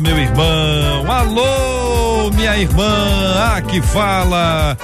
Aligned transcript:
meu 0.00 0.18
irmão. 0.18 1.10
Alô, 1.10 2.30
minha 2.32 2.56
irmã. 2.56 3.54
Aqui 3.56 3.80
fala 3.82 4.76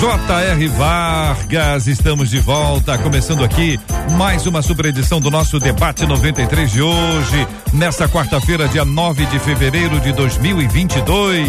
J.R. 0.00 0.68
Vargas. 0.68 1.86
Estamos 1.86 2.30
de 2.30 2.38
volta, 2.38 2.98
começando 2.98 3.44
aqui 3.44 3.78
mais 4.16 4.46
uma 4.46 4.62
super 4.62 4.86
edição 4.86 5.20
do 5.20 5.30
nosso 5.30 5.58
debate 5.58 6.06
93 6.06 6.70
de 6.70 6.82
hoje, 6.82 7.46
nesta 7.72 8.08
quarta-feira, 8.08 8.68
dia 8.68 8.84
9 8.84 9.26
de 9.26 9.38
fevereiro 9.38 10.00
de 10.00 10.12
2022. 10.12 11.48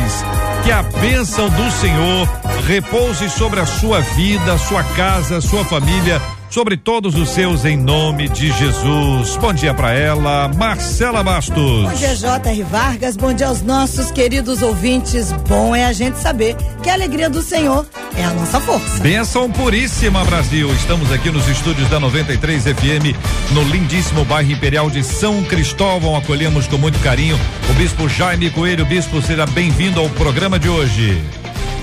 Que 0.64 0.72
a 0.72 0.84
bênção 0.84 1.50
do 1.50 1.72
Senhor 1.72 2.28
repouse 2.66 3.30
sobre 3.30 3.59
a 3.59 3.66
sua 3.66 4.02
vida, 4.02 4.58
sua 4.58 4.84
casa, 4.84 5.42
sua 5.42 5.66
família 5.66 6.22
sobre 6.54 6.78
todos 6.78 7.16
os 7.16 7.30
seus 7.30 7.66
em 7.66 7.76
nome 7.76 8.30
de 8.30 8.52
Jesus. 8.52 9.36
Bom 9.38 9.52
dia 9.52 9.74
para 9.74 9.92
ela, 9.92 10.48
Marcela 10.50 11.24
Bastos. 11.24 11.56
Bom 11.56 11.94
dia, 11.94 12.16
J.R. 12.16 12.62
Vargas. 12.62 13.18
Bom 13.18 13.34
dia 13.34 13.48
aos 13.48 13.64
nossos 13.64 14.12
queridos 14.12 14.62
ouvintes. 14.62 15.32
Bom 15.50 15.76
é 15.76 15.84
a 15.84 15.92
gente 15.92 16.20
saber 16.20 16.56
que 16.84 16.92
a 16.92 16.94
alegria 16.94 17.28
do 17.28 17.42
Senhor 17.42 17.88
é 18.16 18.23
a 18.23 18.30
nossa 18.36 18.60
força. 18.60 19.02
Bênção 19.02 19.50
puríssima, 19.50 20.23
Brasil. 20.26 20.72
Estamos 20.76 21.12
aqui 21.12 21.32
nos 21.32 21.48
estúdios 21.48 21.90
da 21.90 22.00
93 22.00 22.66
FM, 22.66 23.17
no 23.52 23.64
lindíssimo 23.64 24.23
bairro 24.23 24.52
Imperial 24.52 24.92
de 24.92 25.04
São 25.04 25.42
Cristóvão. 25.45 26.16
Acolhemos 26.16 26.67
com 26.67 26.78
muito 26.78 27.00
carinho 27.00 27.36
o 27.67 27.73
Bispo 27.73 28.08
Jaime 28.08 28.52
Coelho. 28.52 28.86
Bispo, 28.86 29.23
seja 29.23 29.48
bem-vindo 29.48 30.00
ao 30.00 30.08
programa 30.12 30.60
de 30.60 30.70
hoje. 30.70 31.20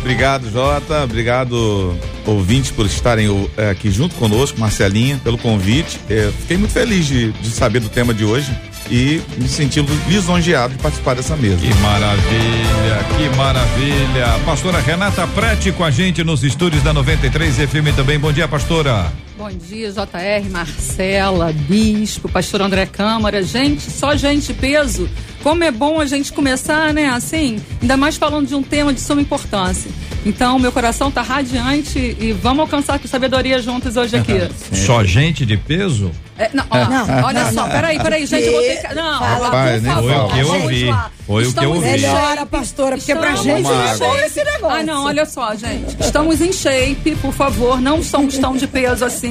Obrigado, 0.01 0.51
Jota. 0.51 1.05
Obrigado, 1.05 1.95
ouvintes, 2.27 2.71
por 2.71 2.87
estarem 2.87 3.49
é, 3.57 3.71
aqui 3.71 3.91
junto 3.91 4.15
conosco, 4.17 4.59
Marcelinha, 4.59 5.21
pelo 5.23 5.39
convite. 5.39 6.01
É, 6.09 6.33
fiquei 6.41 6.57
muito 6.57 6.73
feliz 6.73 7.07
de, 7.07 7.33
de, 7.33 7.51
saber 7.51 7.81
do 7.81 7.89
tema 7.89 8.13
de 8.15 8.25
hoje 8.25 8.51
e 8.91 9.21
me 9.37 9.49
sentindo 9.49 9.89
lisonjeado 10.09 10.75
de 10.75 10.81
participar 10.81 11.15
dessa 11.15 11.37
mesa. 11.37 11.59
Que 11.59 11.75
maravilha, 11.75 13.05
que 13.17 13.37
maravilha. 13.37 14.41
Pastora 14.45 14.81
Renata 14.81 15.27
Prete 15.29 15.71
com 15.71 15.85
a 15.85 15.91
gente 15.91 16.25
nos 16.25 16.43
estúdios 16.43 16.83
da 16.83 16.93
93 16.93 17.57
FM 17.57 17.95
também. 17.95 18.19
Bom 18.19 18.33
dia, 18.33 18.49
pastora. 18.49 19.13
Bom 19.41 19.49
dia, 19.49 19.91
JR, 19.91 20.51
Marcela, 20.51 21.51
Bispo, 21.51 22.29
pastor 22.29 22.61
André 22.61 22.85
Câmara. 22.85 23.43
Gente, 23.43 23.91
só 23.91 24.15
gente 24.15 24.53
peso 24.53 25.09
como 25.43 25.65
é 25.65 25.71
bom 25.71 25.99
a 25.99 26.05
gente 26.05 26.33
começar, 26.33 26.93
né, 26.93 27.09
assim, 27.09 27.59
ainda 27.81 27.97
mais 27.97 28.17
falando 28.17 28.47
de 28.47 28.55
um 28.55 28.63
tema 28.63 28.93
de 28.93 29.01
suma 29.01 29.23
importância. 29.23 29.91
Então, 30.25 30.59
meu 30.59 30.71
coração 30.71 31.09
está 31.09 31.23
radiante 31.23 31.99
e 32.21 32.33
vamos 32.33 32.61
alcançar 32.61 32.99
com 32.99 33.09
sabedoria 33.09 33.61
juntos 33.63 33.97
hoje 33.97 34.17
aqui. 34.17 34.35
Só 34.77 35.03
gente 35.03 35.47
de 35.47 35.57
peso? 35.57 36.11
É, 36.39 36.51
não, 36.53 36.65
ó, 36.71 36.85
não, 36.87 37.07
olha 37.25 37.45
não, 37.45 37.53
só, 37.53 37.63
não. 37.63 37.71
peraí, 37.71 37.99
peraí, 37.99 38.27
gente, 38.27 38.47
eu 38.47 38.53
vou 38.53 38.63
ter 38.63 38.77
que. 38.77 38.95
Não, 38.95 39.19
Rapaz, 39.21 39.83
né? 39.83 39.95
Foi 39.95 40.15
o 40.15 40.29
que 40.29 40.39
eu 40.39 40.49
ouvi. 40.49 40.95
Foi 41.27 41.47
o 41.47 41.53
que 41.53 41.65
eu 41.65 41.71
ouvi. 41.75 41.91
Melhora, 41.91 42.47
pastora, 42.47 42.97
porque 42.97 43.15
pra 43.15 43.35
gente 43.37 43.63
não 43.63 44.15
é 44.15 44.27
esse 44.27 44.43
negócio. 44.43 44.79
Ah, 44.79 44.83
não, 44.83 45.05
olha 45.05 45.27
só, 45.27 45.55
gente. 45.55 45.97
Estamos 46.01 46.41
em 46.41 46.51
shape, 46.51 47.15
por 47.17 47.33
favor, 47.33 47.79
não 47.79 48.03
somos 48.03 48.39
tão 48.39 48.57
de 48.57 48.67
peso 48.67 49.05
assim. 49.05 49.30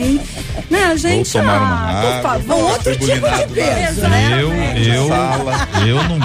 Né, 0.70 0.98
gente? 0.98 1.34
Vou 1.34 1.42
tomar 1.42 1.58
uma 1.58 1.90
ah, 1.90 2.22
por 2.22 2.22
favor. 2.22 2.56
Um 2.56 2.62
outro 2.72 2.96
tipo 2.96 3.30
de 3.30 3.54
peso, 3.54 4.02
né? 4.02 4.40
Eu, 4.42 4.54
eu, 4.54 5.10
eu 5.88 6.04
não. 6.04 6.20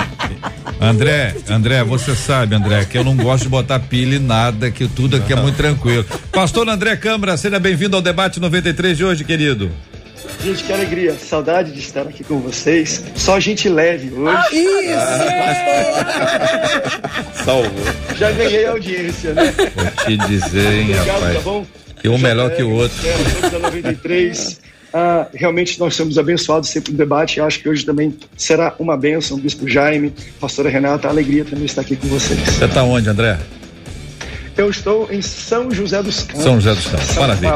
André, 0.81 1.35
André, 1.49 1.83
você 1.83 2.15
sabe, 2.15 2.55
André, 2.55 2.85
que 2.85 2.99
eu 2.99 3.05
não 3.05 3.17
gosto 3.17 3.45
de 3.45 3.49
botar 3.49 3.81
pilha 3.81 4.17
e 4.17 4.19
nada, 4.19 4.71
que 4.71 4.87
tudo 4.87 5.17
aqui 5.17 5.33
é 5.33 5.37
muito 5.37 5.57
tranquilo. 5.57 6.05
Pastor 6.31 6.69
André 6.69 6.97
Câmara, 6.97 7.37
seja 7.37 7.59
bem-vindo 7.59 7.97
ao 7.97 8.03
debate 8.03 8.39
93 8.41 8.97
de 8.97 9.05
hoje, 9.05 9.25
querido. 9.25 9.71
Gente, 10.43 10.65
que 10.65 10.73
alegria. 10.73 11.15
Saudade 11.15 11.73
de 11.73 11.79
estar 11.79 12.03
aqui 12.03 12.23
com 12.23 12.39
vocês. 12.41 13.03
Só 13.15 13.41
gente 13.41 13.69
leve 13.69 14.13
hoje. 14.13 14.37
Ah, 14.37 14.47
isso! 17.33 17.45
Salvou. 17.45 17.71
Já 18.17 18.31
ganhei 18.33 18.67
audiência, 18.67 19.33
né? 19.33 19.55
Vou 19.75 19.87
te 20.05 20.17
dizer, 20.29 20.73
hein, 20.73 20.95
Obrigado, 20.95 21.15
rapaz. 21.15 21.35
Tá 21.37 21.41
bom? 21.41 21.67
E 22.05 22.09
um 22.09 22.19
melhor 22.19 22.51
que 22.51 22.63
o 22.63 22.71
outro. 22.71 22.99
É, 23.07 23.51
da 23.51 23.59
93. 23.59 24.61
Ah, 24.97 25.27
realmente 25.35 25.81
nós 25.81 25.97
somos 25.97 26.19
abençoados 26.19 26.71
sempre 26.71 26.93
no 26.93 26.99
debate. 26.99 27.41
Acho 27.41 27.59
que 27.59 27.69
hoje 27.69 27.85
também 27.85 28.17
será 28.37 28.73
uma 28.79 28.97
bênção. 28.97 29.37
Bispo 29.37 29.69
Jaime, 29.69 30.13
pastora 30.39 30.71
Renata, 30.71 31.09
alegria 31.09 31.45
também 31.45 31.65
estar 31.65 31.81
aqui 31.81 31.97
com 31.97 32.07
vocês. 32.07 32.39
Você 32.39 32.65
está 32.65 32.85
onde, 32.85 33.09
André? 33.09 33.37
Eu 34.57 34.71
estou 34.71 35.11
em 35.11 35.21
São 35.21 35.69
José 35.69 36.01
dos 36.01 36.23
Campos. 36.23 36.45
São 36.45 36.61
José 36.61 36.75
dos 36.75 36.87
Campos, 36.87 37.17
maravilha. 37.17 37.55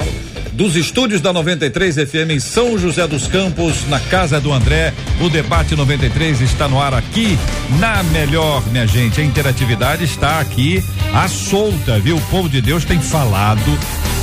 Dos 0.53 0.75
estúdios 0.75 1.21
da 1.21 1.33
93 1.33 1.95
FM 1.95 2.31
em 2.31 2.41
São 2.41 2.77
José 2.77 3.07
dos 3.07 3.29
Campos, 3.29 3.87
na 3.89 4.01
casa 4.01 4.41
do 4.41 4.53
André, 4.53 4.93
o 5.21 5.29
debate 5.29 5.77
93 5.77 6.41
está 6.41 6.67
no 6.67 6.83
ar 6.83 6.93
aqui 6.93 7.39
na 7.79 8.03
melhor, 8.03 8.67
minha 8.73 8.85
gente. 8.85 9.21
A 9.21 9.25
interatividade 9.25 10.03
está 10.03 10.41
aqui 10.41 10.83
à 11.15 11.29
solta, 11.29 12.01
viu? 12.01 12.17
O 12.17 12.21
povo 12.23 12.49
de 12.49 12.61
Deus 12.61 12.85
tem 12.85 13.01
falado, 13.01 13.79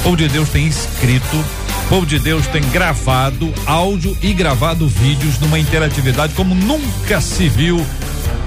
povo 0.05 0.15
de 0.15 0.27
Deus 0.27 0.49
tem 0.49 0.67
escrito, 0.67 1.43
povo 1.89 2.05
de 2.05 2.19
Deus 2.19 2.45
tem 2.45 2.61
gravado 2.69 3.51
áudio 3.65 4.15
e 4.21 4.33
gravado 4.33 4.87
vídeos 4.87 5.39
numa 5.39 5.57
interatividade 5.57 6.35
como 6.35 6.53
nunca 6.53 7.19
se 7.19 7.49
viu 7.49 7.83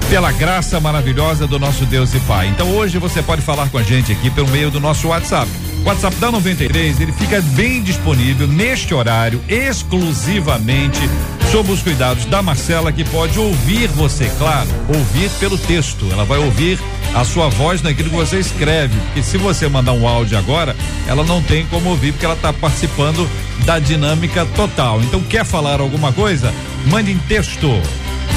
pela 0.09 0.33
graça 0.33 0.81
maravilhosa 0.81 1.47
do 1.47 1.59
nosso 1.59 1.85
Deus 1.85 2.15
e 2.15 2.21
Pai. 2.21 2.49
Então 2.49 2.71
hoje 2.75 2.99
você 2.99 3.23
pode 3.23 3.43
falar 3.43 3.69
com 3.69 3.77
a 3.77 3.83
gente 3.83 4.11
aqui 4.11 4.31
pelo 4.31 4.49
meio 4.49 4.71
do 4.71 4.81
nosso 4.81 5.09
WhatsApp. 5.09 5.51
WhatsApp 5.85 6.17
da 6.17 6.31
93, 6.33 7.01
ele 7.01 7.13
fica 7.13 7.41
bem 7.41 7.83
disponível 7.83 8.47
neste 8.47 8.95
horário, 8.95 9.43
exclusivamente 9.49 11.01
sob 11.53 11.71
os 11.71 11.83
cuidados 11.83 12.25
da 12.25 12.43
Marcela, 12.43 12.91
que 12.91 13.05
pode 13.05 13.39
ouvir 13.39 13.89
você, 13.89 14.31
claro, 14.39 14.69
ouvir 14.89 15.31
pelo 15.39 15.59
texto. 15.59 16.09
Ela 16.11 16.25
vai 16.25 16.39
ouvir 16.39 16.79
a 17.15 17.25
sua 17.25 17.49
voz 17.49 17.83
naquilo 17.83 18.11
que 18.11 18.17
você 18.17 18.39
escreve. 18.39 18.99
Porque 18.99 19.23
se 19.23 19.37
você 19.37 19.69
mandar 19.69 19.93
um 19.93 20.09
áudio 20.09 20.39
agora, 20.39 20.75
ela 21.07 21.25
não 21.25 21.43
tem 21.43 21.67
como 21.67 21.91
ouvir, 21.91 22.13
porque 22.13 22.25
ela 22.25 22.35
está 22.35 22.53
participando 22.53 23.29
da 23.65 23.79
dinâmica 23.79 24.47
total. 24.57 25.01
Então, 25.03 25.21
quer 25.23 25.45
falar 25.45 25.81
alguma 25.81 26.13
coisa? 26.13 26.53
Mande 26.87 27.13
em 27.13 27.19
texto. 27.19 27.69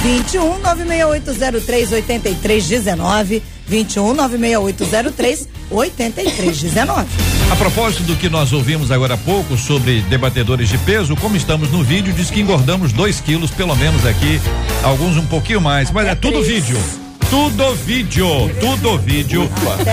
21 0.02 0.60
96803 0.60 1.92
8319. 1.94 3.44
21 3.68 4.14
96803 4.14 5.48
8319. 5.70 7.08
A 7.50 7.56
propósito 7.56 8.04
do 8.04 8.16
que 8.16 8.30
nós 8.30 8.52
ouvimos 8.52 8.92
agora 8.92 9.14
há 9.14 9.18
pouco 9.18 9.58
sobre 9.58 10.02
debatedores 10.02 10.68
de 10.68 10.78
peso, 10.80 11.16
como 11.16 11.38
estamos 11.38 11.72
no 11.72 11.84
vídeo, 11.84 12.14
diz 12.14 12.30
que 12.30 12.42
engordamos 12.42 12.92
2 12.92 13.22
quilos, 13.22 13.52
pelo 13.52 13.76
menos 13.76 14.06
aqui, 14.06 14.42
alguns 14.84 15.18
um 15.18 15.26
pouquinho 15.26 15.62
mais, 15.62 15.90
mas 15.92 16.08
é, 16.08 16.12
é 16.12 16.16
tudo 16.16 16.44
vídeo. 16.44 16.78
Tudo 17.32 17.74
vídeo, 17.76 18.28
tudo 18.60 18.98
vídeo. 18.98 19.50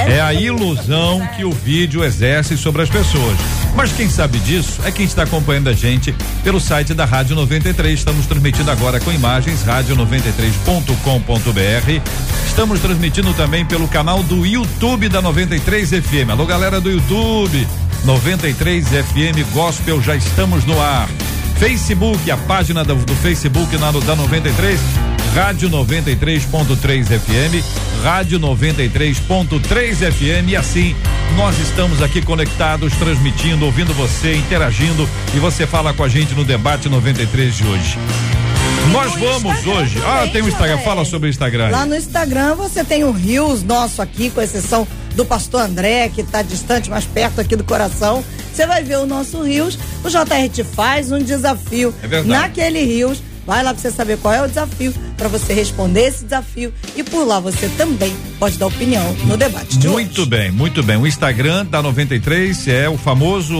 É 0.08 0.20
a 0.20 0.34
ilusão 0.34 1.24
que 1.36 1.44
o 1.44 1.52
vídeo 1.52 2.02
exerce 2.02 2.58
sobre 2.58 2.82
as 2.82 2.90
pessoas. 2.90 3.38
Mas 3.76 3.92
quem 3.92 4.10
sabe 4.10 4.40
disso 4.40 4.80
é 4.84 4.90
quem 4.90 5.06
está 5.06 5.22
acompanhando 5.22 5.68
a 5.68 5.72
gente 5.72 6.12
pelo 6.42 6.58
site 6.58 6.94
da 6.94 7.04
Rádio 7.04 7.36
93. 7.36 7.96
Estamos 7.96 8.26
transmitindo 8.26 8.68
agora 8.72 8.98
com 8.98 9.12
imagens, 9.12 9.64
rádio93.com.br. 9.64 12.02
Estamos 12.44 12.80
transmitindo 12.80 13.32
também 13.34 13.64
pelo 13.64 13.86
canal 13.86 14.20
do 14.24 14.44
YouTube 14.44 15.08
da 15.08 15.22
93 15.22 15.90
FM. 15.90 16.30
Alô, 16.30 16.44
galera 16.44 16.80
do 16.80 16.90
YouTube. 16.90 17.68
93 18.04 18.88
FM 18.88 19.52
Gospel, 19.52 20.02
já 20.02 20.16
estamos 20.16 20.64
no 20.64 20.80
ar. 20.80 21.08
Facebook, 21.56 22.28
a 22.32 22.36
página 22.36 22.82
do, 22.82 22.96
do 22.96 23.14
Facebook 23.14 23.76
na, 23.76 23.92
da 23.92 24.16
93 24.16 25.07
Rádio 25.34 25.68
93.3 25.70 27.06
FM, 27.06 28.02
Rádio 28.02 28.40
93.3 28.40 30.12
FM 30.12 30.48
e 30.48 30.56
assim 30.56 30.96
nós 31.36 31.58
estamos 31.58 32.02
aqui 32.02 32.22
conectados, 32.22 32.92
transmitindo, 32.96 33.64
ouvindo 33.64 33.92
você, 33.94 34.34
interagindo 34.34 35.08
e 35.34 35.38
você 35.38 35.66
fala 35.66 35.92
com 35.92 36.02
a 36.02 36.08
gente 36.08 36.34
no 36.34 36.44
debate 36.44 36.88
93 36.88 37.54
de 37.56 37.64
hoje. 37.64 37.98
Nós 38.92 39.14
vamos 39.14 39.66
hoje. 39.66 39.98
Ah, 40.04 40.26
tem 40.32 40.42
o 40.42 40.48
Instagram. 40.48 40.78
Fala 40.78 41.04
sobre 41.04 41.28
o 41.28 41.30
Instagram. 41.30 41.68
Lá 41.68 41.84
no 41.84 41.94
Instagram 41.94 42.54
você 42.54 42.82
tem 42.82 43.04
o 43.04 43.10
Rios 43.10 43.62
nosso 43.62 44.00
aqui, 44.00 44.30
com 44.30 44.40
exceção 44.40 44.88
do 45.14 45.24
pastor 45.24 45.62
André, 45.62 46.08
que 46.08 46.22
está 46.22 46.42
distante, 46.42 46.88
mais 46.88 47.04
perto 47.04 47.40
aqui 47.40 47.54
do 47.54 47.64
coração. 47.64 48.24
Você 48.52 48.66
vai 48.66 48.82
ver 48.82 48.98
o 48.98 49.06
nosso 49.06 49.42
Rios. 49.42 49.78
O 50.02 50.08
JR 50.08 50.48
te 50.52 50.64
faz 50.64 51.12
um 51.12 51.18
desafio 51.18 51.94
é 52.02 52.22
naquele 52.22 52.82
Rios. 52.82 53.22
Vai 53.48 53.64
lá 53.64 53.72
pra 53.72 53.80
você 53.80 53.90
saber 53.90 54.18
qual 54.18 54.34
é 54.34 54.42
o 54.42 54.46
desafio 54.46 54.92
para 55.16 55.26
você 55.26 55.54
responder 55.54 56.02
esse 56.02 56.24
desafio 56.24 56.70
e 56.94 57.02
por 57.02 57.26
lá 57.26 57.40
você 57.40 57.66
também 57.78 58.14
pode 58.38 58.58
dar 58.58 58.66
opinião 58.66 59.10
no 59.24 59.38
debate 59.38 59.78
de 59.78 59.88
muito 59.88 60.20
hoje. 60.20 60.28
bem, 60.28 60.50
muito 60.50 60.82
bem. 60.82 60.98
O 60.98 61.06
Instagram 61.06 61.64
da 61.64 61.80
93 61.80 62.68
é 62.68 62.90
o 62.90 62.98
famoso 62.98 63.56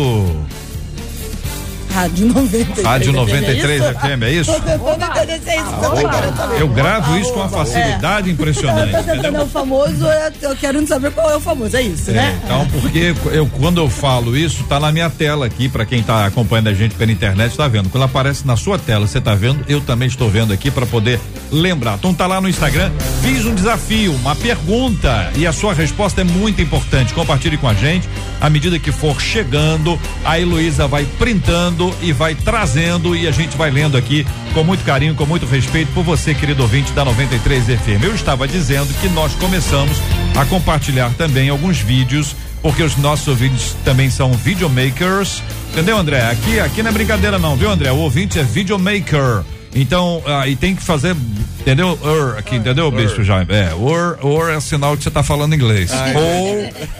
Rádio 1.98 2.26
93. 2.28 2.86
Rádio 2.86 3.12
FM, 3.12 3.16
93 3.16 3.82
FM, 3.82 4.22
é 4.22 4.28
se 4.28 5.50
é 5.50 5.56
isso 5.56 5.72
também, 5.80 6.08
quero 6.08 6.36
saber. 6.36 6.60
Eu 6.60 6.68
gravo 6.68 7.18
isso 7.18 7.32
com 7.32 7.40
uma 7.40 7.48
facilidade 7.48 8.28
É. 8.28 8.32
impressionante. 8.32 8.92
Eu 8.94 9.02
tô 9.04 9.10
tentando 9.12 9.36
é 9.38 9.42
o 9.42 9.46
famoso, 9.46 10.04
eu- 10.06 10.50
eu 10.50 10.56
quero 10.56 10.86
saber 10.86 11.10
qual 11.10 11.30
é 11.30 11.36
o 11.36 11.40
famoso, 11.40 11.76
é 11.76 11.82
isso, 11.82 12.10
É, 12.10 12.14
né? 12.14 12.40
então, 12.44 12.66
porque 12.80 13.14
eu, 13.32 13.46
quando 13.46 13.78
eu 13.80 13.90
falo 13.90 14.36
isso, 14.36 14.62
tá 14.64 14.78
na 14.78 14.92
minha 14.92 15.10
tela 15.10 15.46
aqui, 15.46 15.68
para 15.68 15.84
quem 15.84 16.02
tá 16.02 16.26
acompanhando 16.26 16.68
a 16.68 16.74
gente 16.74 16.94
pela 16.94 17.10
internet, 17.10 17.56
tá 17.56 17.66
vendo. 17.66 17.88
Quando 17.88 18.04
aparece 18.04 18.46
na 18.46 18.56
sua 18.56 18.78
tela, 18.78 19.06
você 19.06 19.20
tá 19.20 19.34
vendo, 19.34 19.64
eu 19.68 19.80
também 19.80 20.06
estou 20.06 20.30
vendo 20.30 20.52
aqui 20.52 20.70
para 20.70 20.86
poder 20.86 21.18
lembrar. 21.50 21.94
Então 21.96 22.14
tá 22.14 22.26
lá 22.26 22.40
no 22.40 22.48
Instagram, 22.48 22.92
fiz 23.22 23.44
um 23.44 23.54
desafio, 23.54 24.14
uma 24.14 24.36
pergunta, 24.36 25.30
e 25.34 25.46
a 25.46 25.52
sua 25.52 25.74
resposta 25.74 26.20
é 26.20 26.24
muito 26.24 26.62
importante. 26.62 27.12
Compartilhe 27.12 27.56
com 27.56 27.68
a 27.68 27.74
gente. 27.74 28.08
À 28.40 28.48
medida 28.48 28.78
que 28.78 28.92
for 28.92 29.20
chegando, 29.20 29.98
a 30.24 30.38
Heloísa 30.38 30.86
vai 30.86 31.04
printando 31.18 31.87
e 32.00 32.12
vai 32.12 32.34
trazendo 32.34 33.14
e 33.14 33.26
a 33.26 33.30
gente 33.30 33.56
vai 33.56 33.70
lendo 33.70 33.96
aqui 33.96 34.26
com 34.54 34.64
muito 34.64 34.84
carinho, 34.84 35.14
com 35.14 35.26
muito 35.26 35.46
respeito 35.46 35.92
por 35.92 36.04
você, 36.04 36.34
querido 36.34 36.62
ouvinte 36.62 36.92
da 36.92 37.04
93 37.04 37.64
FM. 37.64 38.04
Eu 38.04 38.14
estava 38.14 38.46
dizendo 38.46 38.92
que 39.00 39.08
nós 39.08 39.34
começamos 39.34 39.98
a 40.36 40.44
compartilhar 40.44 41.10
também 41.18 41.48
alguns 41.48 41.78
vídeos, 41.78 42.34
porque 42.62 42.82
os 42.82 42.96
nossos 42.96 43.28
ouvintes 43.28 43.76
também 43.84 44.10
são 44.10 44.32
videomakers. 44.32 45.42
Entendeu, 45.72 45.96
André? 45.96 46.22
Aqui, 46.30 46.60
aqui 46.60 46.82
não 46.82 46.90
é 46.90 46.92
brincadeira, 46.92 47.38
não, 47.38 47.56
viu, 47.56 47.70
André? 47.70 47.90
O 47.92 47.96
ouvinte 47.96 48.38
é 48.38 48.42
videomaker. 48.42 49.44
Então, 49.74 50.22
aí 50.26 50.56
tem 50.56 50.74
que 50.74 50.82
fazer, 50.82 51.14
entendeu? 51.60 51.98
Ur, 52.02 52.38
aqui, 52.38 52.56
entendeu, 52.56 52.90
Bispo 52.90 53.22
Jaime? 53.22 53.52
É, 53.52 53.74
or, 53.74 54.18
or 54.22 54.50
é 54.50 54.60
sinal 54.60 54.96
que 54.96 55.02
você 55.02 55.10
tá 55.10 55.22
falando 55.22 55.54
inglês. 55.54 55.90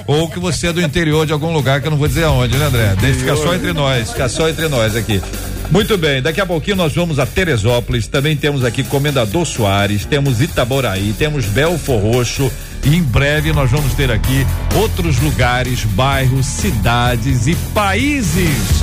ou, 0.06 0.18
ou 0.20 0.30
que 0.30 0.38
você 0.38 0.68
é 0.68 0.72
do 0.72 0.80
interior 0.80 1.26
de 1.26 1.32
algum 1.32 1.52
lugar 1.52 1.80
que 1.80 1.86
eu 1.86 1.90
não 1.90 1.98
vou 1.98 2.08
dizer 2.08 2.24
aonde, 2.24 2.56
né, 2.56 2.66
André? 2.66 2.94
Deixa 3.00 3.20
ficar 3.20 3.36
só 3.36 3.54
entre 3.54 3.72
nós, 3.72 4.10
ficar 4.10 4.28
só 4.28 4.48
entre 4.48 4.68
nós 4.68 4.94
aqui. 4.94 5.20
Muito 5.70 5.98
bem, 5.98 6.22
daqui 6.22 6.40
a 6.40 6.46
pouquinho 6.46 6.76
nós 6.76 6.94
vamos 6.94 7.18
a 7.18 7.26
Teresópolis, 7.26 8.06
também 8.06 8.34
temos 8.34 8.64
aqui 8.64 8.82
Comendador 8.82 9.44
Soares, 9.44 10.06
temos 10.06 10.40
Itaboraí, 10.40 11.14
temos 11.18 11.44
Belfor 11.44 12.00
Roxo 12.00 12.50
e 12.84 12.96
em 12.96 13.02
breve 13.02 13.52
nós 13.52 13.70
vamos 13.70 13.92
ter 13.92 14.10
aqui 14.10 14.46
outros 14.74 15.20
lugares, 15.20 15.84
bairros, 15.84 16.46
cidades 16.46 17.46
e 17.46 17.54
países 17.74 18.82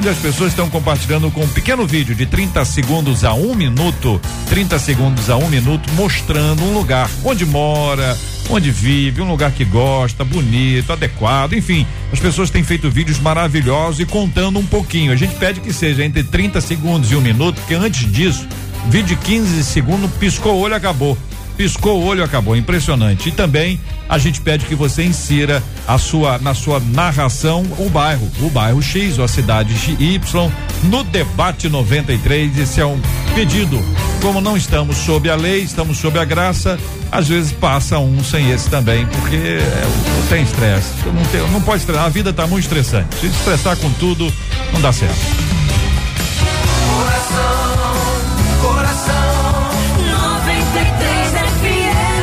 onde 0.00 0.08
as 0.08 0.16
pessoas 0.16 0.52
estão 0.52 0.70
compartilhando 0.70 1.30
com 1.30 1.42
um 1.42 1.48
pequeno 1.48 1.86
vídeo 1.86 2.14
de 2.14 2.24
30 2.24 2.64
segundos 2.64 3.22
a 3.22 3.34
um 3.34 3.54
minuto, 3.54 4.18
30 4.48 4.78
segundos 4.78 5.28
a 5.28 5.36
um 5.36 5.46
minuto, 5.50 5.92
mostrando 5.92 6.64
um 6.64 6.72
lugar 6.72 7.10
onde 7.22 7.44
mora, 7.44 8.18
onde 8.48 8.70
vive, 8.70 9.20
um 9.20 9.28
lugar 9.28 9.52
que 9.52 9.62
gosta, 9.62 10.24
bonito, 10.24 10.90
adequado, 10.90 11.52
enfim. 11.52 11.86
As 12.10 12.18
pessoas 12.18 12.48
têm 12.48 12.64
feito 12.64 12.90
vídeos 12.90 13.20
maravilhosos 13.20 14.00
e 14.00 14.06
contando 14.06 14.58
um 14.58 14.64
pouquinho. 14.64 15.12
A 15.12 15.16
gente 15.16 15.34
pede 15.34 15.60
que 15.60 15.70
seja 15.70 16.02
entre 16.02 16.24
30 16.24 16.62
segundos 16.62 17.12
e 17.12 17.16
um 17.16 17.20
minuto, 17.20 17.56
porque 17.56 17.74
antes 17.74 18.10
disso, 18.10 18.48
vídeo 18.88 19.08
de 19.08 19.16
15 19.16 19.62
segundos, 19.64 20.10
piscou 20.12 20.54
o 20.54 20.60
olho, 20.60 20.76
acabou 20.76 21.18
piscou 21.60 22.00
o 22.00 22.06
olho, 22.06 22.24
acabou. 22.24 22.56
Impressionante. 22.56 23.28
E 23.28 23.32
também 23.32 23.78
a 24.08 24.16
gente 24.16 24.40
pede 24.40 24.64
que 24.64 24.74
você 24.74 25.04
insira 25.04 25.62
a 25.86 25.98
sua 25.98 26.38
na 26.38 26.54
sua 26.54 26.80
narração 26.80 27.66
o 27.78 27.90
bairro, 27.90 28.26
o 28.40 28.48
bairro 28.48 28.80
X 28.80 29.18
ou 29.18 29.24
a 29.26 29.28
cidade 29.28 29.74
Y 29.98 30.50
no 30.84 31.04
debate 31.04 31.68
93. 31.68 32.56
Esse 32.56 32.80
é 32.80 32.86
um 32.86 32.98
pedido. 33.34 33.78
Como 34.22 34.40
não 34.40 34.56
estamos 34.56 34.96
sob 34.96 35.28
a 35.28 35.36
lei, 35.36 35.62
estamos 35.62 35.98
sob 35.98 36.18
a 36.18 36.24
graça, 36.24 36.78
às 37.12 37.28
vezes 37.28 37.52
passa 37.52 37.98
um 37.98 38.24
sem 38.24 38.50
esse 38.50 38.70
também, 38.70 39.06
porque 39.06 39.36
é, 39.36 40.28
tem 40.30 40.42
estresse. 40.42 40.92
Não, 41.04 41.24
tem, 41.26 41.50
não 41.50 41.60
pode 41.60 41.80
estressar. 41.80 42.06
A 42.06 42.08
vida 42.08 42.30
está 42.30 42.46
muito 42.46 42.64
estressante. 42.64 43.16
Se 43.16 43.26
estressar 43.26 43.76
com 43.76 43.90
tudo, 43.92 44.32
não 44.72 44.80
dá 44.80 44.92
certo. 44.92 45.50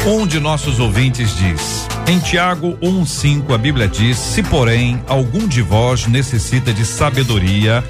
Um 0.05 0.27
de 0.27 0.41
nossos 0.41 0.81
ouvintes 0.81 1.37
diz: 1.37 1.87
em 2.07 2.19
Tiago 2.19 2.77
1,5 2.83 3.55
a 3.55 3.59
Bíblia 3.59 3.89
diz: 3.89 4.19
Se 4.19 4.43
porém 4.43 5.03
algum 5.07 5.47
de 5.47 5.63
vós 5.63 6.07
necessita 6.07 6.73
de 6.73 6.85
sabedoria, 6.85 7.85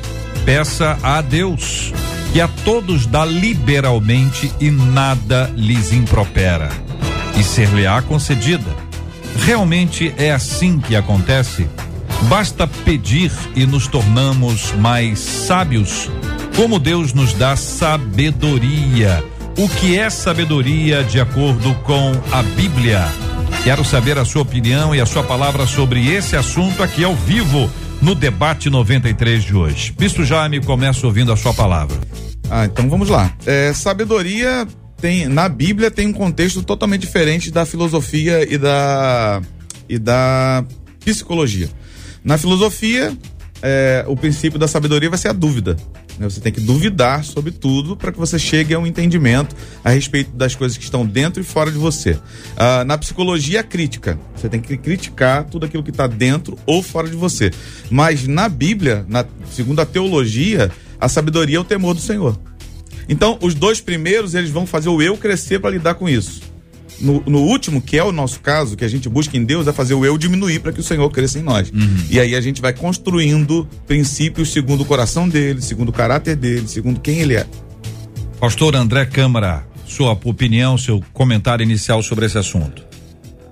peça 0.44 0.98
a 1.02 1.20
Deus, 1.20 1.92
que 2.32 2.40
a 2.40 2.48
todos 2.64 3.06
dá 3.06 3.24
liberalmente 3.24 4.52
e 4.60 4.70
nada 4.70 5.50
lhes 5.56 5.92
impropera, 5.92 6.68
e 7.38 7.42
ser-lhe-á 7.42 8.02
concedida. 8.02 8.70
Realmente 9.44 10.14
é 10.18 10.30
assim 10.30 10.78
que 10.78 10.94
acontece? 10.94 11.66
Basta 12.28 12.66
pedir 12.66 13.32
e 13.56 13.66
nos 13.66 13.86
tornamos 13.86 14.72
mais 14.72 15.18
sábios, 15.18 16.10
como 16.54 16.78
Deus 16.78 17.12
nos 17.12 17.32
dá 17.32 17.56
sabedoria. 17.56 19.24
O 19.58 19.68
que 19.68 19.98
é 19.98 20.08
sabedoria 20.08 21.02
de 21.02 21.20
acordo 21.20 21.74
com 21.82 22.12
a 22.30 22.42
Bíblia? 22.42 23.04
Quero 23.64 23.84
saber 23.84 24.18
a 24.18 24.24
sua 24.24 24.42
opinião 24.42 24.94
e 24.94 25.00
a 25.00 25.06
sua 25.06 25.22
palavra 25.22 25.66
sobre 25.66 26.08
esse 26.08 26.36
assunto 26.36 26.82
aqui 26.82 27.04
ao 27.04 27.14
vivo 27.14 27.70
no 28.00 28.14
debate 28.14 28.68
93 28.68 29.44
de 29.44 29.54
hoje. 29.54 29.94
Bispo 29.96 30.24
Jaime, 30.24 30.60
começa 30.60 31.06
ouvindo 31.06 31.32
a 31.32 31.36
sua 31.36 31.54
palavra. 31.54 31.96
Ah, 32.50 32.64
então 32.64 32.88
vamos 32.90 33.08
lá. 33.08 33.32
É, 33.46 33.72
sabedoria 33.72 34.66
tem 35.00 35.26
na 35.26 35.48
Bíblia 35.48 35.90
tem 35.90 36.06
um 36.06 36.12
contexto 36.12 36.62
totalmente 36.62 37.02
diferente 37.02 37.50
da 37.50 37.64
filosofia 37.64 38.46
e 38.52 38.58
da 38.58 39.40
e 39.88 39.98
da 39.98 40.64
psicologia. 41.04 41.68
Na 42.24 42.38
filosofia, 42.38 43.16
é, 43.62 44.04
o 44.08 44.16
princípio 44.16 44.58
da 44.58 44.68
sabedoria 44.68 45.08
vai 45.08 45.18
ser 45.18 45.28
a 45.28 45.32
dúvida. 45.32 45.76
Né? 46.18 46.28
Você 46.28 46.40
tem 46.40 46.52
que 46.52 46.60
duvidar 46.60 47.24
sobre 47.24 47.50
tudo 47.50 47.96
para 47.96 48.12
que 48.12 48.18
você 48.18 48.38
chegue 48.38 48.74
a 48.74 48.78
um 48.78 48.86
entendimento 48.86 49.54
a 49.84 49.90
respeito 49.90 50.30
das 50.36 50.54
coisas 50.54 50.76
que 50.76 50.84
estão 50.84 51.04
dentro 51.04 51.40
e 51.40 51.44
fora 51.44 51.70
de 51.70 51.78
você. 51.78 52.18
Ah, 52.56 52.84
na 52.84 52.96
psicologia, 52.98 53.62
crítica. 53.62 54.18
Você 54.36 54.48
tem 54.48 54.60
que 54.60 54.76
criticar 54.76 55.44
tudo 55.44 55.66
aquilo 55.66 55.82
que 55.82 55.90
está 55.90 56.06
dentro 56.06 56.58
ou 56.66 56.82
fora 56.82 57.08
de 57.08 57.16
você. 57.16 57.50
Mas 57.90 58.26
na 58.26 58.48
Bíblia, 58.48 59.04
na, 59.08 59.24
segundo 59.50 59.80
a 59.80 59.86
teologia, 59.86 60.70
a 61.00 61.08
sabedoria 61.08 61.56
é 61.56 61.60
o 61.60 61.64
temor 61.64 61.94
do 61.94 62.00
Senhor. 62.00 62.38
Então, 63.08 63.38
os 63.42 63.54
dois 63.54 63.80
primeiros, 63.80 64.34
eles 64.34 64.50
vão 64.50 64.66
fazer 64.66 64.88
o 64.88 65.02
eu 65.02 65.16
crescer 65.16 65.58
para 65.58 65.70
lidar 65.70 65.94
com 65.94 66.08
isso. 66.08 66.51
No, 67.00 67.22
no 67.26 67.40
último, 67.40 67.82
que 67.82 67.98
é 67.98 68.04
o 68.04 68.12
nosso 68.12 68.40
caso, 68.40 68.76
que 68.76 68.84
a 68.84 68.88
gente 68.88 69.08
busca 69.08 69.36
em 69.36 69.44
Deus, 69.44 69.66
é 69.66 69.72
fazer 69.72 69.94
o 69.94 70.04
eu 70.04 70.16
diminuir 70.16 70.60
para 70.60 70.72
que 70.72 70.80
o 70.80 70.82
Senhor 70.82 71.08
cresça 71.10 71.38
em 71.38 71.42
nós. 71.42 71.72
E 72.08 72.20
aí 72.20 72.36
a 72.36 72.40
gente 72.40 72.60
vai 72.60 72.72
construindo 72.72 73.68
princípios 73.86 74.52
segundo 74.52 74.82
o 74.82 74.84
coração 74.84 75.28
dele, 75.28 75.60
segundo 75.60 75.88
o 75.88 75.92
caráter 75.92 76.36
dele, 76.36 76.68
segundo 76.68 77.00
quem 77.00 77.20
ele 77.20 77.34
é. 77.34 77.46
Pastor 78.38 78.76
André 78.76 79.04
Câmara, 79.06 79.64
sua 79.86 80.12
opinião, 80.12 80.78
seu 80.78 81.02
comentário 81.12 81.62
inicial 81.62 82.02
sobre 82.02 82.26
esse 82.26 82.38
assunto. 82.38 82.84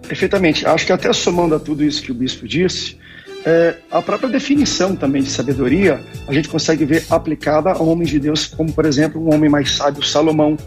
Perfeitamente. 0.06 0.66
Acho 0.66 0.87
que 0.87 0.92
até 0.92 1.12
somando 1.12 1.54
a 1.54 1.61
tudo 1.61 1.85
isso 1.85 2.02
que 2.02 2.11
o 2.11 2.14
bispo 2.14 2.49
disse, 2.49 2.97
é, 3.44 3.76
a 3.90 4.02
própria 4.02 4.28
definição 4.28 4.94
também 4.94 5.23
de 5.23 5.30
sabedoria 5.30 6.00
a 6.26 6.32
gente 6.35 6.49
consegue 6.49 6.85
ver 6.85 7.04
aplicada 7.09 7.70
a 7.70 7.82
homens 7.82 8.11
de 8.11 8.18
Deus, 8.18 8.47
como 8.47 8.73
por 8.73 8.85
exemplo 8.85 9.23
um 9.23 9.35
homem 9.35 9.49
mais 9.49 9.73
sábio, 9.73 10.02
Salomão. 10.02 10.59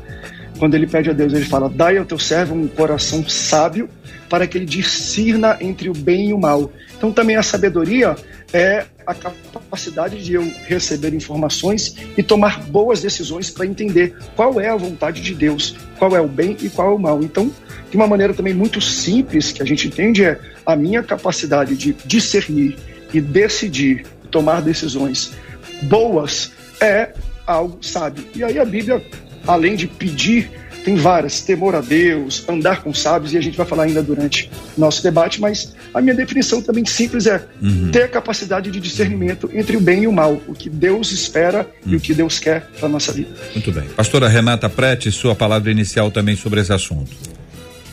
Quando 0.63 0.75
ele 0.75 0.87
pede 0.87 1.09
a 1.09 1.13
Deus, 1.13 1.33
ele 1.33 1.43
fala: 1.43 1.67
Dai 1.69 1.97
ao 1.97 2.05
teu 2.05 2.17
servo 2.17 2.55
um 2.55 2.69
coração 2.69 3.27
sábio 3.27 3.89
para 4.29 4.47
que 4.47 4.57
ele 4.57 4.65
discirna 4.65 5.57
entre 5.59 5.89
o 5.89 5.93
bem 5.93 6.29
e 6.29 6.33
o 6.33 6.39
mal. 6.39 6.71
Então 6.95 7.11
também 7.11 7.35
a 7.35 7.43
sabedoria 7.43 8.15
é 8.53 8.85
a 9.05 9.13
capacidade 9.13 10.23
de 10.23 10.35
eu 10.35 10.49
receber 10.65 11.13
informações 11.13 11.97
e 12.17 12.23
tomar 12.23 12.63
boas 12.63 13.01
decisões 13.01 13.49
para 13.49 13.65
entender 13.65 14.15
qual 14.37 14.57
é 14.61 14.69
a 14.69 14.75
vontade 14.77 15.21
de 15.21 15.35
Deus, 15.35 15.75
qual 15.99 16.15
é 16.15 16.21
o 16.21 16.29
bem 16.29 16.55
e 16.61 16.69
qual 16.69 16.91
é 16.91 16.95
o 16.95 16.97
mal. 16.97 17.21
Então, 17.21 17.51
de 17.91 17.97
uma 17.97 18.07
maneira 18.07 18.33
também 18.33 18.53
muito 18.53 18.79
simples 18.79 19.51
que 19.51 19.61
a 19.61 19.65
gente 19.65 19.89
entende 19.89 20.23
é 20.23 20.39
a 20.65 20.77
minha 20.77 21.03
capacidade 21.03 21.75
de 21.75 21.91
discernir 22.05 22.77
e 23.13 23.19
decidir, 23.19 24.05
tomar 24.31 24.61
decisões 24.61 25.33
boas 25.81 26.53
é 26.79 27.11
algo 27.45 27.79
sábio. 27.81 28.25
E 28.33 28.45
aí 28.45 28.57
a 28.57 28.63
Bíblia, 28.63 29.03
além 29.47 29.75
de 29.75 29.87
pedir 29.87 30.49
tem 30.83 30.95
várias, 30.95 31.41
temor 31.41 31.75
a 31.75 31.81
Deus, 31.81 32.43
andar 32.47 32.83
com 32.83 32.93
sábios, 32.93 33.33
e 33.33 33.37
a 33.37 33.41
gente 33.41 33.55
vai 33.55 33.65
falar 33.65 33.83
ainda 33.83 34.03
durante 34.03 34.51
nosso 34.77 35.01
debate, 35.01 35.39
mas 35.39 35.73
a 35.93 36.01
minha 36.01 36.13
definição 36.13 36.61
também 36.61 36.85
simples 36.85 37.25
é 37.25 37.45
uhum. 37.61 37.89
ter 37.89 38.03
a 38.03 38.07
capacidade 38.07 38.69
de 38.69 38.79
discernimento 38.79 39.49
entre 39.53 39.77
o 39.77 39.79
bem 39.79 40.03
e 40.03 40.07
o 40.07 40.11
mal, 40.11 40.41
o 40.47 40.53
que 40.53 40.69
Deus 40.69 41.11
espera 41.11 41.67
uhum. 41.85 41.93
e 41.93 41.95
o 41.95 41.99
que 41.99 42.13
Deus 42.13 42.37
quer 42.37 42.67
para 42.79 42.89
nossa 42.89 43.13
vida. 43.13 43.29
Muito 43.53 43.71
bem. 43.71 43.83
Pastora 43.95 44.27
Renata 44.27 44.69
Prete, 44.69 45.09
sua 45.11 45.33
palavra 45.33 45.71
inicial 45.71 46.11
também 46.11 46.35
sobre 46.35 46.59
esse 46.59 46.73
assunto. 46.73 47.11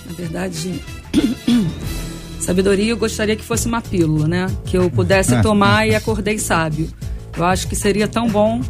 Na 0.07 0.13
verdade, 0.15 0.81
sabedoria 2.41 2.91
eu 2.91 2.97
gostaria 2.97 3.37
que 3.37 3.45
fosse 3.45 3.69
uma 3.69 3.81
pílula, 3.81 4.27
né? 4.27 4.47
Que 4.65 4.77
eu 4.77 4.91
pudesse 4.91 5.39
tomar 5.43 5.87
e 5.87 5.95
acordei 5.95 6.39
sábio. 6.39 6.89
Eu 7.37 7.45
acho 7.45 7.69
que 7.69 7.77
seria 7.77 8.09
tão 8.09 8.29
bom 8.29 8.61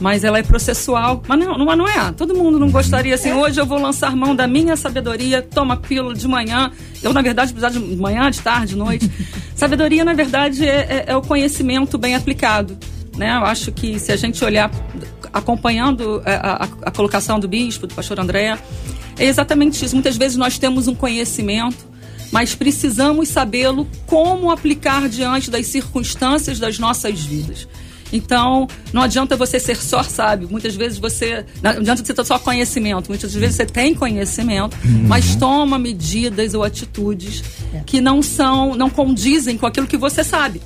mas 0.00 0.24
ela 0.24 0.38
é 0.38 0.42
processual. 0.42 1.22
Mas 1.26 1.38
não, 1.38 1.58
não, 1.58 1.76
não 1.76 1.88
é. 1.88 2.12
Todo 2.12 2.34
mundo 2.34 2.58
não 2.58 2.70
gostaria 2.70 3.14
assim. 3.14 3.32
Hoje 3.32 3.60
eu 3.60 3.66
vou 3.66 3.80
lançar 3.80 4.14
mão 4.14 4.34
da 4.34 4.46
minha 4.46 4.76
sabedoria, 4.76 5.42
toma 5.42 5.76
pílula 5.76 6.14
de 6.14 6.26
manhã. 6.28 6.70
Eu, 7.02 7.12
na 7.12 7.22
verdade, 7.22 7.52
precisar 7.52 7.78
de 7.78 7.96
manhã, 7.96 8.30
de 8.30 8.40
tarde, 8.40 8.68
de 8.68 8.76
noite. 8.76 9.10
sabedoria, 9.54 10.04
na 10.04 10.14
verdade, 10.14 10.66
é, 10.66 10.76
é, 10.76 11.04
é, 11.08 11.16
o 11.16 11.22
conhecimento 11.22 11.98
bem 11.98 12.14
aplicado. 12.14 12.78
Né? 13.16 13.36
Eu 13.36 13.44
acho 13.44 13.72
que 13.72 13.98
se 13.98 14.12
a 14.12 14.16
gente 14.16 14.44
olhar, 14.44 14.70
acompanhando 15.32 16.22
a, 16.24 16.30
é, 16.30 16.36
a, 16.36 16.68
a 16.82 16.90
colocação 16.90 17.40
do 17.40 17.48
bispo, 17.48 17.86
do 17.86 17.94
pastor 17.94 18.20
André, 18.20 18.56
é 19.18 19.24
exatamente 19.24 19.84
isso. 19.84 19.94
Muitas 19.94 20.16
vezes 20.16 20.36
nós 20.36 20.58
temos 20.58 20.86
um 20.86 20.94
conhecimento 20.94 21.88
mas 22.30 22.54
precisamos 22.54 23.30
sabê-lo 23.30 23.88
como 24.06 24.50
aplicar 24.50 25.08
diante 25.08 25.50
das 25.50 25.66
circunstâncias 25.66 26.58
das 26.58 26.78
nossas 26.78 27.20
vidas. 27.20 27.66
Então, 28.12 28.66
não 28.92 29.02
adianta 29.02 29.36
você 29.36 29.60
ser 29.60 29.76
só 29.76 30.02
sábio. 30.02 30.48
Muitas 30.50 30.74
vezes 30.74 30.98
você. 30.98 31.44
Não 31.62 31.70
adianta 31.70 32.04
você 32.04 32.14
ter 32.14 32.24
só 32.24 32.38
conhecimento. 32.38 33.08
Muitas 33.08 33.34
vezes 33.34 33.56
você 33.56 33.66
tem 33.66 33.94
conhecimento, 33.94 34.76
uhum. 34.84 35.06
mas 35.06 35.36
toma 35.36 35.78
medidas 35.78 36.54
ou 36.54 36.64
atitudes 36.64 37.42
é. 37.74 37.80
que 37.84 38.00
não 38.00 38.22
são, 38.22 38.74
não 38.74 38.88
condizem 38.88 39.58
com 39.58 39.66
aquilo 39.66 39.86
que 39.86 39.96
você 39.96 40.24
sabe. 40.24 40.60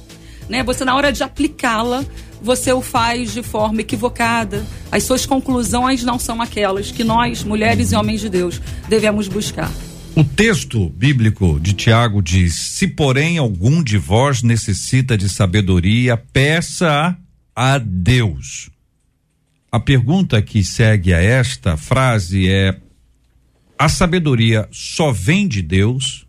Né? 0.49 0.63
Você, 0.63 0.85
na 0.85 0.95
hora 0.95 1.13
de 1.13 1.23
aplicá-la, 1.23 2.05
você 2.43 2.73
o 2.73 2.83
faz 2.83 3.33
de 3.33 3.43
forma 3.43 3.81
equivocada. 3.81 4.65
As 4.91 5.05
suas 5.05 5.25
conclusões 5.25 6.03
não 6.05 6.19
são 6.19 6.43
aquelas 6.43 6.91
que 6.91 7.05
nós, 7.05 7.45
mulheres 7.45 7.93
e 7.93 7.97
homens 7.97 8.21
de 8.21 8.29
Deus, 8.29 8.61
devemos 8.89 9.29
buscar. 9.29 9.71
O 10.15 10.23
texto 10.23 10.91
bíblico 10.91 11.59
de 11.59 11.73
Tiago 11.73 12.21
diz: 12.21 12.55
Se, 12.55 12.87
porém, 12.87 13.39
algum 13.39 13.83
de 13.83 13.97
vós 13.97 14.43
necessita 14.43 15.17
de 15.17 15.27
sabedoria, 15.27 16.19
peça 16.19 16.87
a 16.91 17.17
Deus. 17.79 18.71
A 19.71 19.81
pergunta 19.81 20.41
que 20.43 20.63
segue 20.63 21.15
a 21.15 21.21
esta 21.21 21.77
frase 21.77 22.49
é: 22.49 22.79
a 23.79 23.89
sabedoria 23.89 24.69
só 24.71 25.11
vem 25.11 25.49
de 25.49 25.63
Deus? 25.63 26.27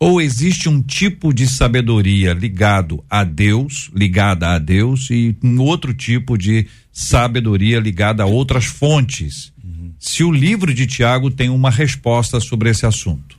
Ou 0.00 0.20
existe 0.20 0.68
um 0.68 0.80
tipo 0.80 1.32
de 1.32 1.48
sabedoria 1.48 2.32
ligado 2.32 3.04
a 3.10 3.24
Deus, 3.24 3.90
ligada 3.92 4.50
a 4.50 4.58
Deus, 4.58 5.10
e 5.10 5.36
um 5.42 5.58
outro 5.60 5.92
tipo 5.92 6.38
de 6.38 6.68
sabedoria 6.92 7.80
ligada 7.80 8.22
a 8.22 8.26
outras 8.26 8.66
fontes? 8.66 9.52
Uhum. 9.62 9.92
Se 9.98 10.22
o 10.22 10.30
livro 10.30 10.72
de 10.72 10.86
Tiago 10.86 11.32
tem 11.32 11.48
uma 11.48 11.70
resposta 11.70 12.38
sobre 12.38 12.70
esse 12.70 12.86
assunto. 12.86 13.37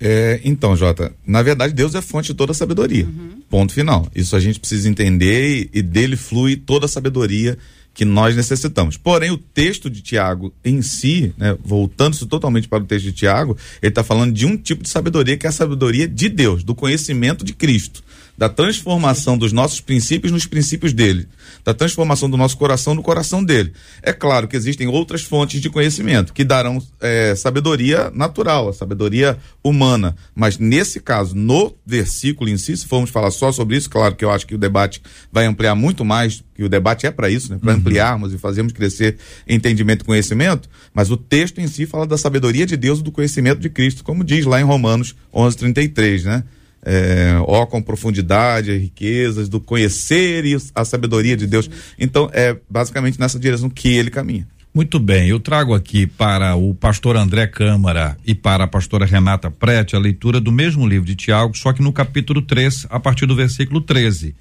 É, 0.00 0.40
então, 0.44 0.76
Jota, 0.76 1.12
na 1.26 1.42
verdade 1.42 1.74
Deus 1.74 1.94
é 1.94 2.00
fonte 2.00 2.28
de 2.28 2.34
toda 2.34 2.52
a 2.52 2.54
sabedoria. 2.54 3.04
Uhum. 3.04 3.42
Ponto 3.48 3.72
final. 3.72 4.06
Isso 4.14 4.36
a 4.36 4.40
gente 4.40 4.60
precisa 4.60 4.88
entender 4.88 5.70
e, 5.72 5.78
e 5.78 5.82
dele 5.82 6.16
flui 6.16 6.56
toda 6.56 6.86
a 6.86 6.88
sabedoria 6.88 7.58
que 7.92 8.04
nós 8.04 8.36
necessitamos. 8.36 8.96
Porém, 8.96 9.32
o 9.32 9.36
texto 9.36 9.90
de 9.90 10.00
Tiago 10.00 10.54
em 10.64 10.80
si, 10.82 11.34
né, 11.36 11.58
voltando-se 11.64 12.24
totalmente 12.26 12.68
para 12.68 12.84
o 12.84 12.86
texto 12.86 13.06
de 13.06 13.12
Tiago, 13.12 13.56
ele 13.82 13.90
está 13.90 14.04
falando 14.04 14.32
de 14.32 14.46
um 14.46 14.56
tipo 14.56 14.84
de 14.84 14.88
sabedoria 14.88 15.36
que 15.36 15.46
é 15.46 15.48
a 15.48 15.52
sabedoria 15.52 16.06
de 16.06 16.28
Deus, 16.28 16.62
do 16.62 16.76
conhecimento 16.76 17.44
de 17.44 17.52
Cristo 17.52 18.04
da 18.38 18.48
transformação 18.48 19.36
dos 19.36 19.52
nossos 19.52 19.80
princípios 19.80 20.30
nos 20.30 20.46
princípios 20.46 20.92
dele, 20.92 21.26
da 21.64 21.74
transformação 21.74 22.30
do 22.30 22.36
nosso 22.36 22.56
coração 22.56 22.94
no 22.94 23.02
coração 23.02 23.42
dele. 23.42 23.72
É 24.00 24.12
claro 24.12 24.46
que 24.46 24.56
existem 24.56 24.86
outras 24.86 25.22
fontes 25.22 25.60
de 25.60 25.68
conhecimento 25.68 26.32
que 26.32 26.44
darão 26.44 26.80
é, 27.00 27.34
sabedoria 27.34 28.12
natural, 28.14 28.68
a 28.68 28.72
sabedoria 28.72 29.36
humana, 29.62 30.14
mas 30.36 30.56
nesse 30.56 31.00
caso, 31.00 31.34
no 31.34 31.74
versículo 31.84 32.48
em 32.48 32.56
si, 32.56 32.76
se 32.76 32.86
formos 32.86 33.10
falar 33.10 33.32
só 33.32 33.50
sobre 33.50 33.76
isso, 33.76 33.90
claro 33.90 34.14
que 34.14 34.24
eu 34.24 34.30
acho 34.30 34.46
que 34.46 34.54
o 34.54 34.58
debate 34.58 35.02
vai 35.32 35.44
ampliar 35.44 35.74
muito 35.74 36.04
mais, 36.04 36.44
que 36.54 36.62
o 36.62 36.68
debate 36.68 37.06
é 37.08 37.10
para 37.10 37.28
isso, 37.28 37.50
né? 37.50 37.58
para 37.60 37.72
uhum. 37.72 37.78
ampliarmos 37.78 38.32
e 38.32 38.38
fazermos 38.38 38.72
crescer 38.72 39.16
entendimento 39.48 40.02
e 40.02 40.06
conhecimento, 40.06 40.68
mas 40.94 41.10
o 41.10 41.16
texto 41.16 41.60
em 41.60 41.66
si 41.66 41.86
fala 41.86 42.06
da 42.06 42.16
sabedoria 42.16 42.64
de 42.64 42.76
Deus 42.76 43.00
e 43.00 43.02
do 43.02 43.10
conhecimento 43.10 43.58
de 43.58 43.68
Cristo, 43.68 44.04
como 44.04 44.22
diz 44.22 44.46
lá 44.46 44.60
em 44.60 44.64
Romanos 44.64 45.16
11:33, 45.34 46.22
né? 46.22 46.44
É, 46.82 47.36
ó 47.42 47.66
com 47.66 47.82
profundidade, 47.82 48.76
riquezas 48.76 49.48
do 49.48 49.60
conhecer 49.60 50.44
e 50.44 50.56
a 50.74 50.84
sabedoria 50.84 51.36
de 51.36 51.46
Deus. 51.46 51.70
Então, 51.98 52.30
é 52.32 52.56
basicamente 52.68 53.18
nessa 53.18 53.38
direção 53.38 53.68
que 53.68 53.88
ele 53.88 54.10
caminha. 54.10 54.46
Muito 54.74 55.00
bem, 55.00 55.28
eu 55.28 55.40
trago 55.40 55.74
aqui 55.74 56.06
para 56.06 56.54
o 56.54 56.74
pastor 56.74 57.16
André 57.16 57.46
Câmara 57.46 58.16
e 58.24 58.34
para 58.34 58.64
a 58.64 58.68
pastora 58.68 59.06
Renata 59.06 59.50
Prete 59.50 59.96
a 59.96 59.98
leitura 59.98 60.40
do 60.40 60.52
mesmo 60.52 60.86
livro 60.86 61.06
de 61.06 61.16
Tiago, 61.16 61.56
só 61.56 61.72
que 61.72 61.82
no 61.82 61.92
capítulo 61.92 62.42
3, 62.42 62.86
a 62.90 63.00
partir 63.00 63.26
do 63.26 63.34
versículo 63.34 63.80
13. 63.80 64.36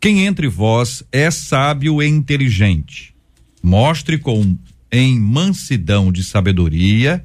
Quem 0.00 0.26
entre 0.26 0.48
vós 0.48 1.02
é 1.12 1.30
sábio 1.30 2.02
e 2.02 2.06
inteligente, 2.06 3.14
mostre 3.62 4.16
com 4.16 4.56
em 4.90 5.18
mansidão 5.18 6.12
de 6.12 6.22
sabedoria, 6.22 7.24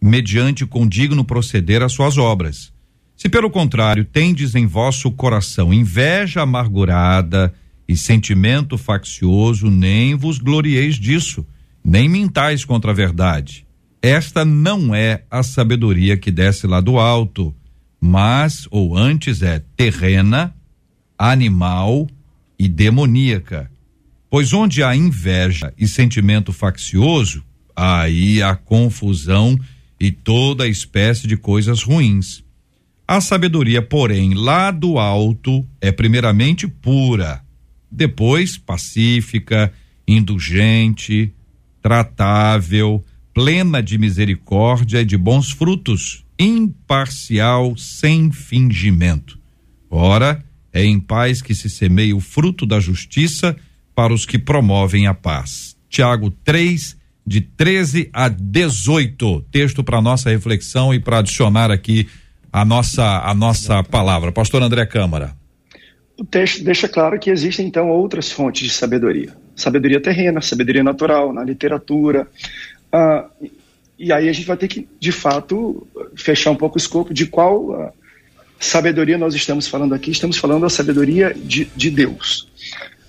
mediante 0.00 0.66
condigno 0.66 1.24
proceder 1.24 1.80
as 1.80 1.92
suas 1.92 2.18
obras 2.18 2.72
se 3.22 3.28
pelo 3.28 3.48
contrário 3.50 4.04
tendes 4.04 4.56
em 4.56 4.66
vosso 4.66 5.08
coração 5.12 5.72
inveja 5.72 6.42
amargurada 6.42 7.54
e 7.86 7.96
sentimento 7.96 8.76
faccioso, 8.76 9.70
nem 9.70 10.16
vos 10.16 10.38
glorieis 10.38 10.96
disso, 10.96 11.46
nem 11.84 12.08
mintais 12.08 12.64
contra 12.64 12.90
a 12.90 12.94
verdade. 12.94 13.64
Esta 14.02 14.44
não 14.44 14.92
é 14.92 15.22
a 15.30 15.44
sabedoria 15.44 16.16
que 16.16 16.32
desce 16.32 16.66
lá 16.66 16.80
do 16.80 16.98
alto, 16.98 17.54
mas, 18.00 18.66
ou 18.72 18.98
antes, 18.98 19.40
é 19.40 19.62
terrena, 19.76 20.52
animal 21.16 22.08
e 22.58 22.66
demoníaca. 22.66 23.70
Pois 24.28 24.52
onde 24.52 24.82
há 24.82 24.96
inveja 24.96 25.72
e 25.78 25.86
sentimento 25.86 26.52
faccioso, 26.52 27.44
aí 27.76 28.42
há 28.42 28.56
confusão 28.56 29.56
e 30.00 30.10
toda 30.10 30.66
espécie 30.66 31.28
de 31.28 31.36
coisas 31.36 31.84
ruins. 31.84 32.41
A 33.12 33.20
sabedoria, 33.20 33.82
porém, 33.82 34.32
lá 34.32 34.70
do 34.70 34.98
alto 34.98 35.68
é 35.82 35.92
primeiramente 35.92 36.66
pura, 36.66 37.44
depois 37.90 38.56
pacífica, 38.56 39.70
indulgente, 40.08 41.30
tratável, 41.82 43.04
plena 43.34 43.82
de 43.82 43.98
misericórdia 43.98 45.02
e 45.02 45.04
de 45.04 45.18
bons 45.18 45.50
frutos, 45.50 46.24
imparcial, 46.38 47.76
sem 47.76 48.32
fingimento. 48.32 49.38
Ora, 49.90 50.42
é 50.72 50.82
em 50.82 50.98
paz 50.98 51.42
que 51.42 51.54
se 51.54 51.68
semeia 51.68 52.16
o 52.16 52.20
fruto 52.20 52.64
da 52.64 52.80
justiça 52.80 53.54
para 53.94 54.14
os 54.14 54.24
que 54.24 54.38
promovem 54.38 55.06
a 55.06 55.12
paz. 55.12 55.76
Tiago 55.86 56.30
3, 56.30 56.96
de 57.26 57.42
13 57.42 58.08
a 58.10 58.30
18. 58.30 59.44
Texto 59.50 59.84
para 59.84 60.00
nossa 60.00 60.30
reflexão 60.30 60.94
e 60.94 60.98
para 60.98 61.18
adicionar 61.18 61.70
aqui 61.70 62.08
a 62.52 62.64
nossa, 62.64 63.02
a 63.02 63.34
nossa 63.34 63.82
palavra. 63.82 64.30
Pastor 64.30 64.62
André 64.62 64.84
Câmara. 64.84 65.34
O 66.18 66.24
texto 66.24 66.62
deixa 66.62 66.86
claro 66.86 67.18
que 67.18 67.30
existem 67.30 67.66
então 67.66 67.88
outras 67.88 68.30
fontes 68.30 68.68
de 68.68 68.74
sabedoria. 68.74 69.34
Sabedoria 69.56 70.00
terrena, 70.00 70.42
sabedoria 70.42 70.84
natural, 70.84 71.32
na 71.32 71.42
literatura. 71.42 72.28
Ah, 72.92 73.26
e 73.98 74.12
aí 74.12 74.28
a 74.28 74.32
gente 74.32 74.46
vai 74.46 74.56
ter 74.56 74.68
que, 74.68 74.86
de 75.00 75.10
fato, 75.10 75.86
fechar 76.14 76.50
um 76.50 76.56
pouco 76.56 76.76
o 76.76 76.78
escopo 76.78 77.14
de 77.14 77.26
qual 77.26 77.72
ah, 77.74 77.92
sabedoria 78.60 79.16
nós 79.16 79.34
estamos 79.34 79.66
falando 79.66 79.94
aqui. 79.94 80.10
Estamos 80.10 80.36
falando 80.36 80.62
da 80.62 80.70
sabedoria 80.70 81.34
de, 81.34 81.64
de 81.74 81.90
Deus. 81.90 82.46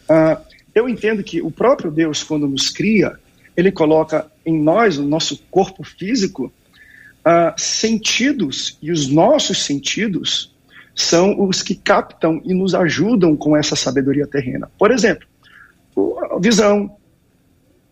Ah, 0.07 0.39
eu 0.73 0.87
entendo 0.87 1.21
que 1.21 1.41
o 1.41 1.51
próprio 1.51 1.91
Deus, 1.91 2.23
quando 2.23 2.47
nos 2.47 2.69
cria, 2.69 3.19
ele 3.55 3.71
coloca 3.71 4.25
em 4.45 4.57
nós, 4.57 4.97
no 4.97 5.05
nosso 5.05 5.37
corpo 5.51 5.83
físico, 5.83 6.51
uh, 7.25 7.53
sentidos, 7.57 8.77
e 8.81 8.91
os 8.91 9.07
nossos 9.07 9.63
sentidos 9.63 10.53
são 10.95 11.43
os 11.43 11.61
que 11.61 11.75
captam 11.75 12.41
e 12.45 12.53
nos 12.53 12.75
ajudam 12.75 13.35
com 13.35 13.57
essa 13.57 13.75
sabedoria 13.75 14.27
terrena. 14.27 14.69
Por 14.77 14.91
exemplo, 14.91 15.27
visão, 16.39 16.95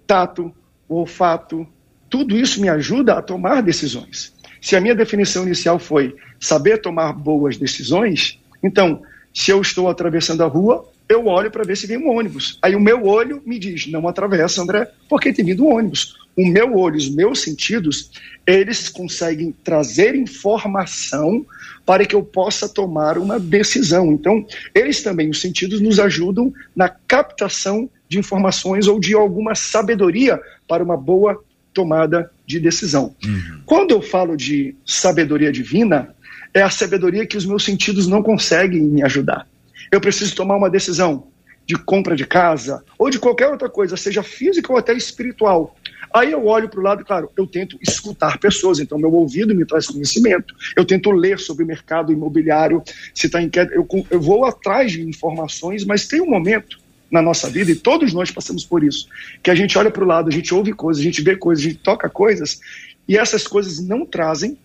tato, 0.05 0.53
olfato, 0.87 1.67
tudo 2.09 2.37
isso 2.37 2.61
me 2.61 2.69
ajuda 2.69 3.13
a 3.13 3.21
tomar 3.21 3.61
decisões. 3.61 4.33
Se 4.61 4.75
a 4.75 4.81
minha 4.81 4.93
definição 4.93 5.43
inicial 5.43 5.79
foi 5.79 6.15
saber 6.39 6.77
tomar 6.79 7.13
boas 7.13 7.57
decisões, 7.57 8.39
então, 8.61 9.01
se 9.33 9.49
eu 9.49 9.61
estou 9.61 9.89
atravessando 9.89 10.43
a 10.43 10.47
rua, 10.47 10.87
eu 11.09 11.25
olho 11.25 11.49
para 11.49 11.63
ver 11.63 11.75
se 11.75 11.87
vem 11.87 11.97
um 11.97 12.09
ônibus. 12.09 12.59
Aí 12.61 12.75
o 12.75 12.79
meu 12.79 13.05
olho 13.05 13.41
me 13.45 13.57
diz: 13.57 13.87
não 13.87 14.07
atravessa, 14.07 14.61
André, 14.61 14.89
porque 15.09 15.33
tem 15.33 15.43
vindo 15.43 15.65
um 15.65 15.75
ônibus. 15.75 16.15
O 16.35 16.45
meu 16.45 16.75
olho, 16.75 16.95
os 16.95 17.09
meus 17.09 17.41
sentidos, 17.41 18.11
eles 18.45 18.89
conseguem 18.89 19.53
trazer 19.63 20.15
informação 20.15 21.45
para 21.85 22.05
que 22.05 22.15
eu 22.15 22.23
possa 22.23 22.69
tomar 22.69 23.17
uma 23.17 23.39
decisão. 23.39 24.11
Então, 24.11 24.45
eles 24.73 25.03
também, 25.03 25.29
os 25.29 25.41
sentidos, 25.41 25.81
nos 25.81 25.99
ajudam 25.99 26.53
na 26.75 26.89
captação 26.89 27.89
de 28.07 28.19
informações 28.19 28.87
ou 28.87 28.99
de 28.99 29.13
alguma 29.13 29.55
sabedoria 29.55 30.39
para 30.67 30.83
uma 30.83 30.97
boa 30.97 31.43
tomada 31.73 32.29
de 32.45 32.59
decisão. 32.59 33.15
Uhum. 33.23 33.61
Quando 33.65 33.91
eu 33.91 34.01
falo 34.01 34.35
de 34.35 34.75
sabedoria 34.85 35.51
divina, 35.51 36.13
é 36.53 36.61
a 36.61 36.69
sabedoria 36.69 37.25
que 37.25 37.37
os 37.37 37.45
meus 37.45 37.63
sentidos 37.63 38.07
não 38.07 38.21
conseguem 38.21 38.81
me 38.81 39.03
ajudar. 39.03 39.47
Eu 39.91 40.01
preciso 40.01 40.35
tomar 40.35 40.57
uma 40.57 40.69
decisão 40.69 41.27
de 41.65 41.75
compra 41.75 42.15
de 42.15 42.25
casa 42.25 42.83
ou 42.97 43.09
de 43.09 43.19
qualquer 43.19 43.47
outra 43.47 43.69
coisa, 43.69 43.95
seja 43.95 44.23
física 44.23 44.71
ou 44.71 44.77
até 44.77 44.93
espiritual. 44.93 45.75
Aí 46.13 46.31
eu 46.31 46.45
olho 46.45 46.67
para 46.67 46.79
o 46.79 46.83
lado, 46.83 47.05
claro, 47.05 47.29
eu 47.37 47.47
tento 47.47 47.77
escutar 47.81 48.37
pessoas, 48.37 48.79
então 48.79 48.97
meu 48.97 49.11
ouvido 49.11 49.55
me 49.55 49.65
traz 49.65 49.87
conhecimento, 49.87 50.53
eu 50.75 50.83
tento 50.83 51.09
ler 51.11 51.39
sobre 51.39 51.63
o 51.63 51.67
mercado 51.67 52.11
imobiliário, 52.11 52.83
se 53.13 53.27
está 53.27 53.41
em 53.41 53.49
queda, 53.49 53.73
eu, 53.73 53.87
eu 54.09 54.19
vou 54.19 54.45
atrás 54.45 54.91
de 54.91 55.01
informações, 55.01 55.85
mas 55.85 56.07
tem 56.07 56.19
um 56.19 56.29
momento 56.29 56.79
na 57.09 57.21
nossa 57.21 57.49
vida, 57.49 57.71
e 57.71 57.75
todos 57.75 58.13
nós 58.13 58.31
passamos 58.31 58.65
por 58.65 58.83
isso, 58.83 59.07
que 59.41 59.51
a 59.51 59.55
gente 59.55 59.77
olha 59.77 59.91
para 59.91 60.03
o 60.03 60.07
lado, 60.07 60.29
a 60.29 60.31
gente 60.31 60.53
ouve 60.53 60.73
coisas, 60.73 61.01
a 61.01 61.05
gente 61.05 61.21
vê 61.21 61.35
coisas, 61.35 61.65
a 61.65 61.69
gente 61.69 61.79
toca 61.79 62.09
coisas, 62.09 62.59
e 63.07 63.17
essas 63.17 63.47
coisas 63.47 63.79
não 63.79 64.05
trazem 64.05 64.57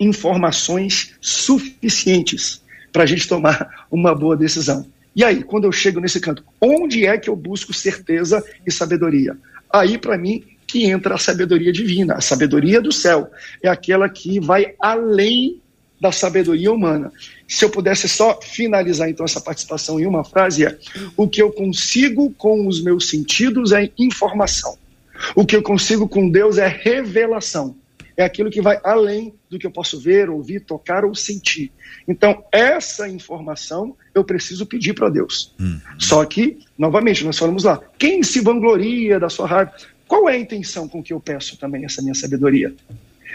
informações 0.00 1.14
suficientes 1.20 2.62
para 2.92 3.02
a 3.02 3.06
gente 3.06 3.28
tomar 3.28 3.86
uma 3.90 4.14
boa 4.14 4.36
decisão. 4.36 4.86
E 5.14 5.24
aí, 5.24 5.42
quando 5.42 5.64
eu 5.64 5.72
chego 5.72 6.00
nesse 6.00 6.20
canto, 6.20 6.44
onde 6.60 7.04
é 7.04 7.18
que 7.18 7.28
eu 7.28 7.34
busco 7.34 7.72
certeza 7.74 8.44
e 8.66 8.70
sabedoria? 8.70 9.36
Aí, 9.72 9.98
para 9.98 10.16
mim, 10.16 10.44
que 10.68 10.84
entra 10.84 11.14
a 11.14 11.18
sabedoria 11.18 11.72
divina, 11.72 12.14
a 12.14 12.20
sabedoria 12.20 12.80
do 12.80 12.92
céu. 12.92 13.30
É 13.62 13.68
aquela 13.68 14.08
que 14.08 14.38
vai 14.38 14.74
além 14.78 15.60
da 16.00 16.12
sabedoria 16.12 16.70
humana. 16.70 17.10
Se 17.48 17.64
eu 17.64 17.70
pudesse 17.70 18.08
só 18.08 18.38
finalizar 18.40 19.08
então 19.08 19.24
essa 19.24 19.40
participação 19.40 19.98
em 19.98 20.06
uma 20.06 20.22
frase 20.22 20.66
é: 20.66 20.78
o 21.16 21.26
que 21.26 21.42
eu 21.42 21.50
consigo 21.50 22.30
com 22.38 22.68
os 22.68 22.82
meus 22.82 23.08
sentidos 23.08 23.72
é 23.72 23.90
informação. 23.98 24.76
O 25.34 25.44
que 25.44 25.56
eu 25.56 25.62
consigo 25.62 26.06
com 26.06 26.28
Deus 26.28 26.58
é 26.58 26.68
revelação 26.68 27.74
é 28.18 28.24
aquilo 28.24 28.50
que 28.50 28.60
vai 28.60 28.80
além 28.82 29.32
do 29.48 29.60
que 29.60 29.66
eu 29.66 29.70
posso 29.70 29.98
ver, 29.98 30.28
ouvir, 30.28 30.58
tocar 30.58 31.04
ou 31.04 31.14
sentir. 31.14 31.70
Então, 32.06 32.42
essa 32.50 33.08
informação 33.08 33.96
eu 34.12 34.24
preciso 34.24 34.66
pedir 34.66 34.92
para 34.92 35.08
Deus. 35.08 35.54
Uhum. 35.60 35.80
Só 36.00 36.24
que, 36.24 36.58
novamente, 36.76 37.24
nós 37.24 37.38
falamos 37.38 37.62
lá, 37.62 37.80
quem 37.96 38.24
se 38.24 38.40
vangloria 38.40 39.20
da 39.20 39.28
sua 39.28 39.46
raiva? 39.46 39.72
Qual 40.08 40.26
é 40.28 40.32
a 40.32 40.38
intenção 40.38 40.88
com 40.88 41.02
que 41.02 41.12
eu 41.12 41.20
peço 41.20 41.58
também 41.58 41.84
essa 41.84 42.00
minha 42.00 42.14
sabedoria? 42.14 42.74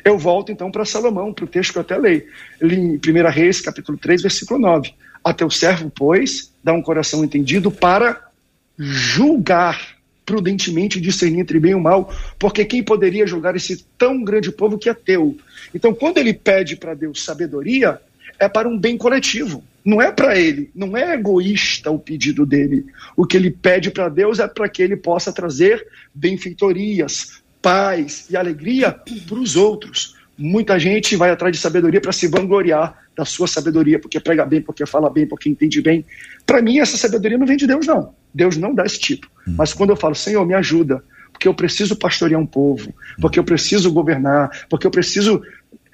Eu 0.03 0.17
volto 0.17 0.51
então 0.51 0.71
para 0.71 0.83
Salomão, 0.83 1.31
para 1.31 1.45
o 1.45 1.47
texto 1.47 1.71
que 1.71 1.77
eu 1.77 1.83
até 1.83 1.95
leio, 1.95 2.25
em 2.61 2.95
1 2.95 2.99
Reis, 3.29 3.61
capítulo 3.61 3.97
3, 3.97 4.23
versículo 4.23 4.59
9. 4.59 4.91
A 5.23 5.33
teu 5.33 5.49
servo, 5.51 5.91
pois, 5.95 6.51
dá 6.63 6.73
um 6.73 6.81
coração 6.81 7.23
entendido 7.23 7.71
para 7.71 8.27
julgar 8.77 9.93
prudentemente 10.25 10.99
discernir 10.99 11.41
entre 11.41 11.59
bem 11.59 11.71
e 11.71 11.75
o 11.75 11.81
mal, 11.81 12.11
porque 12.39 12.65
quem 12.65 12.81
poderia 12.81 13.27
julgar 13.27 13.55
esse 13.55 13.85
tão 13.97 14.23
grande 14.23 14.51
povo 14.51 14.77
que 14.77 14.89
é 14.89 14.93
teu? 14.93 15.37
Então, 15.75 15.93
quando 15.93 16.17
ele 16.17 16.33
pede 16.33 16.75
para 16.75 16.93
Deus 16.93 17.23
sabedoria, 17.23 17.99
é 18.39 18.47
para 18.47 18.67
um 18.67 18.77
bem 18.77 18.97
coletivo, 18.97 19.63
não 19.85 20.01
é 20.01 20.11
para 20.11 20.37
ele, 20.37 20.71
não 20.73 20.95
é 20.95 21.13
egoísta 21.13 21.91
o 21.91 21.99
pedido 21.99 22.45
dele. 22.45 22.85
O 23.15 23.25
que 23.25 23.35
ele 23.35 23.51
pede 23.51 23.91
para 23.91 24.09
Deus 24.09 24.39
é 24.39 24.47
para 24.47 24.69
que 24.69 24.81
ele 24.81 24.95
possa 24.95 25.31
trazer 25.33 25.85
benfeitorias, 26.13 27.43
paz 27.61 28.27
e 28.29 28.37
alegria 28.37 28.91
para 28.91 29.39
os 29.39 29.55
outros. 29.55 30.15
Muita 30.37 30.79
gente 30.79 31.15
vai 31.15 31.29
atrás 31.29 31.55
de 31.55 31.61
sabedoria 31.61 32.01
para 32.01 32.11
se 32.11 32.27
vangloriar 32.27 33.03
da 33.15 33.23
sua 33.23 33.47
sabedoria, 33.47 33.99
porque 33.99 34.19
prega 34.19 34.45
bem, 34.45 34.61
porque 34.61 34.85
fala 34.85 35.09
bem, 35.09 35.27
porque 35.27 35.49
entende 35.49 35.81
bem. 35.81 36.03
Para 36.45 36.61
mim, 36.61 36.79
essa 36.79 36.97
sabedoria 36.97 37.37
não 37.37 37.45
vem 37.45 37.57
de 37.57 37.67
Deus, 37.67 37.85
não. 37.85 38.13
Deus 38.33 38.57
não 38.57 38.73
dá 38.73 38.83
esse 38.85 38.99
tipo. 38.99 39.27
Hum. 39.47 39.55
Mas 39.57 39.73
quando 39.73 39.91
eu 39.91 39.95
falo, 39.95 40.15
Senhor, 40.15 40.45
me 40.45 40.53
ajuda, 40.55 41.03
porque 41.31 41.47
eu 41.47 41.53
preciso 41.53 41.95
pastorear 41.95 42.39
um 42.39 42.45
povo, 42.45 42.93
porque 43.21 43.37
eu 43.37 43.43
preciso 43.43 43.91
governar, 43.91 44.65
porque 44.69 44.87
eu 44.87 44.91
preciso. 44.91 45.43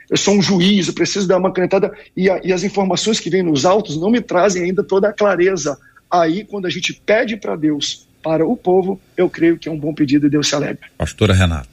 Eu 0.09 0.17
sou 0.17 0.33
um 0.33 0.41
juiz, 0.41 0.87
eu 0.87 0.93
preciso 0.93 1.27
dar 1.27 1.37
uma 1.37 1.53
canetada. 1.53 1.93
E, 2.17 2.29
a, 2.29 2.41
e 2.43 2.51
as 2.51 2.63
informações 2.63 3.19
que 3.19 3.29
vêm 3.29 3.43
nos 3.43 3.65
autos 3.65 3.95
não 3.99 4.09
me 4.09 4.21
trazem 4.21 4.63
ainda 4.63 4.83
toda 4.83 5.09
a 5.09 5.13
clareza. 5.13 5.77
Aí, 6.09 6.43
quando 6.43 6.65
a 6.65 6.69
gente 6.69 6.93
pede 7.05 7.37
para 7.37 7.55
Deus, 7.55 8.07
para 8.23 8.45
o 8.45 8.57
povo, 8.57 8.99
eu 9.15 9.29
creio 9.29 9.57
que 9.57 9.69
é 9.69 9.71
um 9.71 9.79
bom 9.79 9.93
pedido 9.93 10.25
e 10.25 10.29
Deus 10.29 10.47
se 10.47 10.55
alegra. 10.55 10.79
Pastora 10.97 11.33
Renata. 11.33 11.69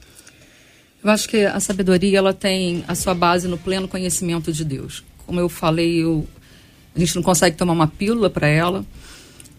Eu 1.03 1.09
acho 1.09 1.27
que 1.27 1.45
a 1.45 1.59
sabedoria 1.59 2.17
ela 2.17 2.33
tem 2.33 2.83
a 2.87 2.93
sua 2.95 3.13
base 3.13 3.47
no 3.47 3.57
pleno 3.57 3.87
conhecimento 3.87 4.51
de 4.51 4.63
Deus. 4.63 5.03
Como 5.25 5.39
eu 5.39 5.49
falei, 5.49 6.03
eu, 6.03 6.27
a 6.95 6.99
gente 6.99 7.15
não 7.15 7.23
consegue 7.23 7.55
tomar 7.55 7.73
uma 7.73 7.87
pílula 7.87 8.29
para 8.29 8.47
ela, 8.47 8.85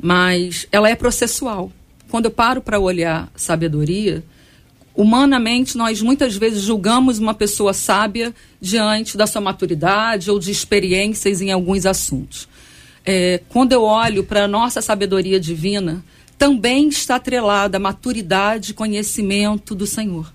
mas 0.00 0.66
ela 0.70 0.88
é 0.88 0.94
processual. 0.94 1.72
Quando 2.10 2.26
eu 2.26 2.30
paro 2.30 2.60
para 2.60 2.78
olhar 2.78 3.30
sabedoria, 3.36 4.22
humanamente 4.98 5.78
nós 5.78 6.02
muitas 6.02 6.34
vezes 6.34 6.60
julgamos 6.62 7.20
uma 7.20 7.32
pessoa 7.32 7.72
sábia 7.72 8.34
diante 8.60 9.16
da 9.16 9.28
sua 9.28 9.40
maturidade 9.40 10.28
ou 10.28 10.40
de 10.40 10.50
experiências 10.50 11.40
em 11.40 11.52
alguns 11.52 11.86
assuntos. 11.86 12.48
É, 13.06 13.40
quando 13.48 13.72
eu 13.72 13.84
olho 13.84 14.24
para 14.24 14.42
a 14.42 14.48
nossa 14.48 14.82
sabedoria 14.82 15.38
divina, 15.38 16.04
também 16.36 16.88
está 16.88 17.14
atrelada 17.14 17.76
a 17.76 17.80
maturidade 17.80 18.72
e 18.72 18.74
conhecimento 18.74 19.72
do 19.72 19.86
Senhor. 19.86 20.32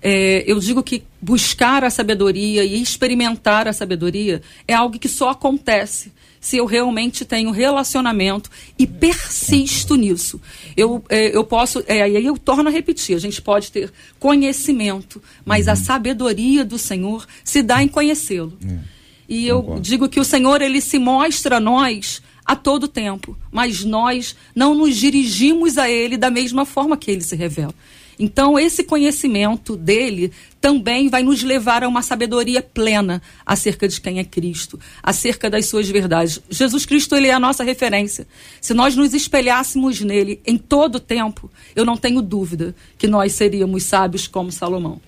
É, 0.00 0.44
eu 0.46 0.60
digo 0.60 0.80
que 0.80 1.02
buscar 1.20 1.82
a 1.82 1.90
sabedoria 1.90 2.64
e 2.64 2.80
experimentar 2.80 3.66
a 3.66 3.72
sabedoria 3.72 4.40
é 4.68 4.74
algo 4.74 4.96
que 4.96 5.08
só 5.08 5.30
acontece 5.30 6.12
se 6.40 6.56
eu 6.56 6.66
realmente 6.66 7.24
tenho 7.24 7.50
relacionamento 7.50 8.50
e 8.78 8.86
persisto 8.86 9.96
nisso. 9.96 10.40
Eu, 10.76 11.04
é, 11.08 11.34
eu 11.36 11.44
posso, 11.44 11.82
é, 11.86 12.02
aí 12.02 12.24
eu 12.24 12.36
torno 12.36 12.68
a 12.68 12.72
repetir, 12.72 13.16
a 13.16 13.20
gente 13.20 13.40
pode 13.42 13.70
ter 13.72 13.92
conhecimento, 14.18 15.22
mas 15.44 15.66
uhum. 15.66 15.72
a 15.72 15.76
sabedoria 15.76 16.64
do 16.64 16.78
Senhor 16.78 17.26
se 17.44 17.62
dá 17.62 17.82
em 17.82 17.88
conhecê-lo. 17.88 18.56
Uhum. 18.64 18.80
E 19.28 19.46
eu 19.46 19.60
Concordo. 19.60 19.82
digo 19.82 20.08
que 20.08 20.20
o 20.20 20.24
Senhor, 20.24 20.62
ele 20.62 20.80
se 20.80 20.98
mostra 20.98 21.58
a 21.58 21.60
nós 21.60 22.22
a 22.44 22.56
todo 22.56 22.88
tempo, 22.88 23.36
mas 23.52 23.84
nós 23.84 24.34
não 24.54 24.74
nos 24.74 24.96
dirigimos 24.96 25.76
a 25.76 25.90
ele 25.90 26.16
da 26.16 26.30
mesma 26.30 26.64
forma 26.64 26.96
que 26.96 27.10
ele 27.10 27.20
se 27.20 27.36
revela. 27.36 27.74
Então, 28.18 28.58
esse 28.58 28.82
conhecimento 28.82 29.76
dele 29.76 30.32
também 30.60 31.08
vai 31.08 31.22
nos 31.22 31.42
levar 31.42 31.84
a 31.84 31.88
uma 31.88 32.02
sabedoria 32.02 32.60
plena 32.60 33.22
acerca 33.46 33.86
de 33.86 34.00
quem 34.00 34.18
é 34.18 34.24
Cristo, 34.24 34.78
acerca 35.02 35.48
das 35.48 35.66
suas 35.66 35.88
verdades. 35.88 36.40
Jesus 36.50 36.84
Cristo, 36.84 37.14
ele 37.14 37.28
é 37.28 37.32
a 37.32 37.40
nossa 37.40 37.62
referência. 37.62 38.26
Se 38.60 38.74
nós 38.74 38.96
nos 38.96 39.14
espelhássemos 39.14 40.00
nele 40.00 40.40
em 40.44 40.58
todo 40.58 40.96
o 40.96 41.00
tempo, 41.00 41.50
eu 41.76 41.84
não 41.84 41.96
tenho 41.96 42.20
dúvida 42.20 42.74
que 42.96 43.06
nós 43.06 43.32
seríamos 43.32 43.84
sábios 43.84 44.26
como 44.26 44.50
Salomão. 44.50 45.00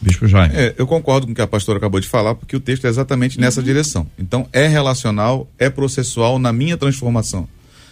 Bispo 0.00 0.26
Jaime. 0.26 0.54
É, 0.56 0.74
eu 0.78 0.86
concordo 0.86 1.26
com 1.26 1.32
o 1.32 1.34
que 1.34 1.42
a 1.42 1.46
pastora 1.46 1.76
acabou 1.76 2.00
de 2.00 2.08
falar, 2.08 2.34
porque 2.34 2.56
o 2.56 2.60
texto 2.60 2.86
é 2.86 2.88
exatamente 2.88 3.38
nessa 3.38 3.60
uhum. 3.60 3.66
direção. 3.66 4.06
Então, 4.18 4.48
é 4.50 4.66
relacional, 4.66 5.46
é 5.58 5.68
processual 5.68 6.38
na 6.38 6.52
minha 6.52 6.76
transformação. 6.76 7.46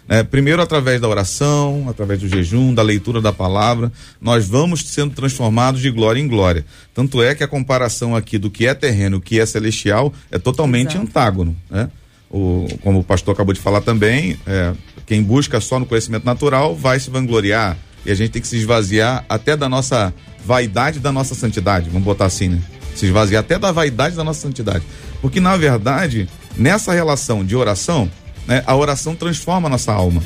É, 0.09 0.23
primeiro, 0.23 0.63
através 0.63 1.01
da 1.01 1.07
oração, 1.07 1.87
através 1.89 2.21
do 2.21 2.29
jejum, 2.29 2.73
da 2.73 2.83
leitura 2.83 3.21
da 3.21 3.31
palavra, 3.33 3.93
nós 4.21 4.49
vamos 4.49 4.81
sendo 4.87 5.15
transformados 5.15 5.83
de 5.83 5.91
glória 5.91 6.19
em 6.19 6.27
glória. 6.27 6.65
Tanto 6.95 7.23
é 7.23 7.35
que 7.35 7.45
a 7.45 7.49
comparação 7.49 8.17
aqui 8.17 8.39
do 8.39 8.51
que 8.51 8.67
é 8.67 8.73
terreno 8.73 9.17
e 9.17 9.19
o 9.19 9.21
que 9.21 9.39
é 9.39 9.45
celestial 9.45 10.13
é 10.31 10.39
totalmente 10.39 10.93
Exato. 10.93 11.03
antágono. 11.03 11.57
Né? 11.71 11.91
O, 12.31 12.67
como 12.83 13.01
o 13.01 13.05
pastor 13.05 13.35
acabou 13.35 13.53
de 13.53 13.61
falar 13.61 13.83
também, 13.83 14.39
é, 14.47 14.73
quem 15.07 15.23
busca 15.23 15.61
só 15.61 15.79
no 15.79 15.85
conhecimento 15.85 16.25
natural 16.25 16.75
vai 16.75 16.99
se 16.99 17.11
vangloriar. 17.11 17.77
E 18.07 18.11
a 18.11 18.15
gente 18.15 18.31
tem 18.31 18.41
que 18.41 18.49
se 18.49 18.57
esvaziar 18.57 19.27
até 19.29 19.57
da 19.57 19.69
nossa 19.69 20.15
vaidade 20.45 21.01
da 21.01 21.13
nossa 21.13 21.35
santidade, 21.35 21.91
vamos 21.91 22.05
botar 22.05 22.25
assim, 22.25 22.49
né? 22.49 22.63
Se 22.95 23.05
esvaziar 23.05 23.41
até 23.41 23.59
da 23.59 23.71
vaidade 23.71 24.17
da 24.17 24.25
nossa 24.25 24.41
santidade. 24.41 24.83
Porque, 25.21 25.41
na 25.41 25.57
verdade, 25.57 26.27
nessa 26.57 26.93
relação 26.95 27.45
de 27.45 27.55
oração, 27.55 28.11
né, 28.49 28.65
a 28.67 28.75
oração 28.75 29.15
transforma 29.15 29.69
a 29.69 29.71
nossa 29.71 29.93
alma. 29.93 30.23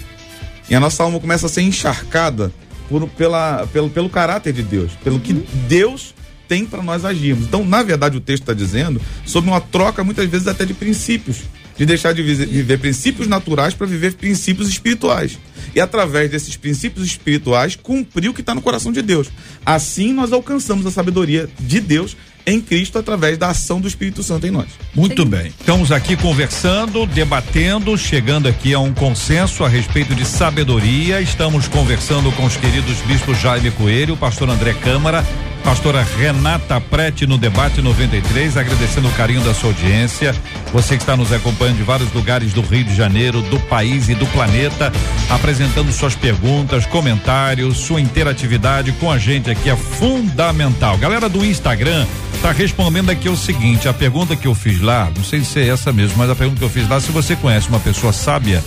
E 0.70 0.74
a 0.74 0.80
nossa 0.80 1.02
alma 1.02 1.18
começa 1.18 1.46
a 1.46 1.48
ser 1.48 1.62
encharcada 1.62 2.52
por, 2.88 3.06
pela, 3.08 3.66
pelo, 3.72 3.90
pelo 3.90 4.08
caráter 4.08 4.52
de 4.52 4.62
Deus, 4.62 4.92
pelo 5.02 5.18
que 5.18 5.32
Deus 5.68 6.14
tem 6.46 6.64
para 6.64 6.82
nós 6.82 7.04
agirmos. 7.04 7.46
Então, 7.46 7.64
na 7.64 7.82
verdade, 7.82 8.16
o 8.16 8.20
texto 8.20 8.44
está 8.44 8.54
dizendo 8.54 9.00
sobre 9.26 9.50
uma 9.50 9.61
troca, 9.61 10.04
muitas 10.04 10.28
vezes, 10.30 10.46
até 10.46 10.64
de 10.64 10.72
princípios. 10.72 11.38
de 11.76 11.87
deixar 11.87 12.12
de 12.12 12.22
viver 12.22 12.78
princípios 12.78 13.26
naturais 13.26 13.74
para 13.74 13.87
viver 13.87 14.14
princípios 14.14 14.68
espirituais. 14.68 15.38
E 15.74 15.80
através 15.80 16.30
desses 16.30 16.54
princípios 16.56 17.06
espirituais, 17.06 17.74
cumprir 17.74 18.28
o 18.28 18.35
que 18.35 18.42
está 18.42 18.54
no 18.54 18.61
coração 18.61 18.92
de 18.92 19.02
Deus. 19.02 19.30
Assim 19.64 20.12
nós 20.12 20.32
alcançamos 20.32 20.87
a 20.87 20.90
sabedoria 20.90 21.48
de 21.58 21.80
Deus 21.80 22.16
em 22.46 22.61
Cristo 22.61 22.98
através 22.98 23.38
da 23.38 23.48
ação 23.48 23.81
do 23.81 23.88
Espírito 23.88 24.22
Santo 24.22 24.46
em 24.46 24.50
nós. 24.50 24.68
Muito 24.94 25.22
Sim. 25.22 25.28
bem. 25.28 25.46
Estamos 25.46 25.92
aqui 25.92 26.16
conversando, 26.16 27.07
debatendo, 27.07 27.96
chegando 27.96 28.48
aqui 28.48 28.74
a 28.74 28.78
um 28.78 28.92
consenso 28.92 29.64
a 29.64 29.68
respeito 29.68 30.14
de 30.14 30.24
sabedoria. 30.24 31.20
Estamos 31.20 31.68
conversando 31.68 32.31
com 32.33 32.44
os 32.44 32.57
queridos 32.57 32.98
bispos 33.07 33.38
Jaime 33.38 33.70
Coelho, 33.70 34.16
pastor 34.16 34.48
André 34.50 34.74
Câmara, 34.74 35.24
pastora 35.62 36.02
Renata 36.02 36.81
Prete 36.81 37.26
no 37.26 37.38
debate 37.38 37.81
93, 37.81 38.57
agradecendo 38.57 39.09
o 39.09 39.12
carinho 39.12 39.40
da 39.42 39.55
sua 39.55 39.70
audiência. 39.70 40.35
Você 40.72 40.96
que 40.96 41.02
está 41.02 41.16
nos 41.16 41.33
acompanhando 41.33 41.76
de 41.76 41.83
vários 41.83 42.12
lugares 42.12 42.52
do 42.52 42.61
Rio 42.61 42.85
de 42.85 42.94
Janeiro, 42.94 43.40
do 43.42 43.59
país 43.61 44.09
e 44.09 44.14
do 44.14 44.26
planeta, 44.26 44.92
apresentando 45.31 45.92
suas 45.92 46.14
perguntas, 46.14 46.87
comentários, 46.87 47.78
sua 47.78 48.00
interatividade 48.00 48.92
com 48.92 49.11
a 49.11 49.18
gente 49.18 49.50
aqui 49.50 49.70
é 49.70 49.76
fundamental. 49.76 50.98
Galera 50.98 51.28
do 51.28 51.44
Instagram, 51.44 52.07
Tá 52.42 52.50
respondendo 52.50 53.09
aqui 53.09 53.28
o 53.28 53.37
seguinte: 53.37 53.88
a 53.88 53.94
pergunta 53.94 54.35
que 54.35 54.48
eu 54.48 54.55
fiz 54.55 54.81
lá, 54.81 55.09
não 55.16 55.22
sei 55.22 55.44
se 55.44 55.61
é 55.61 55.68
essa 55.68 55.92
mesmo, 55.92 56.18
mas 56.18 56.28
a 56.28 56.35
pergunta 56.35 56.59
que 56.59 56.64
eu 56.64 56.68
fiz 56.68 56.88
lá, 56.88 57.00
se 57.00 57.12
você 57.12 57.37
conhece 57.37 57.68
uma 57.68 57.78
pessoa 57.78 58.12
sábia, 58.12 58.62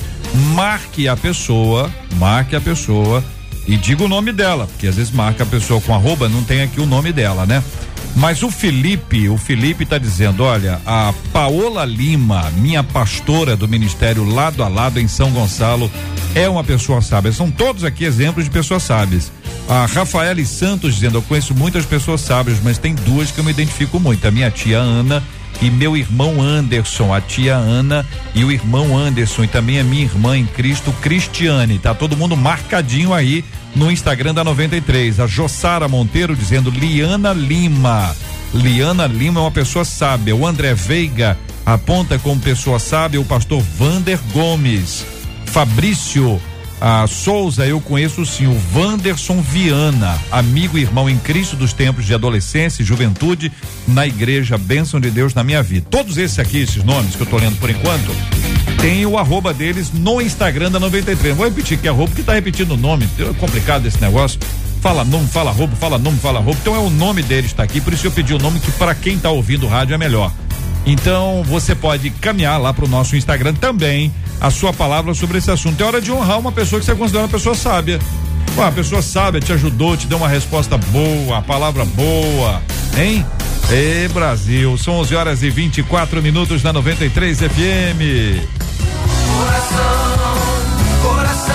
marque 0.54 1.10
a 1.10 1.18
pessoa, 1.18 1.92
marque 2.16 2.56
a 2.56 2.62
pessoa 2.62 3.22
e 3.68 3.76
diga 3.76 4.06
o 4.06 4.08
nome 4.08 4.32
dela, 4.32 4.66
porque 4.66 4.88
às 4.88 4.96
vezes 4.96 5.12
marca 5.12 5.44
a 5.44 5.46
pessoa 5.46 5.82
com 5.82 5.94
arroba, 5.94 6.30
não 6.30 6.42
tem 6.42 6.62
aqui 6.62 6.80
o 6.80 6.86
nome 6.86 7.12
dela, 7.12 7.46
né? 7.46 7.62
Mas 8.16 8.44
o 8.44 8.50
Felipe, 8.50 9.28
o 9.28 9.38
Felipe 9.38 9.84
está 9.84 9.98
dizendo, 9.98 10.44
olha, 10.44 10.80
a 10.86 11.14
Paola 11.34 11.84
Lima, 11.84 12.50
minha 12.58 12.82
pastora 12.82 13.58
do 13.58 13.68
ministério 13.68 14.24
lado 14.24 14.64
a 14.64 14.70
lado 14.70 15.00
em 15.00 15.08
São 15.08 15.32
Gonçalo, 15.32 15.92
é 16.34 16.48
uma 16.48 16.64
pessoa 16.64 17.02
sábia. 17.02 17.34
São 17.34 17.52
todos 17.52 17.84
aqui 17.84 18.06
exemplos 18.06 18.46
de 18.46 18.52
pessoas 18.52 18.84
sábias. 18.84 19.32
A 19.68 19.86
Rafaela 19.86 20.44
Santos 20.46 20.96
dizendo: 20.96 21.18
Eu 21.18 21.22
conheço 21.24 21.54
muitas 21.54 21.86
pessoas 21.86 22.22
sábias, 22.22 22.60
mas 22.64 22.78
tem 22.78 22.94
duas 22.94 23.32
que 23.32 23.40
eu 23.40 23.44
me 23.44 23.52
identifico 23.52 24.00
muito. 24.00 24.26
A 24.28 24.32
minha 24.32 24.52
tia 24.52 24.78
Ana 24.78 25.24
e 25.62 25.70
meu 25.70 25.96
irmão 25.96 26.42
Anderson, 26.42 27.14
a 27.14 27.22
tia 27.22 27.56
Ana 27.56 28.06
e 28.34 28.44
o 28.44 28.52
irmão 28.52 28.98
Anderson, 28.98 29.44
e 29.44 29.48
também 29.48 29.80
a 29.80 29.84
minha 29.84 30.04
irmã 30.04 30.38
em 30.38 30.46
Cristo, 30.46 30.92
Cristiane. 31.02 31.80
Tá 31.80 31.94
todo 31.94 32.18
mundo 32.18 32.36
marcadinho 32.36 33.14
aí 33.14 33.44
no 33.76 33.92
Instagram 33.92 34.34
da 34.34 34.44
93. 34.44 35.20
A 35.20 35.28
Jossara 35.28 35.88
Monteiro 35.88 36.36
dizendo: 36.36 36.70
Liana 36.70 37.34
Lima. 37.34 38.16
Liana 38.54 39.08
Lima 39.08 39.40
é 39.40 39.44
uma 39.44 39.52
pessoa 39.52 39.84
sábia. 39.84 40.36
O 40.36 40.46
André 40.46 40.74
Veiga 40.74 41.38
aponta 41.66 42.18
como 42.20 42.40
pessoa 42.40 42.80
sábia 42.80 43.20
o 43.20 43.26
pastor 43.26 43.62
Vander 43.62 44.20
Gomes. 44.32 45.06
Fabrício 45.46 46.40
a 46.88 47.08
Souza, 47.08 47.66
eu 47.66 47.82
conheço 47.82 48.24
sim 48.28 48.46
o 48.46 48.54
Vanderson 48.72 49.42
Viana, 49.42 50.22
amigo 50.32 50.78
e 50.78 50.82
irmão 50.82 51.10
em 51.10 51.18
Cristo 51.18 51.56
dos 51.56 51.74
tempos 51.74 52.06
de 52.06 52.14
adolescência 52.14 52.84
e 52.84 52.86
juventude 52.86 53.52
na 53.88 54.06
igreja 54.06 54.56
Bênção 54.56 55.00
de 55.00 55.10
Deus 55.10 55.34
na 55.34 55.44
minha 55.44 55.64
vida. 55.64 55.88
Todos 55.90 56.16
esses 56.20 56.38
aqui, 56.38 56.60
esses 56.60 56.84
nomes 56.84 57.16
que 57.16 57.22
eu 57.24 57.26
tô 57.26 57.38
lendo 57.38 57.58
por 57.58 57.72
enquanto, 57.72 58.12
tem 58.80 59.04
o 59.04 59.18
arroba 59.18 59.52
deles 59.52 59.92
no 59.92 60.22
Instagram 60.22 60.70
da 60.70 60.80
93. 60.80 61.36
Vou 61.36 61.48
repetir 61.48 61.80
que 61.80 61.88
é 61.88 61.90
arroba, 61.90 62.14
que 62.14 62.22
tá 62.22 62.36
repetindo 62.36 62.74
o 62.74 62.78
nome, 62.78 63.10
é 63.18 63.34
complicado 63.34 63.88
esse 63.88 64.00
negócio. 64.00 64.40
Fala 64.80 65.04
nome, 65.04 65.28
fala 65.28 65.50
arroba, 65.50 65.76
fala 65.78 65.98
nome, 65.98 66.20
fala 66.20 66.38
arroba. 66.38 66.60
Então 66.62 66.76
é 66.76 66.80
o 66.80 66.92
nome 66.92 67.24
deles 67.24 67.50
está 67.50 67.64
aqui, 67.64 67.82
por 67.82 67.94
isso 67.94 68.06
eu 68.06 68.12
pedi 68.12 68.32
o 68.32 68.38
nome 68.38 68.60
que 68.60 68.72
para 68.74 68.94
quem 68.94 69.18
tá 69.18 69.32
ouvindo 69.32 69.66
o 69.66 69.70
rádio 69.70 69.96
é 69.96 69.98
melhor. 69.98 70.32
Então 70.86 71.44
você 71.44 71.74
pode 71.74 72.10
caminhar 72.12 72.60
lá 72.62 72.74
pro 72.74 72.88
nosso 72.88 73.16
Instagram 73.16 73.54
também 73.54 74.14
a 74.40 74.52
sua 74.52 74.72
palavra 74.72 75.14
sobre 75.14 75.40
esse 75.40 75.50
assunto. 75.50 75.82
É 75.82 75.86
hora 75.86 76.02
de 76.02 76.12
honrar 76.12 76.40
uma 76.40 76.52
pessoa 76.52 76.80
que 76.80 76.86
você 76.86 76.96
considera 76.96 77.24
uma 77.24 77.30
pessoa 77.30 77.56
sábia. 77.56 78.00
Pô, 78.56 78.62
a 78.62 78.72
pessoa 78.72 79.02
sábia 79.02 79.42
te 79.42 79.52
ajudou, 79.52 79.98
te 79.98 80.08
deu 80.08 80.18
uma 80.18 80.28
resposta 80.28 80.78
boa, 80.78 81.40
a 81.40 81.42
palavra 81.42 81.84
boa, 81.84 82.62
hein? 82.98 83.26
Ê, 83.72 84.08
Brasil, 84.10 84.78
são 84.78 84.96
11 85.00 85.16
horas 85.16 85.44
e 85.44 85.50
24 85.50 86.22
minutos 86.22 86.62
na 86.62 86.72
93 86.72 87.40
FM. 87.40 88.46
Coração, 89.36 90.16
coração, 91.02 91.54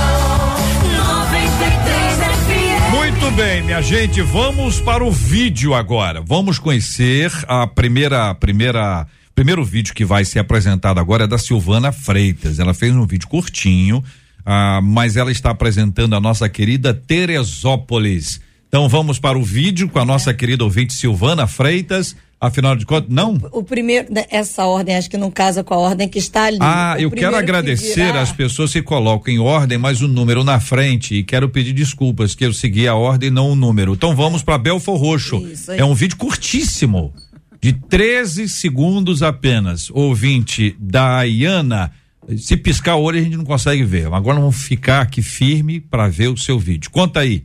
93 0.92 2.18
FM. 2.18 2.90
Muito 2.92 3.30
bem, 3.36 3.62
minha 3.62 3.80
gente, 3.80 4.20
vamos 4.22 4.80
para 4.80 5.04
o 5.04 5.10
vídeo 5.10 5.72
agora. 5.72 6.20
Vamos 6.20 6.58
conhecer 6.58 7.32
a 7.46 7.66
primeira, 7.66 8.34
primeira 8.34 9.06
primeiro 9.40 9.64
vídeo 9.64 9.94
que 9.94 10.04
vai 10.04 10.22
ser 10.22 10.38
apresentado 10.38 11.00
agora 11.00 11.24
é 11.24 11.26
da 11.26 11.38
Silvana 11.38 11.90
Freitas. 11.90 12.58
Ela 12.58 12.74
fez 12.74 12.94
um 12.94 13.06
vídeo 13.06 13.26
curtinho, 13.26 14.04
ah, 14.44 14.82
mas 14.82 15.16
ela 15.16 15.32
está 15.32 15.48
apresentando 15.48 16.14
a 16.14 16.20
nossa 16.20 16.46
querida 16.46 16.92
Teresópolis. 16.92 18.38
Então 18.68 18.86
vamos 18.86 19.18
para 19.18 19.38
o 19.38 19.42
vídeo 19.42 19.88
com 19.88 19.98
a 19.98 20.04
nossa 20.04 20.28
é. 20.28 20.34
querida 20.34 20.62
ouvinte 20.62 20.92
Silvana 20.92 21.46
Freitas. 21.46 22.14
Afinal 22.38 22.76
de 22.76 22.84
contas, 22.84 23.08
não? 23.08 23.40
O, 23.50 23.60
o, 23.60 23.64
primeiro, 23.64 24.12
né, 24.12 24.26
essa 24.28 24.66
ordem, 24.66 24.94
acho 24.94 25.08
que 25.08 25.16
não 25.16 25.30
casa 25.30 25.64
com 25.64 25.72
a 25.72 25.78
ordem 25.78 26.06
que 26.06 26.18
está 26.18 26.44
ali. 26.44 26.58
Ah, 26.60 26.96
o 26.98 27.00
eu 27.00 27.10
quero 27.10 27.34
agradecer 27.34 28.14
às 28.14 28.30
pessoas 28.32 28.74
que 28.74 28.82
colocam 28.82 29.32
em 29.32 29.38
ordem, 29.38 29.78
mas 29.78 30.02
o 30.02 30.08
número 30.08 30.44
na 30.44 30.60
frente 30.60 31.14
e 31.14 31.24
quero 31.24 31.48
pedir 31.48 31.72
desculpas 31.72 32.34
que 32.34 32.44
eu 32.44 32.52
segui 32.52 32.86
a 32.86 32.94
ordem 32.94 33.28
e 33.28 33.32
não 33.32 33.52
o 33.52 33.54
número. 33.54 33.94
Então 33.94 34.14
vamos 34.14 34.42
para 34.42 34.58
Belfor 34.58 34.98
Roxo. 34.98 35.38
Isso, 35.50 35.72
é 35.72 35.82
um 35.82 35.94
vídeo 35.94 36.18
curtíssimo 36.18 37.14
de 37.60 37.72
13 37.72 38.48
segundos 38.48 39.22
apenas. 39.22 39.90
Ouvinte 39.90 40.74
da 40.78 41.22
Iana, 41.24 41.92
se 42.38 42.56
piscar 42.56 42.96
o 42.96 43.02
olho 43.02 43.18
a 43.18 43.22
gente 43.22 43.36
não 43.36 43.44
consegue 43.44 43.84
ver. 43.84 44.06
Agora 44.12 44.38
vamos 44.38 44.62
ficar 44.62 45.02
aqui 45.02 45.22
firme 45.22 45.80
para 45.80 46.08
ver 46.08 46.28
o 46.28 46.36
seu 46.36 46.58
vídeo. 46.58 46.90
Conta 46.90 47.20
aí. 47.20 47.44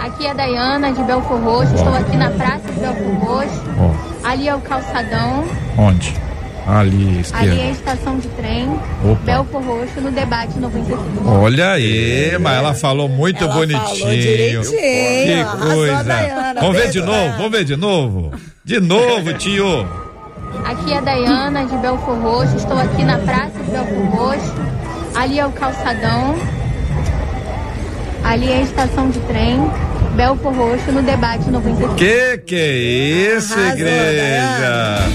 Aqui 0.00 0.26
é 0.26 0.30
a 0.30 0.34
Dayana 0.34 0.92
de 0.92 1.02
Belfor 1.02 1.40
Roxo, 1.40 1.74
estou 1.74 1.94
aqui 1.94 2.16
na 2.16 2.30
praça 2.30 2.72
de 2.72 2.80
Belfor 2.80 3.14
Roxo. 3.18 3.62
Oh. 3.78 4.26
Ali 4.26 4.48
é 4.48 4.54
o 4.54 4.60
calçadão. 4.60 5.44
Onde? 5.76 6.27
Ali, 6.68 7.20
esquerda. 7.20 7.50
Ali 7.50 7.60
é 7.60 7.64
a 7.64 7.70
estação 7.70 8.18
de 8.18 8.28
trem, 8.28 8.68
Opa. 9.02 9.20
Belfor 9.24 9.62
Roxo, 9.62 10.02
no 10.02 10.10
debate 10.10 10.58
95. 10.58 11.26
Olha 11.26 11.70
aí, 11.70 12.36
mas 12.38 12.58
ela 12.58 12.74
falou 12.74 13.08
muito 13.08 13.42
ela 13.42 13.54
bonitinho. 13.54 13.98
Falou 13.98 14.14
direitinho. 14.14 14.62
Que 14.70 15.74
coisa. 15.74 16.54
vamos 16.60 16.76
ver 16.76 16.90
de 16.90 17.00
novo, 17.00 17.36
vamos 17.38 17.50
ver 17.50 17.64
de 17.64 17.76
novo. 17.76 18.32
De 18.62 18.80
novo, 18.80 19.32
tio. 19.32 19.88
Aqui 20.66 20.92
é 20.92 20.98
a 20.98 21.00
Dayana 21.00 21.64
de 21.64 21.76
Belfor 21.78 22.18
Roxo, 22.18 22.56
estou 22.56 22.78
aqui 22.78 23.02
na 23.02 23.16
praça 23.18 23.58
de 23.64 23.70
Belfor 23.70 24.04
Roxo. 24.10 24.54
Ali 25.14 25.38
é 25.38 25.46
o 25.46 25.52
calçadão. 25.52 26.36
Ali 28.24 28.50
é 28.50 28.58
a 28.58 28.60
estação 28.60 29.08
de 29.08 29.20
trem. 29.20 29.58
Belfor 30.18 30.52
Roxo 30.52 30.90
no 30.90 31.00
debate 31.00 31.48
95. 31.48 31.94
Que 31.94 32.38
que 32.38 32.56
é 32.56 33.36
isso, 33.36 33.54
Arrasou, 33.54 33.72
igreja? 33.72 35.08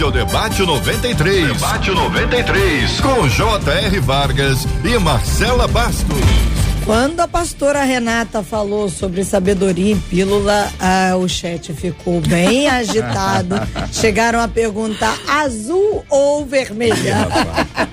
Este 0.02 0.18
é 0.18 0.20
o 0.20 0.26
Debate 0.26 0.62
93. 0.62 1.52
Debate 1.52 1.90
93. 1.92 3.00
Com 3.02 3.28
J.R. 3.28 4.00
Vargas 4.00 4.66
e 4.82 4.98
Marcela 4.98 5.68
Bastos. 5.68 6.18
Quando 6.84 7.20
a 7.20 7.28
pastora 7.28 7.84
Renata 7.84 8.42
falou 8.42 8.88
sobre 8.88 9.22
sabedoria 9.22 9.92
em 9.92 10.00
pílula, 10.00 10.68
ah, 10.80 11.14
o 11.16 11.28
chat 11.28 11.72
ficou 11.72 12.20
bem 12.20 12.66
agitado. 12.68 13.54
Chegaram 13.92 14.40
a 14.40 14.48
perguntar 14.48 15.16
azul 15.28 16.04
ou 16.10 16.44
vermelha. 16.44 17.28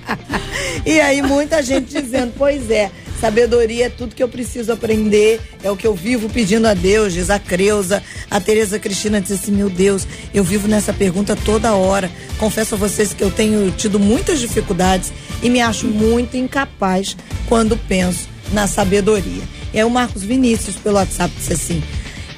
e 0.83 0.99
aí 0.99 1.21
muita 1.21 1.61
gente 1.61 2.01
dizendo, 2.01 2.33
pois 2.35 2.71
é, 2.71 2.89
Sabedoria 3.19 3.87
é 3.87 3.89
tudo 3.89 4.15
que 4.15 4.23
eu 4.23 4.29
preciso 4.29 4.71
aprender, 4.71 5.41
é 5.61 5.69
o 5.69 5.75
que 5.75 5.85
eu 5.85 5.93
vivo 5.93 6.29
pedindo 6.29 6.65
a 6.67 6.73
Deus, 6.73 7.13
diz 7.13 7.29
a 7.29 7.37
Creuza. 7.37 8.01
A 8.31 8.39
Tereza 8.39 8.79
Cristina 8.79 9.19
disse 9.19 9.33
assim: 9.33 9.51
Meu 9.51 9.69
Deus, 9.69 10.07
eu 10.33 10.41
vivo 10.41 10.69
nessa 10.69 10.93
pergunta 10.93 11.35
toda 11.35 11.73
hora. 11.73 12.09
Confesso 12.37 12.75
a 12.75 12.77
vocês 12.77 13.13
que 13.13 13.21
eu 13.21 13.29
tenho 13.29 13.71
tido 13.71 13.99
muitas 13.99 14.39
dificuldades 14.39 15.11
e 15.43 15.49
me 15.49 15.59
acho 15.59 15.87
muito 15.87 16.37
incapaz 16.37 17.17
quando 17.49 17.75
penso 17.75 18.29
na 18.53 18.67
sabedoria. 18.67 19.43
E 19.73 19.79
aí 19.79 19.83
o 19.83 19.89
Marcos 19.89 20.23
Vinícius, 20.23 20.77
pelo 20.77 20.95
WhatsApp, 20.95 21.33
disse 21.35 21.51
assim: 21.51 21.83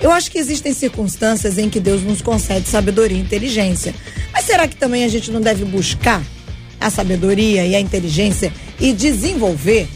Eu 0.02 0.12
acho 0.12 0.32
que 0.32 0.40
existem 0.40 0.74
circunstâncias 0.74 1.60
em 1.60 1.70
que 1.70 1.80
Deus 1.80 2.02
nos 2.02 2.24
concede 2.24 2.68
sabedoria 2.68 3.18
e 3.18 3.22
inteligência. 3.22 3.94
Mas 4.34 4.46
será 4.46 4.68
que 4.68 4.76
também 4.76 5.04
a 5.04 5.08
gente 5.08 5.30
não 5.30 5.42
deve 5.42 5.64
buscar 5.64 6.24
a 6.80 6.90
sabedoria 6.90 7.68
e 7.68 7.76
a 7.76 7.80
inteligência 7.80 8.52
e 8.80 8.92
desenvolver? 8.94 9.88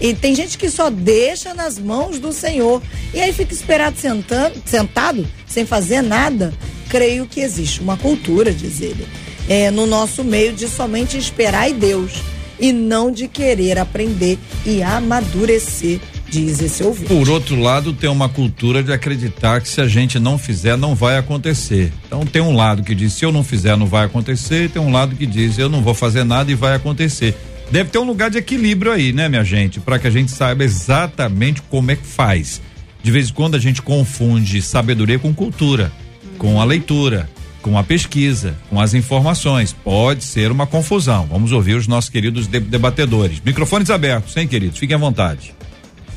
E 0.00 0.14
tem 0.14 0.34
gente 0.34 0.58
que 0.58 0.68
só 0.70 0.90
deixa 0.90 1.54
nas 1.54 1.78
mãos 1.78 2.18
do 2.18 2.32
Senhor. 2.32 2.82
E 3.12 3.20
aí 3.20 3.32
fica 3.32 3.54
esperado 3.54 3.96
sentando, 3.98 4.60
sentado, 4.64 5.26
sem 5.46 5.64
fazer 5.64 6.02
nada. 6.02 6.52
Creio 6.88 7.26
que 7.26 7.40
existe 7.40 7.80
uma 7.80 7.96
cultura, 7.96 8.52
diz 8.52 8.80
ele, 8.80 9.06
é, 9.48 9.70
no 9.70 9.86
nosso 9.86 10.22
meio 10.22 10.52
de 10.52 10.68
somente 10.68 11.16
esperar 11.16 11.70
em 11.70 11.74
Deus 11.74 12.12
e 12.58 12.72
não 12.72 13.10
de 13.10 13.26
querer 13.28 13.78
aprender 13.78 14.38
e 14.64 14.82
amadurecer, 14.82 16.00
diz 16.28 16.60
esse 16.60 16.82
ouvinte. 16.82 17.12
Por 17.12 17.28
outro 17.28 17.60
lado, 17.60 17.92
tem 17.92 18.08
uma 18.08 18.28
cultura 18.28 18.82
de 18.82 18.92
acreditar 18.92 19.60
que 19.60 19.68
se 19.68 19.80
a 19.80 19.88
gente 19.88 20.18
não 20.18 20.38
fizer, 20.38 20.76
não 20.76 20.94
vai 20.94 21.16
acontecer. 21.18 21.92
Então 22.06 22.24
tem 22.24 22.42
um 22.42 22.54
lado 22.54 22.82
que 22.82 22.94
diz 22.94 23.12
se 23.12 23.24
eu 23.24 23.32
não 23.32 23.42
fizer, 23.42 23.76
não 23.76 23.86
vai 23.86 24.04
acontecer, 24.04 24.64
e 24.64 24.68
tem 24.68 24.80
um 24.80 24.92
lado 24.92 25.16
que 25.16 25.26
diz 25.26 25.58
eu 25.58 25.68
não 25.68 25.82
vou 25.82 25.94
fazer 25.94 26.24
nada 26.24 26.50
e 26.50 26.54
vai 26.54 26.74
acontecer. 26.74 27.36
Deve 27.74 27.90
ter 27.90 27.98
um 27.98 28.04
lugar 28.04 28.30
de 28.30 28.38
equilíbrio 28.38 28.92
aí, 28.92 29.12
né, 29.12 29.28
minha 29.28 29.42
gente? 29.42 29.80
Para 29.80 29.98
que 29.98 30.06
a 30.06 30.10
gente 30.10 30.30
saiba 30.30 30.62
exatamente 30.62 31.60
como 31.62 31.90
é 31.90 31.96
que 31.96 32.06
faz. 32.06 32.62
De 33.02 33.10
vez 33.10 33.30
em 33.30 33.32
quando 33.32 33.56
a 33.56 33.58
gente 33.58 33.82
confunde 33.82 34.62
sabedoria 34.62 35.18
com 35.18 35.34
cultura, 35.34 35.90
com 36.38 36.60
a 36.60 36.64
leitura, 36.64 37.28
com 37.60 37.76
a 37.76 37.82
pesquisa, 37.82 38.56
com 38.70 38.80
as 38.80 38.94
informações. 38.94 39.72
Pode 39.72 40.22
ser 40.22 40.52
uma 40.52 40.68
confusão. 40.68 41.26
Vamos 41.26 41.50
ouvir 41.50 41.74
os 41.74 41.88
nossos 41.88 42.08
queridos 42.08 42.46
debatedores. 42.46 43.42
Microfones 43.44 43.90
abertos, 43.90 44.36
hein, 44.36 44.46
queridos? 44.46 44.78
Fiquem 44.78 44.94
à 44.94 44.98
vontade. 45.00 45.52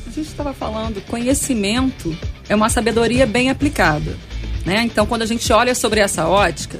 A 0.06 0.10
gente 0.10 0.28
estava 0.28 0.54
falando, 0.54 1.00
conhecimento 1.08 2.16
é 2.48 2.54
uma 2.54 2.70
sabedoria 2.70 3.26
bem 3.26 3.50
aplicada. 3.50 4.16
Né? 4.64 4.84
Então, 4.84 5.04
quando 5.06 5.22
a 5.22 5.26
gente 5.26 5.52
olha 5.52 5.74
sobre 5.74 5.98
essa 5.98 6.24
ótica, 6.28 6.78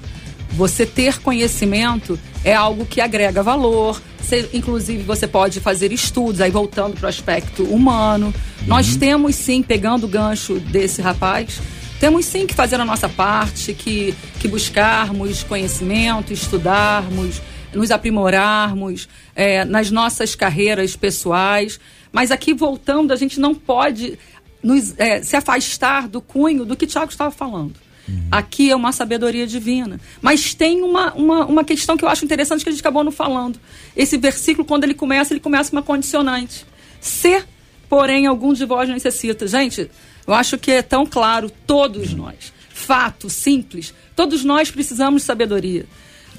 você 0.51 0.87
ter 0.87 1.21
conhecimento 1.21 2.19
é 2.45 2.55
algo 2.55 2.87
que 2.87 3.01
agrega 3.01 3.43
valor. 3.43 4.01
Você, 4.19 4.49
inclusive, 4.53 5.03
você 5.03 5.27
pode 5.27 5.61
fazer 5.61 5.93
estudos, 5.93 6.41
aí 6.41 6.51
voltando 6.51 6.95
para 6.95 7.07
o 7.07 7.09
aspecto 7.09 7.63
humano. 7.65 8.27
Uhum. 8.27 8.67
Nós 8.67 8.97
temos 8.97 9.37
sim, 9.37 9.63
pegando 9.63 10.05
o 10.05 10.09
gancho 10.09 10.59
desse 10.59 11.01
rapaz, 11.01 11.61
temos 12.01 12.27
sim 12.27 12.47
que 12.47 12.55
fazer 12.55 12.81
a 12.81 12.85
nossa 12.85 13.09
parte, 13.09 13.75
que, 13.75 14.15
que 14.39 14.47
buscarmos 14.49 15.43
conhecimento, 15.43 16.33
estudarmos, 16.33 17.41
nos 17.73 17.91
aprimorarmos 17.91 19.09
é, 19.35 19.65
nas 19.65 19.91
nossas 19.91 20.35
carreiras 20.35 20.95
pessoais. 20.95 21.81
Mas 22.13 22.31
aqui 22.31 22.55
voltando, 22.55 23.13
a 23.13 23.17
gente 23.17 23.41
não 23.41 23.55
pode 23.55 24.19
nos, 24.63 24.95
é, 24.99 25.23
se 25.23 25.37
afastar 25.37 26.09
do 26.09 26.21
cunho 26.21 26.65
do 26.65 26.77
que 26.77 26.85
o 26.85 26.89
Tiago 26.89 27.11
estava 27.11 27.31
falando. 27.31 27.75
Uhum. 28.09 28.29
Aqui 28.31 28.71
é 28.71 28.77
uma 28.77 28.93
sabedoria 28.93 29.47
divina. 29.47 30.01
Mas 30.21 30.55
tem 30.55 30.83
uma, 30.83 31.13
uma, 31.15 31.45
uma 31.45 31.65
questão 31.65 31.97
que 31.97 32.05
eu 32.05 32.09
acho 32.09 32.25
interessante 32.25 32.63
que 32.63 32.69
a 32.69 32.73
gente 32.73 32.81
acabou 32.81 33.05
não 33.05 33.13
falando. 33.13 33.61
Esse 33.97 34.17
versículo, 34.17 34.65
quando 34.67 34.85
ele 34.85 34.95
começa, 34.95 35.33
ele 35.33 35.41
começa 35.41 35.71
com 35.71 35.77
uma 35.77 35.83
condicionante. 35.83 36.67
Se, 37.01 37.45
porém, 37.89 38.27
algum 38.27 38.53
de 38.53 38.65
vós 38.65 38.89
necessita. 38.89 39.47
Gente, 39.47 39.91
eu 40.27 40.35
acho 40.35 40.59
que 40.59 40.71
é 40.71 40.83
tão 40.83 41.05
claro, 41.05 41.51
todos 41.67 42.15
nós. 42.15 42.53
Fato, 42.71 43.29
simples. 43.29 43.93
Todos 44.17 44.45
nós 44.45 44.71
precisamos 44.71 45.23
de 45.23 45.27
sabedoria. 45.27 45.87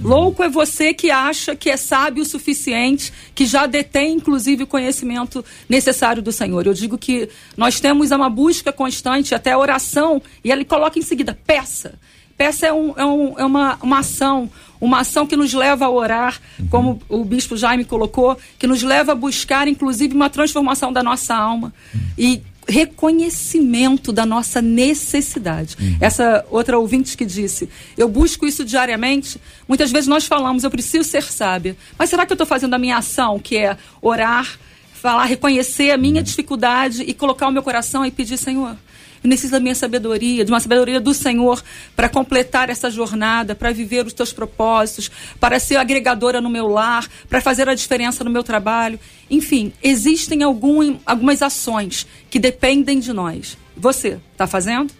Louco 0.01 0.41
é 0.41 0.49
você 0.49 0.93
que 0.93 1.11
acha 1.11 1.55
que 1.55 1.69
é 1.69 1.75
sábio 1.75 2.23
o 2.23 2.25
suficiente, 2.25 3.11
que 3.35 3.45
já 3.45 3.65
detém, 3.65 4.13
inclusive, 4.13 4.63
o 4.63 4.67
conhecimento 4.67 5.43
necessário 5.67 6.21
do 6.21 6.31
Senhor. 6.31 6.65
Eu 6.65 6.73
digo 6.73 6.97
que 6.97 7.29
nós 7.57 7.79
temos 7.79 8.11
uma 8.11 8.29
busca 8.29 8.71
constante, 8.71 9.35
até 9.35 9.55
oração, 9.55 10.21
e 10.43 10.51
ele 10.51 10.63
coloca 10.63 10.97
em 10.97 11.01
seguida, 11.01 11.37
peça. 11.45 11.99
Peça 12.37 12.67
é, 12.67 12.73
um, 12.73 12.93
é, 12.95 13.05
um, 13.05 13.39
é 13.39 13.43
uma, 13.43 13.77
uma 13.81 13.99
ação, 13.99 14.49
uma 14.79 15.01
ação 15.01 15.27
que 15.27 15.35
nos 15.35 15.53
leva 15.53 15.85
a 15.85 15.89
orar, 15.89 16.39
como 16.69 17.01
o 17.09 17.25
bispo 17.25 17.57
Jaime 17.57 17.83
colocou, 17.83 18.37
que 18.57 18.65
nos 18.65 18.81
leva 18.81 19.11
a 19.11 19.15
buscar, 19.15 19.67
inclusive, 19.67 20.15
uma 20.15 20.29
transformação 20.29 20.93
da 20.93 21.03
nossa 21.03 21.35
alma. 21.35 21.73
E 22.17 22.41
reconhecimento 22.69 24.11
da 24.11 24.25
nossa 24.25 24.61
necessidade. 24.61 25.75
Uhum. 25.79 25.97
Essa 25.99 26.45
outra 26.49 26.77
ouvinte 26.77 27.17
que 27.17 27.25
disse, 27.25 27.69
eu 27.97 28.07
busco 28.07 28.45
isso 28.45 28.63
diariamente. 28.63 29.39
Muitas 29.67 29.91
vezes 29.91 30.07
nós 30.07 30.25
falamos, 30.25 30.63
eu 30.63 30.71
preciso 30.71 31.07
ser 31.07 31.23
sábia. 31.23 31.75
Mas 31.97 32.09
será 32.09 32.25
que 32.25 32.31
eu 32.31 32.35
estou 32.35 32.47
fazendo 32.47 32.73
a 32.73 32.77
minha 32.77 32.97
ação, 32.97 33.39
que 33.39 33.57
é 33.57 33.77
orar, 34.01 34.57
falar, 34.93 35.25
reconhecer 35.25 35.91
a 35.91 35.97
minha 35.97 36.17
uhum. 36.17 36.23
dificuldade 36.23 37.03
e 37.03 37.13
colocar 37.13 37.47
o 37.47 37.51
meu 37.51 37.63
coração 37.63 38.05
e 38.05 38.11
pedir, 38.11 38.37
Senhor, 38.37 38.77
eu 39.23 39.29
necessito 39.29 39.51
da 39.51 39.59
minha 39.59 39.75
sabedoria, 39.75 40.45
de 40.45 40.51
uma 40.51 40.59
sabedoria 40.59 40.99
do 40.99 41.13
Senhor 41.13 41.61
para 41.95 42.07
completar 42.07 42.69
essa 42.69 42.89
jornada, 42.89 43.53
para 43.53 43.71
viver 43.71 44.05
os 44.05 44.13
teus 44.13 44.31
propósitos, 44.31 45.11
para 45.39 45.59
ser 45.59 45.75
agregadora 45.75 46.39
no 46.39 46.49
meu 46.49 46.67
lar, 46.67 47.07
para 47.27 47.41
fazer 47.41 47.67
a 47.67 47.75
diferença 47.75 48.23
no 48.23 48.29
meu 48.29 48.43
trabalho. 48.43 48.99
Enfim, 49.29 49.73
existem 49.83 50.43
algum, 50.43 50.97
algumas 51.05 51.41
ações 51.41 52.07
que 52.29 52.39
dependem 52.39 52.99
de 52.99 53.11
nós. 53.11 53.57
Você 53.75 54.19
está 54.31 54.47
fazendo? 54.47 54.93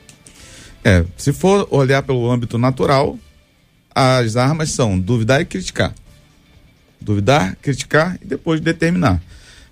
É, 0.84 1.06
se 1.18 1.34
for 1.34 1.68
olhar 1.72 2.04
pelo 2.04 2.30
âmbito 2.30 2.58
natural, 2.58 3.18
as 3.94 4.36
armas 4.36 4.72
são 4.72 5.00
duvidar 5.00 5.42
e 5.42 5.46
criticar. 5.46 5.94
Duvidar, 7.02 7.56
criticar 7.62 8.18
e 8.22 8.26
depois 8.26 8.60
determinar. 8.60 9.22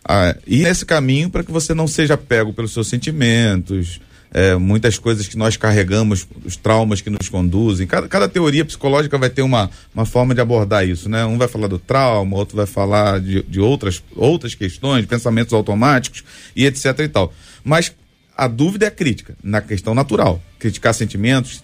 Ah, 0.04 0.36
e 0.46 0.64
nesse 0.64 0.86
caminho 0.86 1.30
para 1.30 1.44
que 1.44 1.52
você 1.52 1.74
não 1.74 1.88
seja 1.88 2.18
pego 2.18 2.54
pelos 2.54 2.72
seus 2.72 2.88
sentimentos, 2.88 4.00
é, 4.32 4.56
muitas 4.56 4.98
coisas 4.98 5.28
que 5.28 5.38
nós 5.38 5.58
carregamos, 5.58 6.28
os 6.44 6.56
traumas 6.56 7.02
que 7.02 7.10
nos 7.10 7.30
conduzem. 7.30 7.88
Cada, 7.88 8.08
cada 8.08 8.28
teoria 8.28 8.66
psicológica 8.66 9.18
vai 9.18 9.30
ter 9.30 9.42
uma, 9.42 9.70
uma 9.94 10.06
forma 10.06 10.36
de 10.36 10.42
abordar 10.42 10.88
isso, 10.88 11.10
né? 11.10 11.26
Um 11.26 11.38
vai 11.38 11.48
falar 11.48 11.68
do 11.68 11.80
trauma, 11.80 12.38
outro 12.38 12.58
vai 12.58 12.66
falar 12.66 13.20
de, 13.20 13.42
de 13.44 13.60
outras, 13.60 14.04
outras 14.16 14.54
questões, 14.54 15.06
pensamentos 15.06 15.54
automáticos 15.54 16.24
e 16.56 16.66
etc 16.66 17.00
e 17.00 17.08
tal. 17.08 17.34
Mas 17.64 17.94
a 18.36 18.48
dúvida 18.48 18.86
é 18.86 18.88
a 18.90 18.92
crítica, 18.92 19.36
na 19.44 19.62
questão 19.62 19.96
natural. 19.96 20.42
Criticar 20.60 20.94
sentimentos, 20.94 21.64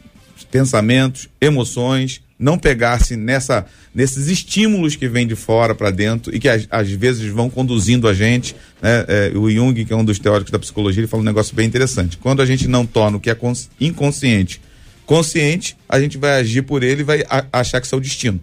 pensamentos, 0.49 1.29
emoções, 1.39 2.22
não 2.37 2.57
pegar-se 2.57 3.15
nessa 3.15 3.65
nesses 3.93 4.27
estímulos 4.27 4.95
que 4.95 5.07
vêm 5.07 5.27
de 5.27 5.35
fora 5.35 5.75
para 5.75 5.91
dentro 5.91 6.35
e 6.35 6.39
que 6.39 6.49
às, 6.49 6.89
vezes 6.89 7.31
vão 7.31 7.49
conduzindo 7.49 8.07
a 8.07 8.13
gente. 8.13 8.55
Né? 8.81 9.05
É, 9.07 9.31
o 9.35 9.49
Jung, 9.49 9.85
que 9.85 9.93
é 9.93 9.95
um 9.95 10.03
dos 10.03 10.19
teóricos 10.19 10.51
da 10.51 10.59
psicologia, 10.59 11.01
ele 11.01 11.07
fala 11.07 11.21
um 11.21 11.25
negócio 11.25 11.55
bem 11.55 11.67
interessante. 11.67 12.17
Quando 12.17 12.41
a 12.41 12.45
gente 12.45 12.67
não 12.67 12.85
torna 12.85 13.17
o 13.17 13.19
que 13.19 13.29
é 13.29 13.37
inconsciente 13.79 14.59
consciente, 15.05 15.77
a 15.87 15.99
gente 15.99 16.17
vai 16.17 16.39
agir 16.39 16.61
por 16.61 16.83
ele 16.83 17.01
e 17.01 17.03
vai 17.03 17.23
achar 17.51 17.79
que 17.79 17.85
isso 17.85 17.95
é 17.95 17.97
o 17.97 18.01
destino. 18.01 18.39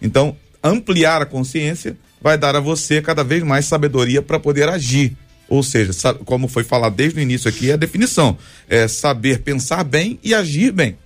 Então, 0.00 0.36
ampliar 0.62 1.22
a 1.22 1.26
consciência 1.26 1.96
vai 2.20 2.38
dar 2.38 2.56
a 2.56 2.60
você 2.60 3.02
cada 3.02 3.22
vez 3.22 3.42
mais 3.42 3.64
sabedoria 3.64 4.22
para 4.22 4.38
poder 4.38 4.68
agir. 4.68 5.16
Ou 5.48 5.62
seja, 5.62 5.92
como 6.24 6.46
foi 6.46 6.62
falado 6.62 6.94
desde 6.94 7.18
o 7.18 7.22
início 7.22 7.48
aqui, 7.48 7.70
é 7.70 7.74
a 7.74 7.76
definição. 7.76 8.36
É 8.68 8.86
saber 8.86 9.40
pensar 9.40 9.82
bem 9.82 10.18
e 10.22 10.34
agir 10.34 10.72
bem. 10.72 10.96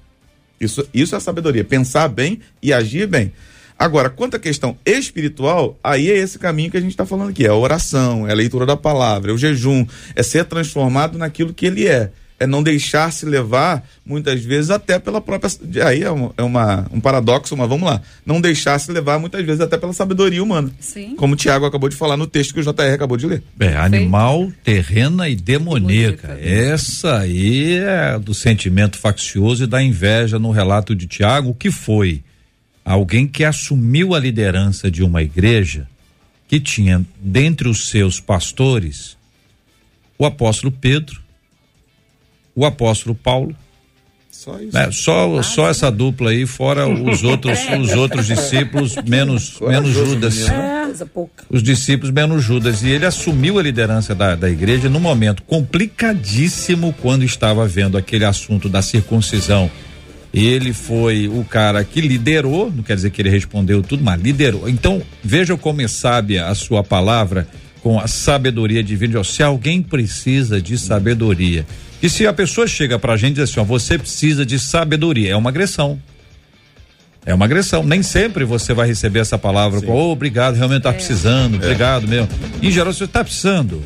Isso, 0.64 0.86
isso 0.94 1.16
é 1.16 1.20
sabedoria, 1.20 1.64
pensar 1.64 2.08
bem 2.08 2.40
e 2.62 2.72
agir 2.72 3.06
bem. 3.06 3.32
Agora, 3.78 4.08
quanto 4.08 4.36
à 4.36 4.38
questão 4.38 4.76
espiritual, 4.86 5.76
aí 5.82 6.08
é 6.08 6.16
esse 6.16 6.38
caminho 6.38 6.70
que 6.70 6.76
a 6.76 6.80
gente 6.80 6.92
está 6.92 7.04
falando 7.04 7.30
aqui: 7.30 7.44
é 7.44 7.48
a 7.48 7.54
oração, 7.54 8.28
é 8.28 8.30
a 8.30 8.34
leitura 8.34 8.64
da 8.64 8.76
palavra, 8.76 9.32
é 9.32 9.34
o 9.34 9.38
jejum, 9.38 9.84
é 10.14 10.22
ser 10.22 10.44
transformado 10.44 11.18
naquilo 11.18 11.52
que 11.52 11.66
ele 11.66 11.88
é. 11.88 12.12
É 12.42 12.46
não 12.46 12.62
deixar 12.62 13.12
se 13.12 13.24
levar, 13.24 13.86
muitas 14.04 14.44
vezes, 14.44 14.68
até 14.68 14.98
pela 14.98 15.20
própria. 15.20 15.48
Aí 15.86 16.02
é, 16.02 16.10
uma, 16.10 16.34
é 16.36 16.42
uma, 16.42 16.86
um 16.92 17.00
paradoxo, 17.00 17.56
mas 17.56 17.68
vamos 17.68 17.88
lá. 17.88 18.02
Não 18.26 18.40
deixar 18.40 18.78
se 18.80 18.90
levar, 18.90 19.18
muitas 19.20 19.44
vezes, 19.46 19.60
até 19.60 19.78
pela 19.78 19.92
sabedoria 19.92 20.42
humana. 20.42 20.72
Sim. 20.80 21.14
Como 21.14 21.34
o 21.34 21.36
Tiago 21.36 21.66
acabou 21.66 21.88
de 21.88 21.94
falar 21.94 22.16
no 22.16 22.26
texto 22.26 22.52
que 22.52 22.58
o 22.58 22.62
JR 22.62 22.94
acabou 22.94 23.16
de 23.16 23.26
ler. 23.26 23.44
É, 23.60 23.76
animal, 23.76 24.50
terrena 24.64 25.28
e 25.28 25.36
demoníaca. 25.36 26.36
Essa 26.40 27.18
aí 27.18 27.76
é 27.76 28.18
do 28.18 28.34
sentimento 28.34 28.98
faccioso 28.98 29.62
e 29.62 29.66
da 29.68 29.80
inveja 29.80 30.38
no 30.38 30.50
relato 30.50 30.96
de 30.96 31.06
Tiago, 31.06 31.50
o 31.50 31.54
que 31.54 31.70
foi 31.70 32.22
alguém 32.84 33.28
que 33.28 33.44
assumiu 33.44 34.16
a 34.16 34.18
liderança 34.18 34.90
de 34.90 35.04
uma 35.04 35.22
igreja 35.22 35.86
que 36.48 36.58
tinha 36.58 37.06
dentre 37.20 37.68
os 37.68 37.88
seus 37.88 38.18
pastores 38.18 39.16
o 40.22 40.26
apóstolo 40.26 40.70
Pedro, 40.70 41.21
o 42.54 42.64
apóstolo 42.66 43.14
Paulo, 43.14 43.54
Só 44.30 44.58
isso. 44.60 44.76
né? 44.76 44.90
Só, 44.92 45.42
só 45.42 45.68
essa 45.68 45.90
dupla 45.90 46.30
aí, 46.30 46.46
fora 46.46 46.86
os 46.86 47.22
outros, 47.24 47.58
os 47.80 47.92
outros 47.92 48.26
discípulos, 48.26 48.96
menos, 49.06 49.58
menos 49.60 49.90
Judas. 49.90 50.46
Pouca. 51.14 51.44
Os 51.48 51.62
discípulos 51.62 52.12
menos 52.12 52.44
Judas. 52.44 52.82
E 52.82 52.90
ele 52.90 53.06
assumiu 53.06 53.58
a 53.58 53.62
liderança 53.62 54.14
da, 54.14 54.34
da 54.34 54.50
igreja 54.50 54.90
num 54.90 55.00
momento 55.00 55.42
complicadíssimo 55.44 56.94
quando 57.00 57.24
estava 57.24 57.66
vendo 57.66 57.96
aquele 57.96 58.24
assunto 58.24 58.68
da 58.68 58.82
circuncisão. 58.82 59.70
Ele 60.32 60.72
foi 60.72 61.28
o 61.28 61.44
cara 61.44 61.84
que 61.84 62.00
liderou, 62.00 62.70
não 62.74 62.82
quer 62.82 62.96
dizer 62.96 63.10
que 63.10 63.20
ele 63.20 63.28
respondeu 63.28 63.82
tudo, 63.82 64.02
mas 64.02 64.20
liderou. 64.20 64.68
Então, 64.68 65.02
veja 65.22 65.56
como 65.56 65.82
é 65.82 65.88
sábia 65.88 66.46
a 66.46 66.54
sua 66.54 66.82
palavra 66.82 67.46
com 67.82 67.98
a 67.98 68.06
sabedoria 68.06 68.82
divina. 68.82 69.22
Se 69.24 69.42
alguém 69.42 69.82
precisa 69.82 70.60
de 70.60 70.78
sabedoria. 70.78 71.66
E 72.02 72.10
se 72.10 72.26
a 72.26 72.32
pessoa 72.32 72.66
chega 72.66 72.98
pra 72.98 73.16
gente 73.16 73.32
e 73.32 73.34
diz 73.40 73.50
assim, 73.50 73.60
ó, 73.60 73.64
você 73.64 73.96
precisa 73.96 74.44
de 74.44 74.58
sabedoria, 74.58 75.32
é 75.32 75.36
uma 75.36 75.50
agressão. 75.50 76.00
É 77.24 77.32
uma 77.32 77.44
agressão. 77.44 77.84
Nem 77.84 78.02
sempre 78.02 78.44
você 78.44 78.74
vai 78.74 78.88
receber 78.88 79.20
essa 79.20 79.38
palavra 79.38 79.80
com 79.80 79.92
"Oh, 79.92 80.10
obrigado, 80.10 80.56
realmente 80.56 80.82
tá 80.82 80.92
precisando, 80.92 81.54
obrigado 81.54 82.08
mesmo. 82.08 82.28
Em 82.60 82.70
geral, 82.70 82.92
você 82.92 83.06
tá 83.06 83.22
precisando. 83.22 83.84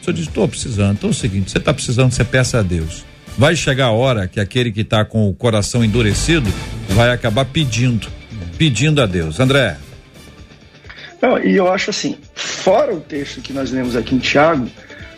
O 0.00 0.04
senhor 0.04 0.14
diz, 0.14 0.26
estou 0.26 0.48
precisando. 0.48 0.92
Então 0.96 1.10
é 1.10 1.12
o 1.12 1.14
seguinte, 1.14 1.50
você 1.50 1.60
tá 1.60 1.74
precisando, 1.74 2.10
você 2.12 2.24
peça 2.24 2.58
a 2.58 2.62
Deus. 2.62 3.04
Vai 3.36 3.54
chegar 3.54 3.86
a 3.86 3.90
hora 3.92 4.26
que 4.26 4.40
aquele 4.40 4.72
que 4.72 4.82
tá 4.82 5.04
com 5.04 5.28
o 5.28 5.34
coração 5.34 5.84
endurecido 5.84 6.50
vai 6.88 7.10
acabar 7.12 7.44
pedindo, 7.44 8.08
pedindo 8.56 9.02
a 9.02 9.06
Deus. 9.06 9.38
André, 9.38 9.76
Não, 11.20 11.38
e 11.38 11.54
eu 11.56 11.70
acho 11.70 11.90
assim, 11.90 12.16
fora 12.34 12.94
o 12.94 13.00
texto 13.00 13.42
que 13.42 13.52
nós 13.52 13.70
lemos 13.70 13.94
aqui 13.94 14.14
em 14.14 14.18
Tiago, 14.18 14.66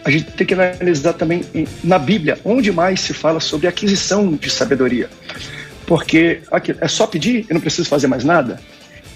a 0.05 0.11
gente 0.11 0.33
tem 0.33 0.47
que 0.47 0.55
analisar 0.55 1.13
também 1.13 1.43
na 1.85 1.99
Bíblia, 1.99 2.39
onde 2.45 2.73
mais 2.73 3.01
se 3.01 3.13
fala 3.13 3.41
sobre 3.41 3.67
aquisição 3.67 4.35
de 4.35 4.51
sabedoria. 4.51 5.09
Porque 5.87 6.41
aqui, 6.51 6.75
é 6.81 6.89
só 6.89 7.07
pedir 7.07 7.47
e 7.51 7.53
não 7.53 7.61
preciso 7.61 7.89
fazer 7.89 8.07
mais 8.07 8.25
nada. 8.25 8.61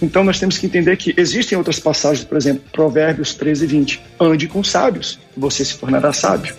Então 0.02 0.24
nós 0.24 0.38
temos 0.38 0.58
que 0.58 0.66
entender 0.66 0.96
que 0.96 1.14
existem 1.16 1.56
outras 1.56 1.78
passagens, 1.78 2.24
por 2.24 2.36
exemplo, 2.36 2.64
Provérbios 2.72 3.34
13 3.34 3.64
e 3.64 3.66
20. 3.68 4.02
Ande 4.20 4.48
com 4.48 4.62
sábios, 4.62 5.18
você 5.36 5.64
se 5.64 5.78
tornará 5.78 6.12
sábio. 6.12 6.54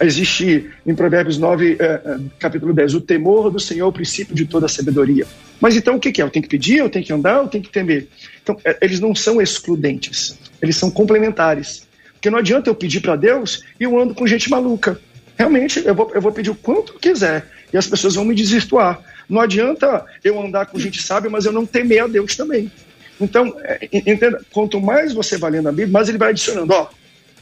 Existe 0.00 0.70
em 0.86 0.94
Provérbios 0.94 1.38
9, 1.38 1.76
eh, 1.78 2.00
eh, 2.04 2.18
capítulo 2.38 2.72
10, 2.72 2.94
o 2.94 3.00
temor 3.00 3.50
do 3.50 3.58
Senhor 3.58 3.86
é 3.86 3.88
o 3.88 3.92
princípio 3.92 4.34
de 4.34 4.46
toda 4.46 4.66
a 4.66 4.68
sabedoria. 4.68 5.26
Mas 5.60 5.74
então 5.76 5.96
o 5.96 6.00
que, 6.00 6.12
que 6.12 6.22
é? 6.22 6.24
Eu 6.24 6.30
tenho 6.30 6.44
que 6.44 6.48
pedir, 6.48 6.78
eu 6.78 6.88
tenho 6.88 7.04
que 7.04 7.12
andar, 7.12 7.38
eu 7.38 7.48
tenho 7.48 7.64
que 7.64 7.70
temer. 7.70 8.06
Então, 8.42 8.56
eh, 8.64 8.78
eles 8.80 9.00
não 9.00 9.14
são 9.14 9.40
excludentes, 9.42 10.38
eles 10.62 10.76
são 10.76 10.90
complementares. 10.90 11.87
Porque 12.18 12.30
não 12.30 12.38
adianta 12.40 12.68
eu 12.68 12.74
pedir 12.74 13.00
para 13.00 13.14
Deus 13.14 13.62
e 13.78 13.84
eu 13.84 13.96
ando 13.98 14.12
com 14.12 14.26
gente 14.26 14.50
maluca. 14.50 15.00
Realmente, 15.38 15.80
eu 15.86 15.94
vou, 15.94 16.10
eu 16.12 16.20
vou 16.20 16.32
pedir 16.32 16.50
o 16.50 16.54
quanto 16.54 16.94
eu 16.94 16.98
quiser 16.98 17.46
e 17.72 17.78
as 17.78 17.86
pessoas 17.86 18.16
vão 18.16 18.24
me 18.24 18.34
desvirtuar. 18.34 19.00
Não 19.28 19.40
adianta 19.40 20.04
eu 20.24 20.40
andar 20.40 20.66
com 20.66 20.78
gente 20.80 21.00
sábia, 21.00 21.30
mas 21.30 21.44
eu 21.44 21.52
não 21.52 21.64
temer 21.64 22.02
a 22.02 22.06
Deus 22.08 22.34
também. 22.36 22.72
Então, 23.20 23.54
é, 23.62 23.88
en- 23.92 24.02
entenda, 24.12 24.40
quanto 24.50 24.80
mais 24.80 25.12
você 25.12 25.38
vai 25.38 25.52
lendo 25.52 25.68
a 25.68 25.72
Bíblia, 25.72 25.88
mais 25.92 26.08
ele 26.08 26.18
vai 26.18 26.30
adicionando, 26.30 26.72
ó, 26.72 26.88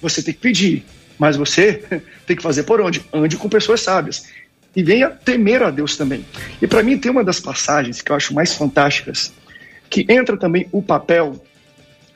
você 0.02 0.22
tem 0.22 0.34
que 0.34 0.40
pedir, 0.40 0.84
mas 1.18 1.36
você 1.36 1.82
tem 2.26 2.36
que 2.36 2.42
fazer 2.42 2.64
por 2.64 2.80
onde? 2.82 3.02
Ande 3.12 3.36
com 3.38 3.48
pessoas 3.48 3.80
sábias. 3.80 4.26
E 4.74 4.82
venha 4.82 5.08
temer 5.08 5.62
a 5.62 5.70
Deus 5.70 5.96
também. 5.96 6.22
E 6.60 6.66
para 6.66 6.82
mim 6.82 6.98
tem 6.98 7.10
uma 7.10 7.24
das 7.24 7.40
passagens 7.40 8.02
que 8.02 8.12
eu 8.12 8.16
acho 8.16 8.34
mais 8.34 8.52
fantásticas, 8.52 9.32
que 9.88 10.04
entra 10.06 10.36
também 10.36 10.68
o 10.70 10.82
papel 10.82 11.42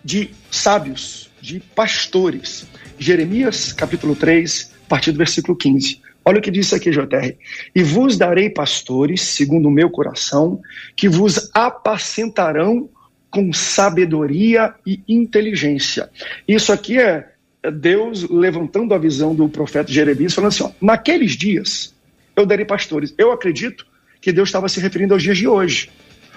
de 0.04 0.30
sábios, 0.50 1.29
de 1.50 1.58
pastores. 1.58 2.64
Jeremias, 2.96 3.72
capítulo 3.72 4.14
3, 4.14 4.72
a 4.86 4.88
partir 4.88 5.10
do 5.10 5.18
versículo 5.18 5.56
15. 5.56 6.00
Olha 6.24 6.38
o 6.38 6.42
que 6.42 6.50
diz 6.50 6.72
aqui, 6.72 6.90
JR. 6.90 7.34
E 7.74 7.82
vos 7.82 8.16
darei 8.16 8.48
pastores, 8.48 9.22
segundo 9.22 9.66
o 9.66 9.70
meu 9.70 9.90
coração, 9.90 10.60
que 10.94 11.08
vos 11.08 11.50
apacentarão 11.52 12.88
com 13.30 13.52
sabedoria 13.52 14.74
e 14.86 15.02
inteligência. 15.08 16.08
Isso 16.46 16.72
aqui 16.72 17.00
é 17.00 17.28
Deus 17.72 18.28
levantando 18.30 18.94
a 18.94 18.98
visão 18.98 19.34
do 19.34 19.48
profeta 19.48 19.92
Jeremias, 19.92 20.34
falando 20.34 20.50
assim: 20.50 20.62
ó, 20.62 20.70
naqueles 20.80 21.32
dias 21.32 21.92
eu 22.36 22.46
darei 22.46 22.64
pastores. 22.64 23.12
Eu 23.18 23.32
acredito 23.32 23.86
que 24.20 24.32
Deus 24.32 24.48
estava 24.48 24.68
se 24.68 24.78
referindo 24.78 25.14
aos 25.14 25.22
dias 25.22 25.36
de 25.36 25.48
hoje. 25.48 25.90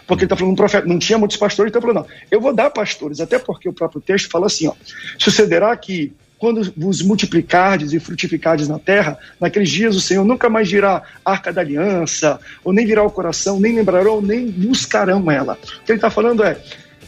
Porque 0.06 0.24
ele 0.24 0.26
está 0.26 0.36
falando 0.36 0.54
um 0.54 0.56
profeta, 0.56 0.88
não 0.88 1.00
tinha 1.00 1.18
muitos 1.18 1.38
pastores, 1.38 1.70
então 1.70 1.82
falou, 1.82 1.96
não, 1.96 2.06
eu 2.30 2.42
vou 2.42 2.54
dar 2.54 2.70
pastores, 2.70 3.20
até 3.20 3.40
porque 3.40 3.70
o 3.70 3.74
próprio 3.74 4.02
texto 4.02 4.30
fala 4.30 4.48
assim, 4.48 4.68
ó, 4.68 4.74
sucederá 5.18 5.76
que 5.78 6.14
quando 6.38 6.74
vos 6.76 7.02
multiplicardes 7.02 7.94
e 7.94 8.00
frutificardes 8.02 8.68
na 8.68 8.78
terra, 8.78 9.18
naqueles 9.40 9.70
dias 9.70 9.96
o 9.96 10.02
Senhor 10.02 10.26
nunca 10.26 10.50
mais 10.50 10.68
dirá 10.68 11.02
arca 11.24 11.54
da 11.54 11.62
aliança, 11.62 12.38
ou 12.66 12.74
nem 12.74 12.86
virá 12.86 13.02
o 13.02 13.10
coração, 13.10 13.62
nem 13.62 13.76
lembrarão, 13.76 14.22
nem 14.22 14.52
buscarão 14.52 15.32
ela. 15.32 15.54
O 15.54 15.86
que 15.86 15.94
ele 15.94 16.00
está 16.00 16.10
falando 16.10 16.44
é, 16.44 16.58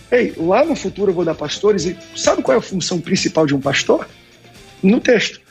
ei, 0.10 0.34
lá 0.38 0.64
no 0.64 0.74
futuro 0.74 1.12
eu 1.12 1.16
vou 1.16 1.26
dar 1.26 1.36
pastores, 1.36 1.84
e 1.84 1.98
sabe 2.16 2.42
qual 2.42 2.56
é 2.56 2.60
a 2.60 2.62
função 2.62 3.02
principal 3.02 3.46
de 3.46 3.54
um 3.54 3.60
pastor? 3.60 4.08
No 4.82 5.02
texto, 5.02 5.42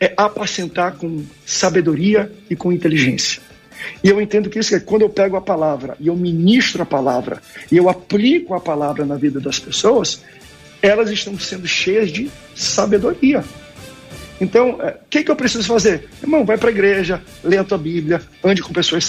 é 0.00 0.12
apacentar 0.16 0.96
com 0.96 1.24
sabedoria 1.46 2.32
e 2.50 2.56
com 2.56 2.72
inteligência. 2.72 3.40
E 4.02 4.08
eu 4.08 4.20
entendo 4.20 4.50
que 4.50 4.58
isso 4.58 4.74
é 4.74 4.80
quando 4.80 5.02
eu 5.02 5.10
pego 5.10 5.36
a 5.36 5.40
palavra 5.40 5.96
e 6.00 6.08
eu 6.08 6.16
ministro 6.16 6.82
a 6.82 6.86
palavra 6.86 7.40
e 7.70 7.76
eu 7.76 7.88
aplico 7.88 8.54
a 8.54 8.60
palavra 8.60 9.04
na 9.04 9.16
vida 9.16 9.40
das 9.40 9.58
pessoas, 9.58 10.22
elas 10.80 11.10
estão 11.10 11.38
sendo 11.38 11.66
cheias 11.66 12.10
de 12.10 12.30
sabedoria. 12.54 13.44
Então, 14.40 14.70
o 14.70 15.08
que, 15.08 15.22
que 15.22 15.30
eu 15.30 15.36
preciso 15.36 15.68
fazer? 15.68 16.08
Irmão, 16.20 16.44
vai 16.44 16.58
para 16.58 16.68
a 16.68 16.72
igreja, 16.72 17.22
lê 17.44 17.58
a 17.58 17.64
tua 17.64 17.78
Bíblia, 17.78 18.20
ande 18.42 18.60
com 18.60 18.72
pessoas 18.72 19.08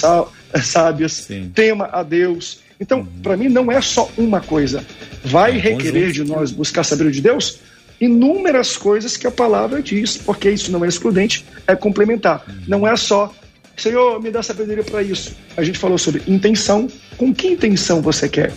eh, 0.53 0.61
sábias, 0.61 1.13
Sim. 1.13 1.51
tema 1.55 1.89
a 1.91 2.03
Deus. 2.03 2.61
Então, 2.79 3.07
para 3.23 3.35
mim, 3.35 3.49
não 3.49 3.71
é 3.71 3.81
só 3.81 4.11
uma 4.15 4.41
coisa. 4.41 4.85
Vai 5.23 5.57
É 5.57 5.59
requerer 5.59 6.11
de 6.11 6.23
nós 6.23 6.51
buscar 6.51 6.83
sabedoria 6.83 7.13
de 7.13 7.21
Deus 7.21 7.59
inúmeras 7.99 8.75
coisas 8.75 9.15
que 9.15 9.25
a 9.25 9.31
palavra 9.31 9.81
diz, 9.81 10.17
porque 10.17 10.49
isso 10.49 10.71
não 10.71 10.83
é 10.83 10.87
excludente, 10.87 11.45
é 11.65 11.75
complementar. 11.75 12.43
Não 12.67 12.85
é 12.85 12.95
só, 12.95 13.33
Senhor, 13.75 14.21
me 14.21 14.29
dá 14.31 14.43
sabedoria 14.43 14.83
para 14.83 15.01
isso. 15.01 15.35
A 15.57 15.63
gente 15.63 15.79
falou 15.79 15.97
sobre 15.97 16.21
intenção. 16.27 16.87
Com 17.17 17.33
que 17.33 17.47
intenção 17.47 18.01
você 18.01 18.29
quer? 18.29 18.51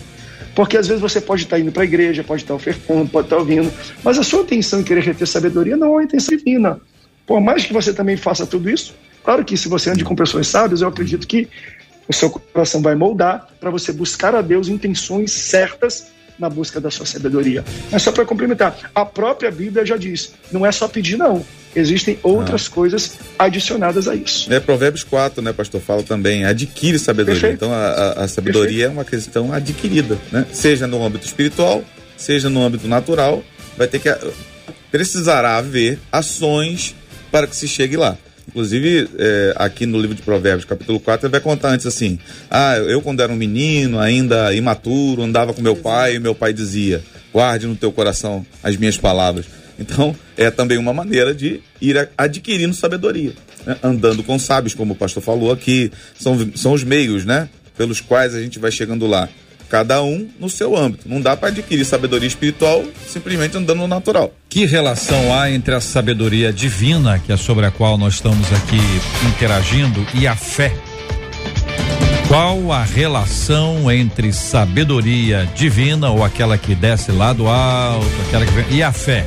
Porque 0.55 0.77
às 0.77 0.87
vezes 0.87 1.01
você 1.01 1.21
pode 1.21 1.43
estar 1.43 1.59
indo 1.59 1.71
para 1.71 1.83
a 1.83 1.85
igreja, 1.85 2.23
pode 2.23 2.43
estar 2.43 2.55
ofertando, 2.55 3.07
pode 3.09 3.27
estar 3.27 3.37
ouvindo, 3.37 3.71
mas 4.03 4.17
a 4.17 4.23
sua 4.23 4.41
intenção 4.41 4.79
em 4.79 4.83
querer 4.83 5.03
reter 5.03 5.27
sabedoria 5.27 5.77
não 5.77 5.87
é 5.87 5.91
uma 5.91 6.03
intenção 6.03 6.35
divina. 6.35 6.79
Por 7.27 7.39
mais 7.39 7.65
que 7.65 7.73
você 7.73 7.93
também 7.93 8.17
faça 8.17 8.45
tudo 8.45 8.69
isso, 8.69 8.95
claro 9.23 9.45
que 9.45 9.55
se 9.55 9.67
você 9.67 9.91
ande 9.91 10.03
com 10.03 10.15
pessoas 10.15 10.47
sábias, 10.47 10.81
eu 10.81 10.87
acredito 10.87 11.27
que 11.27 11.47
o 12.07 12.13
seu 12.13 12.29
coração 12.29 12.81
vai 12.81 12.95
moldar 12.95 13.49
para 13.59 13.69
você 13.69 13.91
buscar 13.91 14.33
a 14.33 14.41
Deus 14.41 14.67
intenções 14.67 15.31
certas 15.31 16.07
na 16.37 16.49
busca 16.49 16.79
da 16.79 16.89
sua 16.91 17.05
sabedoria. 17.05 17.63
Mas 17.91 18.01
só 18.03 18.11
para 18.11 18.25
complementar, 18.25 18.91
a 18.93 19.05
própria 19.05 19.49
Bíblia 19.51 19.85
já 19.85 19.97
diz, 19.97 20.33
não 20.51 20.65
é 20.65 20.71
só 20.71 20.87
pedir 20.87 21.17
não, 21.17 21.43
existem 21.75 22.19
outras 22.23 22.67
coisas 22.67 23.17
adicionadas 23.39 24.07
a 24.07 24.15
isso. 24.15 24.51
É 24.53 24.59
Provérbios 24.59 25.03
4, 25.03 25.41
né, 25.41 25.51
pastor? 25.53 25.81
Fala 25.81 26.03
também, 26.03 26.45
adquire 26.45 26.99
sabedoria. 26.99 27.39
Perfeito. 27.41 27.65
Então 27.65 27.73
a, 27.73 28.23
a- 28.23 28.27
sabedoria 28.27 28.85
é 28.85 28.89
uma 28.89 29.05
questão 29.05 29.51
adquirida, 29.53 30.17
né? 30.31 30.45
Seja 30.51 30.85
no 30.87 31.03
âmbito 31.03 31.25
espiritual, 31.25 31.83
seja 32.15 32.49
no 32.49 32.61
âmbito 32.63 32.87
natural, 32.87 33.43
vai 33.77 33.87
ter 33.87 33.99
que 33.99 34.09
precisará 34.91 35.57
haver 35.57 35.99
ações 36.11 36.95
para 37.31 37.47
que 37.47 37.55
se 37.55 37.67
chegue 37.67 37.97
lá. 37.97 38.17
Inclusive, 38.47 39.09
é, 39.17 39.53
aqui 39.57 39.85
no 39.85 39.99
livro 39.99 40.15
de 40.15 40.21
Provérbios, 40.21 40.65
capítulo 40.65 40.99
4, 40.99 41.27
ele 41.27 41.31
vai 41.31 41.41
contar 41.41 41.69
antes 41.69 41.85
assim: 41.85 42.17
Ah, 42.49 42.77
eu, 42.77 43.01
quando 43.01 43.21
era 43.21 43.31
um 43.31 43.35
menino, 43.35 43.99
ainda 43.99 44.53
imaturo, 44.53 45.21
andava 45.21 45.53
com 45.53 45.61
meu 45.61 45.75
pai, 45.75 46.15
e 46.15 46.19
meu 46.19 46.33
pai 46.33 46.53
dizia: 46.53 47.03
Guarde 47.33 47.67
no 47.67 47.75
teu 47.75 47.91
coração 47.91 48.45
as 48.63 48.77
minhas 48.77 48.97
palavras. 48.97 49.45
Então, 49.79 50.15
é 50.35 50.49
também 50.49 50.77
uma 50.77 50.93
maneira 50.93 51.35
de 51.35 51.61
ir 51.79 52.09
adquirindo 52.17 52.73
sabedoria, 52.73 53.33
né? 53.65 53.77
andando 53.83 54.23
com 54.23 54.39
sábios, 54.39 54.73
como 54.73 54.93
o 54.93 54.95
pastor 54.95 55.21
falou 55.21 55.51
aqui, 55.51 55.91
são, 56.17 56.51
são 56.55 56.73
os 56.73 56.83
meios, 56.83 57.25
né? 57.25 57.47
Pelos 57.77 58.01
quais 58.01 58.33
a 58.33 58.41
gente 58.41 58.57
vai 58.57 58.71
chegando 58.71 59.05
lá. 59.05 59.29
Cada 59.69 60.01
um 60.01 60.29
no 60.39 60.49
seu 60.49 60.75
âmbito. 60.75 61.09
Não 61.09 61.19
dá 61.19 61.35
para 61.35 61.49
adquirir 61.49 61.85
sabedoria 61.85 62.27
espiritual 62.27 62.83
simplesmente 63.07 63.57
andando 63.57 63.79
no 63.79 63.87
natural. 63.87 64.33
Que 64.49 64.65
relação 64.65 65.33
há 65.33 65.51
entre 65.51 65.73
a 65.73 65.81
sabedoria 65.81 66.53
divina, 66.53 67.19
que 67.19 67.31
é 67.31 67.37
sobre 67.37 67.65
a 67.65 67.71
qual 67.71 67.97
nós 67.97 68.15
estamos 68.15 68.47
aqui 68.53 68.79
interagindo, 69.27 70.05
e 70.13 70.27
a 70.27 70.35
fé? 70.35 70.73
Qual 72.27 72.73
a 72.73 72.83
relação 72.83 73.89
entre 73.89 74.33
sabedoria 74.33 75.47
divina 75.55 76.09
ou 76.09 76.23
aquela 76.23 76.57
que 76.57 76.75
desce 76.75 77.11
lá 77.11 77.31
do 77.31 77.47
alto, 77.47 78.05
aquela 78.27 78.45
que 78.45 78.51
vem, 78.51 78.77
e 78.77 78.83
a 78.83 78.91
fé? 78.91 79.25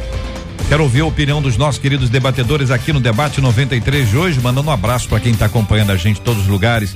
Quero 0.68 0.82
ouvir 0.84 1.01
a 1.01 1.07
opinião 1.07 1.43
dos 1.43 1.57
nossos 1.57 1.80
queridos 1.80 2.09
debatedores 2.11 2.70
aqui 2.70 2.93
no 2.93 3.01
debate 3.01 3.41
93 3.41 4.09
de 4.09 4.16
hoje, 4.16 4.38
mandando 4.41 4.68
um 4.68 4.72
abraço 4.72 5.09
para 5.09 5.18
quem 5.18 5.32
está 5.32 5.47
acompanhando 5.47 5.91
a 5.91 5.97
gente 5.97 6.20
em 6.20 6.22
todos 6.22 6.43
os 6.43 6.49
lugares. 6.49 6.95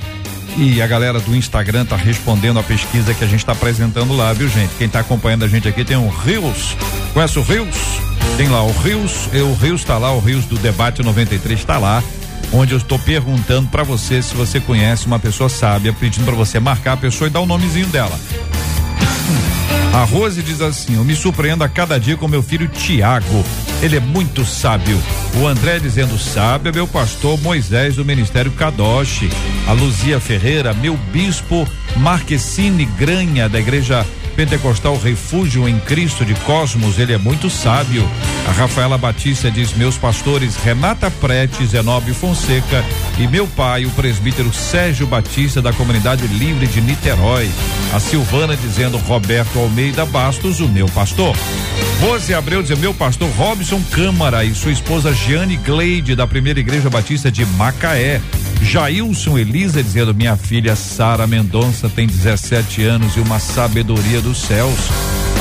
E 0.56 0.80
a 0.80 0.86
galera 0.86 1.18
do 1.18 1.34
Instagram 1.34 1.84
tá 1.84 1.96
respondendo 1.96 2.58
a 2.60 2.62
pesquisa 2.62 3.12
que 3.12 3.24
a 3.24 3.26
gente 3.26 3.40
está 3.40 3.52
apresentando 3.52 4.16
lá, 4.16 4.32
viu, 4.32 4.48
gente? 4.48 4.72
Quem 4.76 4.86
está 4.86 5.00
acompanhando 5.00 5.44
a 5.44 5.48
gente 5.48 5.66
aqui 5.66 5.84
tem 5.84 5.96
o 5.96 6.08
Rios. 6.08 6.76
Conhece 7.12 7.38
o 7.38 7.42
Rios? 7.42 7.76
Tem 8.36 8.48
lá 8.48 8.62
o 8.62 8.70
Rios, 8.70 9.28
o 9.32 9.54
Rios 9.54 9.80
está 9.80 9.98
lá, 9.98 10.12
o 10.12 10.20
Rios 10.20 10.44
do 10.46 10.56
Debate 10.56 11.02
93 11.02 11.58
está 11.58 11.78
lá, 11.78 12.02
onde 12.52 12.72
eu 12.72 12.78
estou 12.78 12.98
perguntando 12.98 13.68
para 13.68 13.82
você 13.82 14.22
se 14.22 14.34
você 14.34 14.60
conhece 14.60 15.06
uma 15.06 15.18
pessoa 15.18 15.48
sábia, 15.48 15.92
pedindo 15.92 16.24
para 16.24 16.34
você 16.34 16.60
marcar 16.60 16.92
a 16.92 16.96
pessoa 16.96 17.28
e 17.28 17.30
dar 17.30 17.40
o 17.40 17.46
nomezinho 17.46 17.86
dela. 17.88 18.18
A 19.94 20.02
Rose 20.02 20.42
diz 20.42 20.60
assim: 20.60 20.96
Eu 20.96 21.04
me 21.04 21.14
surpreendo 21.14 21.62
a 21.62 21.68
cada 21.68 22.00
dia 22.00 22.16
com 22.16 22.26
meu 22.26 22.42
filho 22.42 22.66
Tiago. 22.66 23.44
Ele 23.80 23.96
é 23.96 24.00
muito 24.00 24.44
sábio. 24.44 25.00
O 25.40 25.46
André 25.46 25.78
dizendo 25.78 26.18
sábio 26.18 26.70
é 26.70 26.72
meu 26.72 26.88
pastor 26.88 27.40
Moisés 27.40 27.94
do 27.94 28.04
Ministério 28.04 28.50
Kadosh. 28.50 29.20
A 29.68 29.72
Luzia 29.72 30.18
Ferreira, 30.18 30.74
meu 30.74 30.96
bispo 31.12 31.64
Marquesine 31.96 32.84
Granha, 32.84 33.48
da 33.48 33.60
igreja 33.60 34.04
Pentecostal 34.34 34.98
Refúgio 34.98 35.68
em 35.68 35.78
Cristo 35.78 36.24
de 36.24 36.34
Cosmos, 36.40 36.98
ele 36.98 37.12
é 37.12 37.18
muito 37.18 37.48
sábio. 37.48 38.08
A 38.48 38.52
Rafaela 38.52 38.98
Batista 38.98 39.50
diz: 39.50 39.72
Meus 39.72 39.96
pastores 39.96 40.56
Renata 40.56 41.10
Prete, 41.10 41.64
Zenobe 41.66 42.12
Fonseca 42.12 42.84
e 43.18 43.26
meu 43.26 43.46
pai, 43.46 43.86
o 43.86 43.90
presbítero 43.90 44.52
Sérgio 44.52 45.06
Batista, 45.06 45.62
da 45.62 45.72
Comunidade 45.72 46.26
Livre 46.26 46.66
de 46.66 46.80
Niterói. 46.80 47.50
A 47.92 48.00
Silvana 48.00 48.56
dizendo: 48.56 48.98
Roberto 48.98 49.58
Almeida 49.58 50.04
Bastos, 50.04 50.60
o 50.60 50.68
meu 50.68 50.86
pastor. 50.86 51.36
Rose 52.00 52.34
Abreu 52.34 52.62
diz: 52.62 52.76
Meu 52.78 52.92
pastor 52.92 53.30
Robson 53.30 53.80
Câmara 53.90 54.44
e 54.44 54.54
sua 54.54 54.72
esposa 54.72 55.14
Giane 55.14 55.56
Gleide, 55.56 56.16
da 56.16 56.26
Primeira 56.26 56.58
Igreja 56.58 56.90
Batista 56.90 57.30
de 57.30 57.46
Macaé. 57.46 58.20
Jailson 58.62 59.38
Elisa 59.38 59.82
dizendo: 59.82 60.14
Minha 60.14 60.36
filha 60.36 60.76
Sara 60.76 61.26
Mendonça 61.26 61.88
tem 61.88 62.06
17 62.06 62.82
anos 62.82 63.16
e 63.16 63.20
uma 63.20 63.38
sabedoria 63.38 64.20
dos 64.20 64.38
céus. 64.38 64.78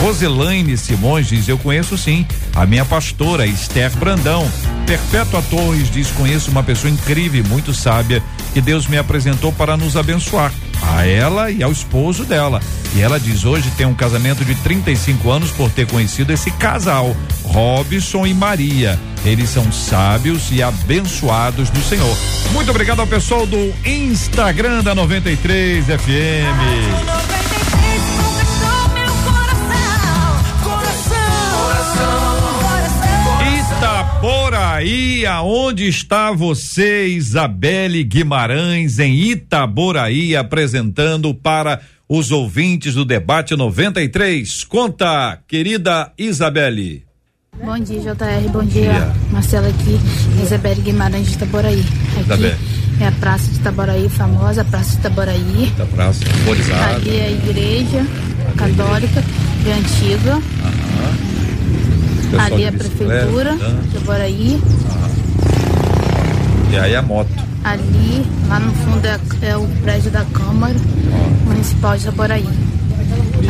Roselaine 0.02 0.78
Simões 0.78 1.28
diz: 1.28 1.48
Eu 1.48 1.58
conheço 1.58 1.98
sim. 1.98 2.26
A 2.56 2.66
minha 2.66 2.84
pastora, 2.84 3.46
Esther 3.46 3.90
Brandão. 3.98 4.50
Perpétua 4.86 5.42
Torres 5.50 5.90
diz: 5.90 6.12
Conheço 6.12 6.52
uma 6.52 6.62
pessoa 6.62 6.92
incrível, 6.92 7.44
muito 7.46 7.74
sábia, 7.74 8.22
que 8.54 8.60
Deus 8.60 8.88
me 8.88 8.98
apresentou 8.98 9.52
para 9.52 9.78
nos 9.78 9.96
abençoar. 9.96 10.52
A 10.96 11.06
ela 11.06 11.50
e 11.50 11.64
ao 11.64 11.72
esposo 11.72 12.26
dela. 12.26 12.62
E 12.96 13.02
ela 13.02 13.20
diz: 13.20 13.46
Hoje 13.46 13.72
tem 13.78 13.86
um 13.86 13.94
casamento 13.94 14.44
de 14.44 14.56
35 14.56 15.32
anos 15.32 15.52
por 15.52 15.72
ter 15.72 15.88
conhecido 15.88 16.34
esse 16.34 16.52
casal, 16.52 17.16
Robson 17.44 18.26
e 18.28 18.34
Maria. 18.34 19.00
Eles 19.26 19.50
são 19.50 19.72
sábios 19.72 20.52
e 20.52 20.62
abençoados 20.62 21.70
do 21.70 21.80
Senhor. 21.82 22.18
Muito 22.52 22.70
obrigado 22.70 23.00
ao 23.00 23.08
pessoal 23.08 23.46
do 23.46 23.74
Instagram 23.86 24.84
da 24.84 24.94
93 24.94 25.86
FM. 25.86 27.24
Itaboraí, 33.74 35.26
aonde 35.26 35.88
está 35.88 36.32
você, 36.34 37.08
Isabelle 37.08 38.04
Guimarães, 38.04 39.00
em 39.00 39.14
Itaboraí, 39.16 40.36
apresentando 40.36 41.34
para 41.34 41.80
os 42.10 42.30
ouvintes 42.30 42.96
do 42.96 43.06
debate 43.06 43.56
93. 43.56 44.66
Conta, 44.66 45.40
querida 45.48 46.12
Isabelle. 46.18 47.13
Bom 47.62 47.78
dia, 47.80 48.00
JR. 48.00 48.50
Bom 48.52 48.64
dia, 48.64 48.94
dia. 48.94 49.14
Marcela 49.30 49.68
aqui, 49.68 50.00
Isabelle 50.42 50.82
Guimarães 50.82 51.28
de 51.28 51.34
Itaboraí. 51.36 51.86
Aqui 52.20 52.56
é 53.00 53.08
a 53.08 53.12
Praça 53.12 53.48
de 53.52 53.58
Itaboraí, 53.58 54.10
famosa 54.10 54.66
Praça 54.66 54.90
de 54.92 54.98
Itaboraí. 54.98 55.74
Da 55.78 55.86
praça, 55.86 56.26
simbolizada. 56.26 56.96
Ali 56.96 57.20
é 57.20 57.26
a 57.26 57.32
igreja 57.32 58.08
católica, 58.58 59.24
bem 59.64 59.74
antiga. 59.74 60.42
Aham. 62.34 62.44
Ali 62.44 62.64
é 62.64 62.68
a 62.70 62.72
prefeitura 62.72 63.56
de 63.56 63.88
Itaboraí. 63.98 64.62
E 66.72 66.78
aí 66.78 66.96
a 66.96 67.02
moto. 67.04 67.30
Ali, 67.64 68.26
lá 68.50 68.60
no 68.60 68.74
fundo 68.74 69.06
é, 69.06 69.20
é 69.48 69.56
o 69.56 69.68
prédio 69.84 70.10
da 70.10 70.26
Câmara 70.26 70.76
ah. 70.76 71.46
Municipal 71.46 71.96
de 71.96 72.02
Itaboraí. 72.02 72.50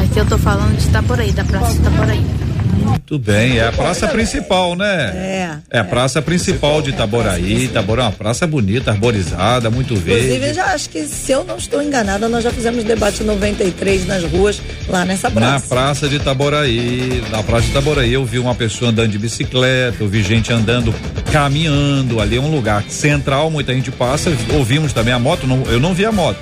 Aqui 0.03 0.19
eu 0.19 0.25
tô 0.25 0.37
falando 0.37 0.77
de 0.77 0.85
Itaboraí, 0.87 1.31
da 1.31 1.45
Praça 1.45 1.71
de 1.71 1.79
Itaboraí. 1.79 2.52
Muito 2.73 3.19
bem, 3.19 3.57
é 3.57 3.67
a 3.67 3.71
praça 3.71 4.07
principal, 4.07 4.75
né? 4.75 5.11
É. 5.15 5.77
É 5.77 5.79
a 5.79 5.83
praça 5.83 6.21
principal 6.21 6.81
de 6.81 6.89
Itaboraí. 6.89 7.65
Itaboraí 7.65 8.05
é 8.05 8.09
uma 8.09 8.15
praça 8.15 8.47
bonita, 8.47 8.91
arborizada, 8.91 9.69
muito 9.69 9.95
verde. 9.95 10.25
Inclusive, 10.25 10.53
já 10.53 10.65
acho 10.73 10.89
que, 10.89 11.05
se 11.05 11.31
eu 11.31 11.43
não 11.43 11.57
estou 11.57 11.81
enganada, 11.81 12.27
nós 12.27 12.43
já 12.43 12.51
fizemos 12.51 12.83
debate 12.83 13.23
93 13.23 14.07
nas 14.07 14.23
ruas, 14.23 14.61
lá 14.87 15.05
nessa 15.05 15.29
praça. 15.29 15.51
Na 15.51 15.59
praça 15.59 16.07
de 16.07 16.15
Itaboraí. 16.15 17.23
Na 17.29 17.43
praça 17.43 17.65
de 17.65 17.71
Itaboraí, 17.71 18.13
eu 18.13 18.25
vi 18.25 18.39
uma 18.39 18.55
pessoa 18.55 18.91
andando 18.91 19.11
de 19.11 19.19
bicicleta, 19.19 19.97
eu 19.99 20.07
vi 20.07 20.23
gente 20.23 20.51
andando, 20.51 20.93
caminhando. 21.31 22.19
Ali 22.19 22.37
é 22.37 22.41
um 22.41 22.49
lugar 22.49 22.83
central, 22.89 23.51
muita 23.51 23.73
gente 23.73 23.91
passa. 23.91 24.31
Ouvimos 24.53 24.93
também 24.93 25.13
a 25.13 25.19
moto, 25.19 25.45
não, 25.45 25.63
eu 25.63 25.79
não 25.79 25.93
vi 25.93 26.05
a 26.05 26.11
moto 26.11 26.39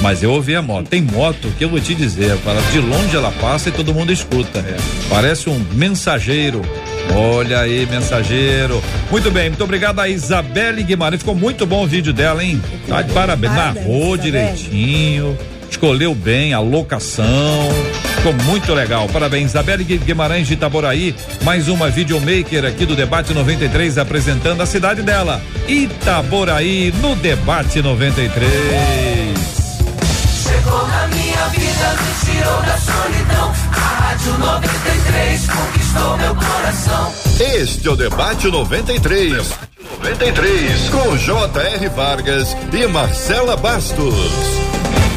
mas 0.00 0.22
eu 0.22 0.32
ouvi 0.32 0.54
a 0.54 0.62
moto. 0.62 0.88
Tem 0.88 1.02
moto 1.02 1.52
que 1.58 1.64
eu 1.64 1.68
vou 1.68 1.80
te 1.80 1.94
dizer, 1.94 2.36
para 2.38 2.60
de 2.72 2.78
longe 2.78 3.14
ela 3.14 3.30
passa 3.32 3.68
e 3.68 3.72
todo 3.72 3.94
mundo 3.94 4.12
escuta. 4.12 4.58
É. 4.60 4.76
Parece 5.08 5.48
um 5.48 5.58
mensageiro. 5.72 6.62
Olha 7.14 7.60
aí, 7.60 7.86
mensageiro. 7.86 8.82
Muito 9.10 9.30
bem, 9.30 9.50
muito 9.50 9.64
obrigado 9.64 9.98
a 10.00 10.08
Isabelle 10.08 10.82
Guimarães. 10.82 11.20
Ficou 11.20 11.34
muito 11.34 11.66
bom 11.66 11.84
o 11.84 11.86
vídeo 11.86 12.12
dela, 12.12 12.42
hein? 12.42 12.60
Tá 12.88 13.02
de 13.02 13.12
parabéns. 13.12 13.52
Narrou 13.52 14.16
direitinho, 14.16 15.36
escolheu 15.68 16.14
bem 16.14 16.54
a 16.54 16.60
locação. 16.60 17.68
Ficou 18.16 18.32
muito 18.44 18.72
legal. 18.74 19.08
Parabéns, 19.08 19.50
Isabelle 19.50 19.82
Guimarães 19.82 20.46
de 20.46 20.54
Itaboraí. 20.54 21.14
Mais 21.42 21.68
uma 21.68 21.88
videomaker 21.88 22.64
aqui 22.64 22.86
do 22.86 22.94
Debate 22.94 23.32
93 23.32 23.98
apresentando 23.98 24.60
a 24.60 24.66
cidade 24.66 25.02
dela, 25.02 25.40
Itaboraí, 25.66 26.92
no 27.00 27.16
Debate 27.16 27.82
93 27.82 28.70
chegou 28.70 28.78
na 28.80 28.94
minha 28.94 29.09
vida, 31.80 31.96
me 32.02 32.32
tirou 32.32 32.62
da 32.62 32.78
solidão. 32.78 33.52
A 33.72 33.78
Rádio 33.78 34.38
93 34.38 35.46
conquistou 35.46 36.16
meu 36.18 36.34
coração. 36.34 37.12
Este 37.40 37.88
é 37.88 37.90
o 37.90 37.96
Debate 37.96 38.48
93. 38.48 39.48
93 40.02 40.88
com 40.90 41.16
J.R. 41.16 41.88
Vargas 41.88 42.56
e 42.72 42.86
Marcela 42.86 43.56
Bastos. 43.56 44.14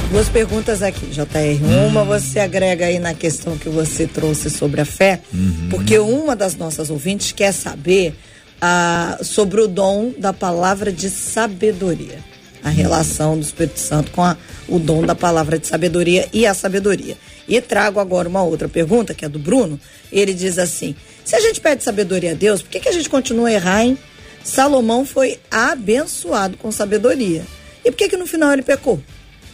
Duas 0.09 0.29
perguntas 0.29 0.81
aqui, 0.81 1.07
JR. 1.07 1.63
Hum. 1.63 1.87
Uma 1.87 2.03
você 2.03 2.39
agrega 2.39 2.85
aí 2.85 2.99
na 2.99 3.13
questão 3.13 3.57
que 3.57 3.67
você 3.67 4.05
trouxe 4.05 4.49
sobre 4.49 4.79
a 4.79 4.85
fé, 4.85 5.21
uhum. 5.33 5.67
porque 5.69 5.97
uma 5.97 6.35
das 6.35 6.55
nossas 6.55 6.89
ouvintes 6.89 7.31
quer 7.31 7.51
saber 7.51 8.15
ah, 8.61 9.17
sobre 9.23 9.61
o 9.61 9.67
dom 9.67 10.13
da 10.17 10.31
palavra 10.31 10.91
de 10.91 11.09
sabedoria 11.09 12.32
a 12.63 12.69
relação 12.69 13.37
do 13.37 13.43
Espírito 13.43 13.79
Santo 13.79 14.11
com 14.11 14.23
a, 14.23 14.37
o 14.67 14.79
dom 14.79 15.05
da 15.05 15.13
palavra 15.13 15.59
de 15.59 15.67
sabedoria 15.67 16.27
e 16.31 16.45
a 16.45 16.53
sabedoria. 16.53 17.17
E 17.47 17.59
trago 17.59 17.99
agora 17.99 18.29
uma 18.29 18.41
outra 18.41 18.69
pergunta, 18.69 19.13
que 19.13 19.25
é 19.25 19.29
do 19.29 19.37
Bruno. 19.37 19.79
Ele 20.11 20.33
diz 20.33 20.57
assim: 20.57 20.95
se 21.25 21.35
a 21.35 21.39
gente 21.41 21.59
pede 21.59 21.83
sabedoria 21.83 22.31
a 22.31 22.35
Deus, 22.35 22.61
por 22.61 22.71
que, 22.71 22.79
que 22.79 22.89
a 22.89 22.93
gente 22.93 23.09
continua 23.09 23.49
a 23.49 23.53
errar, 23.53 23.83
hein? 23.83 23.97
Salomão 24.43 25.05
foi 25.05 25.39
abençoado 25.49 26.57
com 26.57 26.71
sabedoria. 26.71 27.45
E 27.83 27.91
por 27.91 27.97
que, 27.97 28.09
que 28.09 28.17
no 28.17 28.25
final 28.25 28.51
ele 28.51 28.61
pecou? 28.61 29.01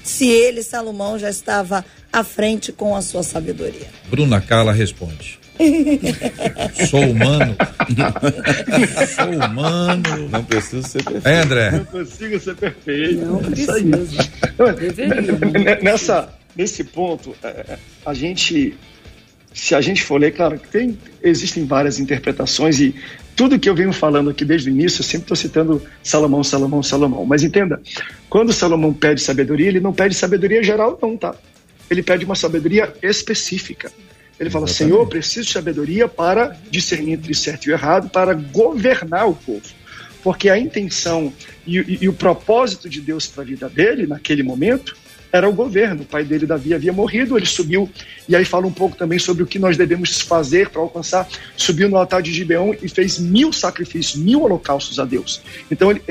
Se 0.04 0.28
ele, 0.28 0.64
Salomão, 0.64 1.20
já 1.20 1.30
estava 1.30 1.86
à 2.12 2.24
frente 2.24 2.72
com 2.72 2.96
a 2.96 3.02
sua 3.02 3.24
sabedoria. 3.24 3.88
Bruna 4.10 4.42
Carla 4.42 4.72
responde. 4.72 5.39
Sou 6.90 7.02
humano. 7.02 7.56
Sou 9.16 9.46
humano. 9.46 10.30
Não 10.32 10.44
preciso 10.44 10.88
ser 10.88 11.04
perfeito. 11.04 11.28
É, 11.28 11.42
André. 11.42 11.72
Não 11.72 11.86
consigo 11.86 12.40
ser 12.40 12.56
perfeito. 12.56 13.26
Não 13.26 13.38
precisa. 13.40 13.74
Nessa, 15.82 16.34
nesse 16.56 16.84
ponto, 16.84 17.36
é, 17.44 17.48
é, 17.48 17.80
a 18.06 18.14
gente, 18.14 18.78
se 19.54 19.76
a 19.76 19.82
gente 19.82 20.04
for 20.04 20.20
ler, 20.20 20.32
claro, 20.32 20.60
tem, 20.72 20.98
existem 21.22 21.66
várias 21.66 22.00
interpretações 22.00 22.80
e 22.80 22.96
tudo 23.36 23.60
que 23.60 23.70
eu 23.70 23.76
venho 23.76 23.94
falando 23.94 24.30
aqui 24.30 24.44
desde 24.44 24.70
o 24.70 24.74
início, 24.74 25.00
eu 25.02 25.06
sempre 25.06 25.24
estou 25.24 25.38
citando 25.38 25.82
Salomão, 26.04 26.44
Salomão, 26.44 26.84
Salomão. 26.84 27.26
Mas 27.26 27.44
entenda, 27.44 27.82
quando 28.30 28.52
Salomão 28.52 28.94
pede 28.94 29.22
sabedoria, 29.22 29.68
ele 29.68 29.80
não 29.80 29.94
pede 29.94 30.16
sabedoria 30.16 30.62
geral, 30.62 31.00
não, 31.02 31.16
tá? 31.16 31.34
ele 31.90 32.04
pede 32.04 32.24
uma 32.24 32.36
sabedoria 32.36 32.94
específica. 33.02 33.92
Ele 34.40 34.50
fala: 34.50 34.68
Senhor, 34.68 35.08
preciso 35.08 35.48
de 35.48 35.54
sabedoria 35.54 36.08
para 36.08 36.58
discernir 36.72 37.14
entre 37.14 37.34
certo 37.34 37.68
e 37.68 37.72
errado, 37.72 38.10
para 38.10 38.34
governar 38.34 39.28
o 39.28 39.36
povo. 39.36 39.62
Porque 40.24 40.50
a 40.50 40.58
intenção 40.58 41.34
e, 41.66 41.78
e, 41.78 41.98
e 42.02 42.10
o 42.10 42.14
propósito 42.14 42.90
de 42.90 43.02
Deus 43.02 43.28
para 43.28 43.44
a 43.44 43.46
vida 43.46 43.70
dele, 43.70 44.06
naquele 44.08 44.44
momento, 44.44 44.96
era 45.32 45.48
o 45.48 45.54
governo. 45.54 46.02
O 46.02 46.06
pai 46.06 46.24
dele, 46.24 46.46
Davi, 46.46 46.74
havia 46.74 46.92
morrido, 46.92 47.38
ele 47.38 47.46
subiu, 47.46 47.90
e 48.28 48.36
aí 48.36 48.44
fala 48.44 48.66
um 48.66 48.72
pouco 48.72 48.96
também 48.96 49.20
sobre 49.20 49.44
o 49.44 49.48
que 49.48 49.60
nós 49.60 49.78
devemos 49.78 50.22
fazer 50.22 50.70
para 50.70 50.82
alcançar. 50.82 51.28
Subiu 51.56 51.90
no 51.90 51.98
altar 51.98 52.22
de 52.22 52.34
Gibeão 52.34 52.76
e 52.82 52.90
fez 52.90 53.20
mil 53.20 53.54
sacrifícios, 53.54 54.16
mil 54.16 54.42
holocaustos 54.42 55.00
a 55.00 55.06
Deus. 55.06 55.42
Então 55.70 55.92
ele, 55.92 56.02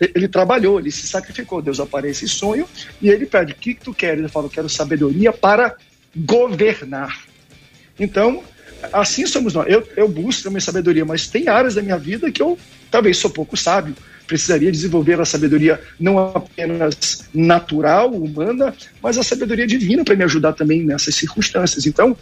ele 0.00 0.28
trabalhou, 0.28 0.78
ele 0.78 0.90
se 0.90 1.06
sacrificou. 1.06 1.62
Deus 1.62 1.80
aparece 1.80 2.24
em 2.24 2.28
sonho 2.28 2.68
e 3.00 3.08
ele 3.08 3.26
pede: 3.26 3.52
O 3.52 3.56
que, 3.56 3.74
que 3.74 3.84
tu 3.84 3.94
queres? 3.94 4.18
Ele 4.18 4.28
fala: 4.28 4.46
Eu 4.46 4.50
quero 4.50 4.68
sabedoria 4.68 5.32
para 5.32 5.76
governar. 6.14 7.26
Então, 7.98 8.42
assim 8.92 9.26
somos 9.26 9.54
nós. 9.54 9.66
Eu, 9.68 9.86
eu 9.96 10.08
busco 10.08 10.42
também 10.42 10.60
sabedoria, 10.60 11.04
mas 11.04 11.26
tem 11.28 11.48
áreas 11.48 11.74
da 11.74 11.82
minha 11.82 11.98
vida 11.98 12.30
que 12.30 12.42
eu 12.42 12.58
talvez 12.90 13.16
sou 13.18 13.30
pouco 13.30 13.56
sábio. 13.56 13.94
Precisaria 14.26 14.72
desenvolver 14.72 15.20
a 15.20 15.24
sabedoria 15.24 15.80
não 16.00 16.18
apenas 16.18 17.28
natural, 17.32 18.12
humana, 18.12 18.74
mas 19.00 19.16
a 19.16 19.22
sabedoria 19.22 19.66
divina 19.68 20.04
para 20.04 20.16
me 20.16 20.24
ajudar 20.24 20.52
também 20.52 20.82
nessas 20.82 21.14
circunstâncias. 21.14 21.86
Então, 21.86 22.16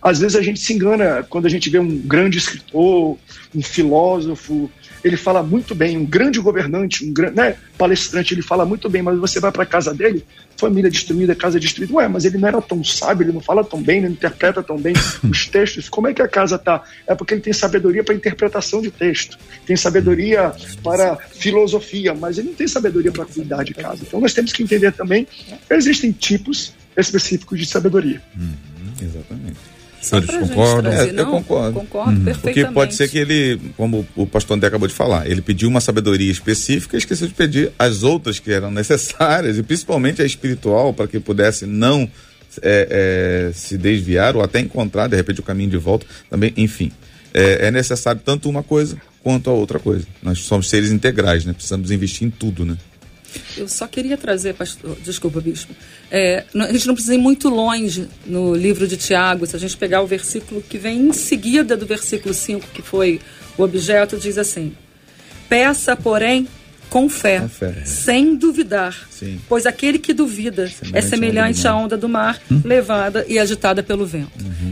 às 0.00 0.20
vezes 0.20 0.36
a 0.36 0.42
gente 0.42 0.60
se 0.60 0.72
engana 0.72 1.26
quando 1.28 1.46
a 1.46 1.50
gente 1.50 1.68
vê 1.68 1.80
um 1.80 1.98
grande 1.98 2.38
escritor, 2.38 3.18
um 3.52 3.62
filósofo, 3.62 4.70
ele 5.02 5.16
fala 5.16 5.42
muito 5.42 5.74
bem, 5.74 5.96
um 5.96 6.04
grande 6.04 6.40
governante, 6.40 7.04
um 7.04 7.12
grande 7.12 7.36
né, 7.36 7.56
palestrante, 7.76 8.34
ele 8.34 8.42
fala 8.42 8.64
muito 8.64 8.88
bem, 8.88 9.02
mas 9.02 9.18
você 9.18 9.40
vai 9.40 9.52
para 9.52 9.62
a 9.62 9.66
casa 9.66 9.94
dele, 9.94 10.24
família 10.56 10.90
destruída, 10.90 11.34
casa 11.34 11.58
destruída. 11.58 11.94
Ué, 11.94 12.08
mas 12.08 12.24
ele 12.24 12.38
não 12.38 12.48
era 12.48 12.60
tão 12.60 12.82
sábio, 12.82 13.24
ele 13.24 13.32
não 13.32 13.40
fala 13.40 13.64
tão 13.64 13.82
bem, 13.82 13.98
ele 13.98 14.06
não 14.06 14.14
interpreta 14.14 14.62
tão 14.62 14.76
bem 14.76 14.94
os 15.24 15.46
textos. 15.46 15.88
Como 15.88 16.08
é 16.08 16.14
que 16.14 16.22
a 16.22 16.28
casa 16.28 16.58
tá? 16.58 16.82
É 17.06 17.14
porque 17.14 17.34
ele 17.34 17.40
tem 17.40 17.52
sabedoria 17.52 18.02
para 18.02 18.14
interpretação 18.14 18.82
de 18.82 18.90
texto, 18.90 19.38
tem 19.66 19.76
sabedoria 19.76 20.52
para 20.82 21.16
filosofia, 21.16 22.14
mas 22.14 22.38
ele 22.38 22.48
não 22.48 22.54
tem 22.54 22.68
sabedoria 22.68 23.12
para 23.12 23.24
cuidar 23.24 23.64
de 23.64 23.74
casa. 23.74 24.02
Então 24.06 24.20
nós 24.20 24.34
temos 24.34 24.52
que 24.52 24.62
entender 24.62 24.92
também 24.92 25.24
que 25.24 25.74
existem 25.74 26.12
tipos 26.12 26.72
específicos 26.96 27.58
de 27.58 27.66
sabedoria. 27.66 28.20
Uhum, 28.36 28.92
exatamente. 29.00 29.77
Senhores 30.00 30.30
concordam? 30.30 30.92
Trazer, 30.92 31.16
É, 31.16 31.20
eu 31.20 31.26
concordo. 31.26 31.80
Concordo 31.80 32.12
Porque 32.20 32.30
perfeitamente. 32.30 32.74
pode 32.74 32.94
ser 32.94 33.08
que 33.08 33.18
ele, 33.18 33.60
como 33.76 34.06
o 34.14 34.26
pastor 34.26 34.56
André 34.56 34.68
acabou 34.68 34.86
de 34.86 34.94
falar, 34.94 35.28
ele 35.28 35.42
pediu 35.42 35.68
uma 35.68 35.80
sabedoria 35.80 36.30
específica 36.30 36.96
e 36.96 36.98
esqueceu 36.98 37.26
de 37.26 37.34
pedir 37.34 37.72
as 37.78 38.02
outras 38.02 38.38
que 38.38 38.52
eram 38.52 38.70
necessárias, 38.70 39.58
e 39.58 39.62
principalmente 39.62 40.22
a 40.22 40.24
espiritual, 40.24 40.94
para 40.94 41.08
que 41.08 41.18
pudesse 41.18 41.66
não 41.66 42.08
é, 42.62 43.48
é, 43.50 43.52
se 43.52 43.76
desviar 43.76 44.36
ou 44.36 44.42
até 44.42 44.60
encontrar, 44.60 45.08
de 45.08 45.16
repente, 45.16 45.40
o 45.40 45.42
caminho 45.42 45.70
de 45.70 45.76
volta. 45.76 46.06
Também, 46.30 46.52
enfim, 46.56 46.90
é, 47.34 47.66
é 47.66 47.70
necessário 47.70 48.20
tanto 48.24 48.48
uma 48.48 48.62
coisa 48.62 48.96
quanto 49.22 49.50
a 49.50 49.52
outra 49.52 49.78
coisa. 49.78 50.06
Nós 50.22 50.38
somos 50.40 50.68
seres 50.68 50.90
integrais, 50.90 51.44
né? 51.44 51.52
Precisamos 51.52 51.90
investir 51.90 52.26
em 52.26 52.30
tudo, 52.30 52.64
né? 52.64 52.76
Eu 53.56 53.68
só 53.68 53.86
queria 53.86 54.16
trazer, 54.16 54.54
pastor, 54.54 54.96
desculpa, 55.02 55.40
bispo. 55.40 55.74
É, 56.10 56.44
a 56.54 56.72
gente 56.72 56.86
não 56.86 56.94
precisa 56.94 57.14
ir 57.14 57.18
muito 57.18 57.48
longe 57.48 58.08
no 58.24 58.54
livro 58.54 58.86
de 58.86 58.96
Tiago. 58.96 59.46
Se 59.46 59.56
a 59.56 59.58
gente 59.58 59.76
pegar 59.76 60.02
o 60.02 60.06
versículo 60.06 60.62
que 60.62 60.78
vem 60.78 61.00
em 61.08 61.12
seguida 61.12 61.76
do 61.76 61.86
versículo 61.86 62.32
5, 62.32 62.68
que 62.68 62.82
foi 62.82 63.20
o 63.56 63.62
objeto, 63.62 64.16
diz 64.16 64.38
assim: 64.38 64.72
Peça, 65.48 65.96
porém, 65.96 66.46
com 66.88 67.08
fé, 67.08 67.46
fé. 67.48 67.74
sem 67.84 68.34
duvidar. 68.34 69.08
Sim. 69.10 69.40
Pois 69.48 69.66
aquele 69.66 69.98
que 69.98 70.12
duvida 70.12 70.64
é 70.64 70.68
Semelhante 70.68 71.08
semelhante 71.08 71.68
à 71.68 71.76
onda 71.76 71.96
do 71.96 72.08
mar, 72.08 72.40
levada 72.64 73.24
e 73.28 73.38
agitada 73.38 73.82
pelo 73.82 74.06
vento. 74.06 74.30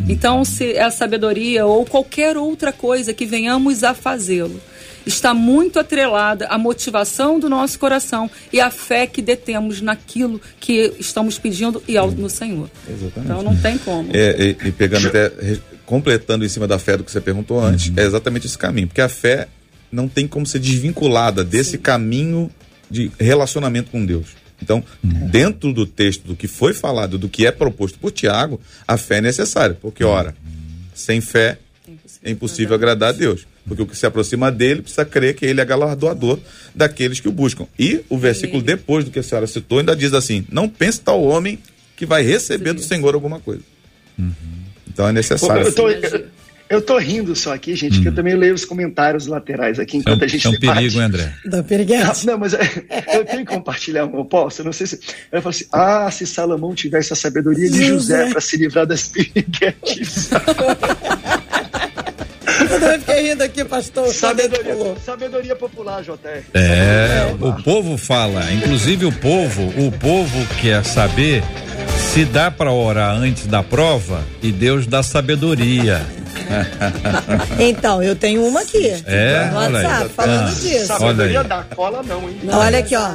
Então, 0.08 0.44
se 0.44 0.72
é 0.72 0.82
a 0.82 0.90
sabedoria 0.90 1.66
ou 1.66 1.84
qualquer 1.84 2.36
outra 2.36 2.72
coisa 2.72 3.12
que 3.12 3.26
venhamos 3.26 3.84
a 3.84 3.92
fazê-lo, 3.92 4.60
está 5.06 5.32
muito 5.32 5.78
atrelada 5.78 6.46
à 6.48 6.58
motivação 6.58 7.38
do 7.38 7.48
nosso 7.48 7.78
coração 7.78 8.28
e 8.52 8.60
à 8.60 8.70
fé 8.70 9.06
que 9.06 9.22
detemos 9.22 9.80
naquilo 9.80 10.40
que 10.58 10.92
estamos 10.98 11.38
pedindo 11.38 11.82
e 11.86 11.96
ao, 11.96 12.10
no 12.10 12.28
Senhor. 12.28 12.68
Exatamente. 12.88 13.18
Então, 13.20 13.42
não 13.42 13.56
tem 13.56 13.78
como. 13.78 14.10
É, 14.12 14.36
e, 14.42 14.68
e 14.68 14.72
pegando 14.72 15.06
até, 15.06 15.30
completando 15.86 16.44
em 16.44 16.48
cima 16.48 16.66
da 16.66 16.78
fé 16.78 16.96
do 16.96 17.04
que 17.04 17.12
você 17.12 17.20
perguntou 17.20 17.60
antes, 17.60 17.96
é 17.96 18.04
exatamente 18.04 18.46
esse 18.46 18.58
caminho. 18.58 18.88
Porque 18.88 19.00
a 19.00 19.08
fé 19.08 19.46
não 19.90 20.08
tem 20.08 20.26
como 20.26 20.44
ser 20.44 20.58
desvinculada 20.58 21.44
desse 21.44 21.78
caminho 21.78 22.50
de 22.90 23.10
relacionamento 23.18 23.90
com 23.90 24.04
Deus. 24.04 24.28
Então, 24.60 24.82
dentro 25.02 25.72
do 25.72 25.86
texto, 25.86 26.26
do 26.26 26.34
que 26.34 26.48
foi 26.48 26.72
falado, 26.72 27.18
do 27.18 27.28
que 27.28 27.46
é 27.46 27.52
proposto 27.52 27.98
por 27.98 28.10
Tiago, 28.10 28.60
a 28.88 28.96
fé 28.96 29.18
é 29.18 29.20
necessária. 29.20 29.76
Porque, 29.80 30.02
ora, 30.02 30.34
sem 30.94 31.20
fé 31.20 31.58
é 32.22 32.30
impossível 32.30 32.74
agradar 32.74 33.10
a 33.10 33.12
Deus. 33.12 33.46
Porque 33.66 33.82
o 33.82 33.86
que 33.86 33.96
se 33.96 34.06
aproxima 34.06 34.50
dele 34.50 34.82
precisa 34.82 35.04
crer 35.04 35.34
que 35.34 35.44
ele 35.44 35.60
é 35.60 35.64
galardoador 35.64 36.38
daqueles 36.74 37.20
que 37.20 37.28
o 37.28 37.32
buscam. 37.32 37.66
E 37.78 38.00
o 38.08 38.16
versículo 38.16 38.62
depois 38.62 39.04
do 39.04 39.10
que 39.10 39.18
a 39.18 39.22
senhora 39.22 39.46
citou 39.46 39.78
ainda 39.78 39.96
diz 39.96 40.12
assim: 40.12 40.46
Não 40.50 40.68
pense 40.68 41.00
tal 41.00 41.22
homem 41.22 41.58
que 41.96 42.06
vai 42.06 42.22
receber 42.22 42.72
do 42.72 42.82
Senhor 42.82 43.14
alguma 43.14 43.40
coisa. 43.40 43.62
Então 44.88 45.08
é 45.08 45.12
necessário. 45.12 45.66
Eu 45.66 45.74
tô, 45.74 45.88
eu, 45.88 46.26
eu 46.68 46.82
tô 46.82 46.98
rindo 46.98 47.34
só 47.36 47.54
aqui, 47.54 47.76
gente, 47.76 48.00
que 48.00 48.08
eu 48.08 48.14
também 48.14 48.34
leio 48.34 48.54
os 48.54 48.64
comentários 48.64 49.26
laterais 49.26 49.78
aqui 49.78 49.96
É 49.96 49.98
um, 49.98 50.00
enquanto 50.00 50.24
a 50.24 50.26
gente 50.26 50.46
é 50.46 50.50
um 50.50 50.52
debate. 50.52 50.76
perigo, 50.78 50.98
hein, 50.98 51.04
André? 51.04 51.34
Da 51.44 51.62
piriguete. 51.62 52.26
Não, 52.26 52.38
mas 52.38 52.54
é, 52.54 52.60
eu 53.14 53.24
tenho 53.24 53.44
que 53.44 53.54
compartilhar, 53.54 54.06
posso? 54.08 54.62
Eu 54.62 54.66
não 54.66 54.72
sei 54.72 54.86
se. 54.86 55.00
Eu 55.30 55.42
falo 55.42 55.50
assim: 55.50 55.64
ah, 55.72 56.10
se 56.10 56.26
Salomão 56.26 56.74
tivesse 56.74 57.12
a 57.12 57.16
sabedoria 57.16 57.70
de 57.70 57.84
José 57.84 58.18
José. 58.18 58.30
para 58.30 58.40
se 58.40 58.56
livrar 58.56 58.86
das 58.86 59.08
piriguetes. 59.08 60.30
Eu 62.60 62.68
também 62.80 62.98
fiquei 63.00 63.28
rindo 63.30 63.42
aqui, 63.42 63.64
pastor. 63.64 64.12
sabedoria, 64.14 64.74
sabedoria 65.04 65.56
popular, 65.56 66.02
JR. 66.02 66.42
É, 66.54 67.34
o 67.40 67.52
povo 67.62 67.96
fala, 67.96 68.50
inclusive 68.52 69.04
o 69.06 69.12
povo, 69.12 69.62
o 69.86 69.92
povo 69.92 70.46
quer 70.60 70.84
saber 70.84 71.42
se 72.12 72.24
dá 72.24 72.50
para 72.50 72.72
orar 72.72 73.14
antes 73.16 73.46
da 73.46 73.62
prova 73.62 74.22
e 74.42 74.50
Deus 74.52 74.86
dá 74.86 75.02
sabedoria. 75.02 76.00
Então, 77.58 78.02
eu 78.02 78.14
tenho 78.14 78.44
uma 78.46 78.60
aqui. 78.60 78.88
É, 79.06 79.48
no 79.50 79.56
olha 79.58 79.78
aí. 79.78 79.84
WhatsApp, 79.86 80.10
falando 80.14 80.48
Ah. 80.48 80.52
disso. 80.54 80.86
Sabedoria 80.86 81.40
aí. 81.40 81.46
da 81.48 81.62
cola, 81.74 82.02
não, 82.02 82.28
hein? 82.28 82.40
Olha 82.52 82.78
aqui, 82.78 82.94
ó. 82.96 83.10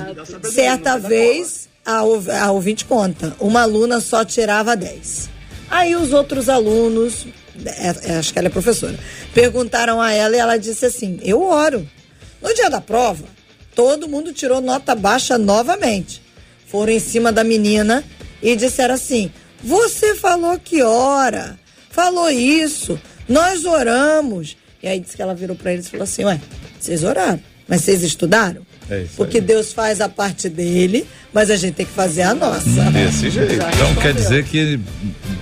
Certa 0.49 0.97
não 0.97 1.07
vez, 1.07 1.69
a, 1.85 2.03
ouv- 2.03 2.29
a 2.29 2.51
ouvinte 2.51 2.83
conta, 2.85 3.33
uma 3.39 3.61
aluna 3.61 3.99
só 4.01 4.25
tirava 4.25 4.75
10. 4.75 5.29
Aí 5.69 5.95
os 5.95 6.11
outros 6.11 6.49
alunos, 6.49 7.25
é- 7.65 8.11
é, 8.11 8.15
acho 8.17 8.31
que 8.33 8.39
ela 8.39 8.47
é 8.47 8.51
professora, 8.51 8.97
perguntaram 9.33 10.01
a 10.01 10.11
ela 10.11 10.35
e 10.35 10.39
ela 10.39 10.57
disse 10.57 10.85
assim: 10.85 11.19
Eu 11.23 11.41
oro. 11.41 11.87
No 12.41 12.53
dia 12.55 12.69
da 12.69 12.81
prova, 12.81 13.23
todo 13.75 14.07
mundo 14.07 14.33
tirou 14.33 14.61
nota 14.61 14.95
baixa 14.95 15.37
novamente. 15.37 16.21
Foram 16.67 16.91
em 16.91 16.99
cima 16.99 17.31
da 17.31 17.43
menina 17.43 18.03
e 18.41 18.55
disseram 18.55 18.95
assim: 18.95 19.31
Você 19.63 20.15
falou 20.15 20.57
que 20.57 20.81
ora, 20.81 21.59
falou 21.89 22.29
isso, 22.29 22.99
nós 23.27 23.65
oramos. 23.65 24.57
E 24.81 24.87
aí 24.87 24.99
disse 24.99 25.15
que 25.15 25.21
ela 25.21 25.35
virou 25.35 25.55
para 25.55 25.73
eles 25.73 25.85
e 25.87 25.89
falou 25.91 26.03
assim: 26.03 26.23
Ué, 26.25 26.39
vocês 26.79 27.03
oraram, 27.03 27.39
mas 27.67 27.81
vocês 27.81 28.01
estudaram? 28.01 28.65
É 28.91 28.99
isso 29.03 29.13
Porque 29.15 29.37
aí. 29.37 29.43
Deus 29.43 29.71
faz 29.73 30.01
a 30.01 30.09
parte 30.09 30.49
dele, 30.49 31.07
mas 31.33 31.49
a 31.49 31.55
gente 31.55 31.73
tem 31.75 31.85
que 31.85 31.91
fazer 31.93 32.23
a 32.23 32.33
nossa. 32.35 32.69
Desse 32.91 33.29
jeito. 33.29 33.53
Então 33.53 33.95
quer 33.95 34.13
dizer 34.13 34.43
que 34.43 34.79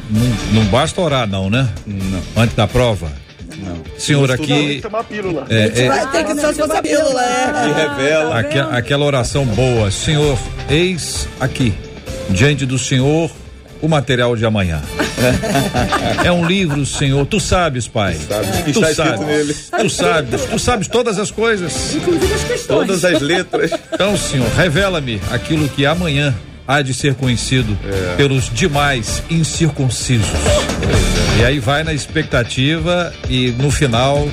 não, 0.09 0.61
não 0.61 0.65
basta 0.69 1.01
orar, 1.01 1.27
não, 1.27 1.49
né? 1.49 1.67
Não. 1.85 2.21
Antes 2.43 2.55
da 2.55 2.67
prova. 2.67 3.11
Não. 3.57 3.81
Senhor 3.97 4.27
Não, 4.29 4.37
tem 4.37 4.45
aqui, 4.45 4.75
que 4.75 4.81
tomar 4.81 5.03
pílula. 5.03 5.45
é, 5.49 5.63
A 5.63 5.67
gente 5.67 5.81
é, 5.81 5.87
vai 5.87 6.11
ter 6.11 6.23
que 6.25 6.35
só 6.39 6.53
se 6.53 6.59
fosse 6.59 6.77
a 6.77 6.81
pílula, 6.81 7.21
Que 7.23 7.81
é. 7.81 7.87
revela. 7.87 8.39
aque- 8.39 8.59
aquela 8.77 9.05
oração 9.05 9.45
boa. 9.45 9.91
Senhor, 9.91 10.37
eis 10.69 11.27
aqui, 11.39 11.73
diante 12.29 12.65
do 12.65 12.77
Senhor, 12.79 13.29
o 13.81 13.87
material 13.87 14.35
de 14.35 14.45
amanhã. 14.45 14.81
É 16.23 16.31
um 16.31 16.45
livro, 16.45 16.85
Senhor. 16.85 17.25
Tu 17.25 17.39
sabes, 17.41 17.87
Pai. 17.87 18.15
Sabes 18.15 18.55
que 18.61 18.71
tu 18.71 18.79
está 18.85 18.91
escrito 18.91 19.17
sabes. 19.17 19.27
nele. 19.27 19.53
Tu 19.81 19.89
sabes. 19.89 20.41
Tu 20.45 20.59
sabes 20.59 20.87
todas 20.87 21.19
as 21.19 21.29
coisas. 21.31 21.93
Inclusive 21.95 22.33
as 22.33 22.43
questões. 22.43 22.67
Todas 22.67 23.03
as 23.05 23.21
letras. 23.21 23.71
Então, 23.93 24.15
Senhor, 24.17 24.47
revela-me 24.55 25.19
aquilo 25.31 25.67
que 25.67 25.85
amanhã 25.85 26.33
há 26.67 26.81
de 26.81 26.93
ser 26.93 27.15
conhecido 27.15 27.77
É. 27.85 28.15
pelos 28.15 28.49
demais 28.53 29.21
incircuncisos. 29.29 30.27
E 31.39 31.43
aí 31.45 31.59
vai 31.59 31.83
na 31.83 31.93
expectativa 31.93 33.11
e 33.29 33.49
no 33.51 33.71
final 33.71 34.27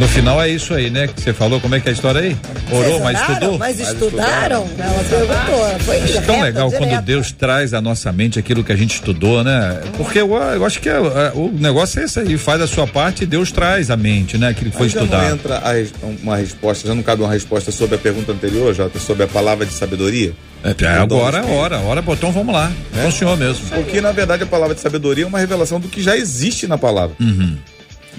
No 0.00 0.08
final 0.08 0.40
é 0.40 0.48
isso 0.48 0.72
aí, 0.72 0.88
né? 0.88 1.06
Que 1.08 1.20
você 1.20 1.34
falou, 1.34 1.60
como 1.60 1.74
é 1.74 1.80
que 1.80 1.86
é 1.86 1.90
a 1.90 1.92
história 1.92 2.22
aí? 2.22 2.34
Orou, 2.72 3.00
mas 3.00 3.20
estudou? 3.20 3.58
Mas 3.58 3.78
estudaram? 3.78 4.66
Ela 4.78 5.04
perguntou. 5.04 5.80
Foi 5.80 5.96
É 5.96 6.20
tão 6.22 6.34
reta, 6.36 6.44
legal 6.46 6.72
quando. 6.72 7.02
Deus 7.02 7.32
traz 7.32 7.74
à 7.74 7.82
nossa 7.82 8.10
mente 8.10 8.38
aquilo 8.38 8.64
que 8.64 8.72
a 8.72 8.76
gente 8.76 8.94
estudou, 8.94 9.44
né? 9.44 9.82
Porque 9.98 10.18
eu, 10.18 10.34
eu 10.34 10.64
acho 10.64 10.80
que 10.80 10.88
é, 10.88 10.94
é, 10.94 11.32
o 11.34 11.52
negócio 11.52 12.00
é 12.00 12.04
esse 12.04 12.18
aí, 12.18 12.38
faz 12.38 12.62
a 12.62 12.66
sua 12.66 12.86
parte 12.86 13.24
e 13.24 13.26
Deus 13.26 13.52
traz 13.52 13.90
à 13.90 13.96
mente, 13.96 14.38
né? 14.38 14.48
Aquilo 14.48 14.70
que 14.70 14.76
foi 14.78 14.86
Mas 14.86 14.92
já 14.94 15.00
não 15.00 15.06
estudado. 15.06 15.34
entra 15.34 15.58
a 15.58 16.22
uma 16.22 16.36
resposta, 16.36 16.88
já 16.88 16.94
não 16.94 17.02
cabe 17.02 17.22
uma 17.22 17.30
resposta 17.30 17.70
sobre 17.70 17.96
a 17.96 17.98
pergunta 17.98 18.32
anterior, 18.32 18.74
Jota, 18.74 18.98
sobre 18.98 19.24
a 19.24 19.28
palavra 19.28 19.66
de 19.66 19.74
sabedoria? 19.74 20.32
É, 20.64 20.74
é, 20.82 20.88
agora 20.88 21.38
é 21.38 21.40
a 21.40 21.44
hora, 21.46 21.78
hora, 21.78 22.00
botão, 22.00 22.32
vamos 22.32 22.54
lá. 22.54 22.72
É 22.96 23.06
o 23.06 23.12
senhor 23.12 23.36
mesmo. 23.36 23.66
Porque, 23.68 24.00
na 24.00 24.12
verdade, 24.12 24.44
a 24.44 24.46
palavra 24.46 24.74
de 24.74 24.80
sabedoria 24.80 25.24
é 25.24 25.26
uma 25.26 25.38
revelação 25.38 25.78
do 25.78 25.88
que 25.88 26.02
já 26.02 26.16
existe 26.16 26.66
na 26.66 26.78
palavra. 26.78 27.16
Uhum. 27.20 27.56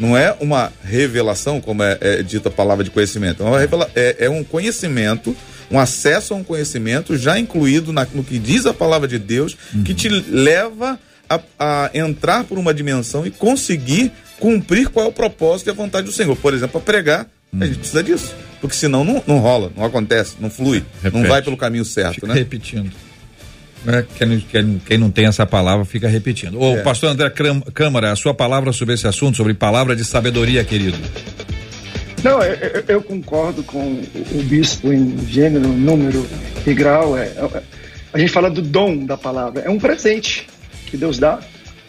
Não 0.01 0.17
é 0.17 0.35
uma 0.39 0.73
revelação, 0.83 1.61
como 1.61 1.83
é, 1.83 1.97
é 2.01 2.23
dita 2.23 2.49
a 2.49 2.51
palavra 2.51 2.83
de 2.83 2.89
conhecimento. 2.89 3.43
É, 3.55 3.67
é- 3.95 4.25
é 4.25 4.29
um 4.29 4.43
conhecimento, 4.43 5.35
um 5.69 5.79
acesso 5.79 6.33
a 6.33 6.37
um 6.37 6.43
conhecimento 6.43 7.15
já 7.15 7.37
incluído 7.39 7.93
na- 7.93 8.07
no 8.13 8.23
que 8.23 8.39
diz 8.39 8.65
a 8.65 8.73
palavra 8.73 9.07
de 9.07 9.19
Deus, 9.19 9.55
que 9.85 9.93
te 9.93 10.09
leva 10.09 10.99
a, 11.29 11.39
a 11.59 11.91
entrar 11.93 12.43
por 12.45 12.57
uma 12.57 12.73
dimensão 12.73 13.25
e 13.25 13.31
conseguir 13.31 14.11
cumprir 14.39 14.89
qual 14.89 15.05
é 15.05 15.09
o 15.09 15.13
propósito 15.13 15.67
e 15.67 15.69
a 15.69 15.73
vontade 15.73 16.07
do 16.07 16.11
Senhor. 16.11 16.35
Por 16.35 16.53
exemplo, 16.53 16.81
para 16.81 16.81
pregar, 16.93 17.27
a 17.59 17.65
gente 17.65 17.77
precisa 17.77 18.01
disso. 18.03 18.33
Porque 18.59 18.75
senão 18.75 19.03
não, 19.03 19.23
não 19.25 19.37
rola, 19.39 19.71
não 19.77 19.85
acontece, 19.85 20.35
não 20.39 20.49
flui, 20.49 20.83
não 21.03 21.11
Repete. 21.11 21.27
vai 21.27 21.41
pelo 21.41 21.57
caminho 21.57 21.85
certo, 21.85 22.15
Fica 22.15 22.27
né? 22.27 22.33
repetindo. 22.33 22.91
Né? 23.83 24.05
Quem, 24.15 24.39
quem- 24.39 24.81
quem 24.85 24.97
não 24.97 25.09
tem 25.09 25.25
essa 25.25 25.45
palavra 25.45 25.83
fica 25.85 26.07
repetindo. 26.07 26.59
Ô, 26.59 26.77
É. 26.77 26.81
pastor 26.83 27.09
André 27.09 27.29
Cram- 27.31 27.61
Câmara, 27.73 28.11
a 28.11 28.15
sua 28.15 28.33
palavra 28.33 28.71
sobre 28.71 28.93
esse 28.93 29.07
assunto, 29.07 29.37
sobre 29.37 29.53
palavra 29.53 29.95
de 29.95 30.05
sabedoria, 30.05 30.63
querido. 30.63 30.97
Não, 32.23 32.41
eu, 32.43 32.83
eu- 32.87 33.01
concordo 33.01 33.63
com 33.63 33.79
o, 33.79 34.43
bispo 34.43 34.93
em 34.93 35.17
gênero, 35.27 35.67
número 35.67 36.27
e 36.67 36.73
grau. 36.73 37.17
É, 37.17 37.23
é- 37.23 37.63
a 38.13 38.19
gente 38.19 38.31
fala 38.31 38.49
do 38.51 38.61
dom 38.61 39.03
da 39.05 39.17
palavra. 39.17 39.61
É 39.61 39.69
um 39.69 39.79
presente 39.79 40.45
que 40.85 40.95
Deus 40.95 41.17
dá 41.17 41.39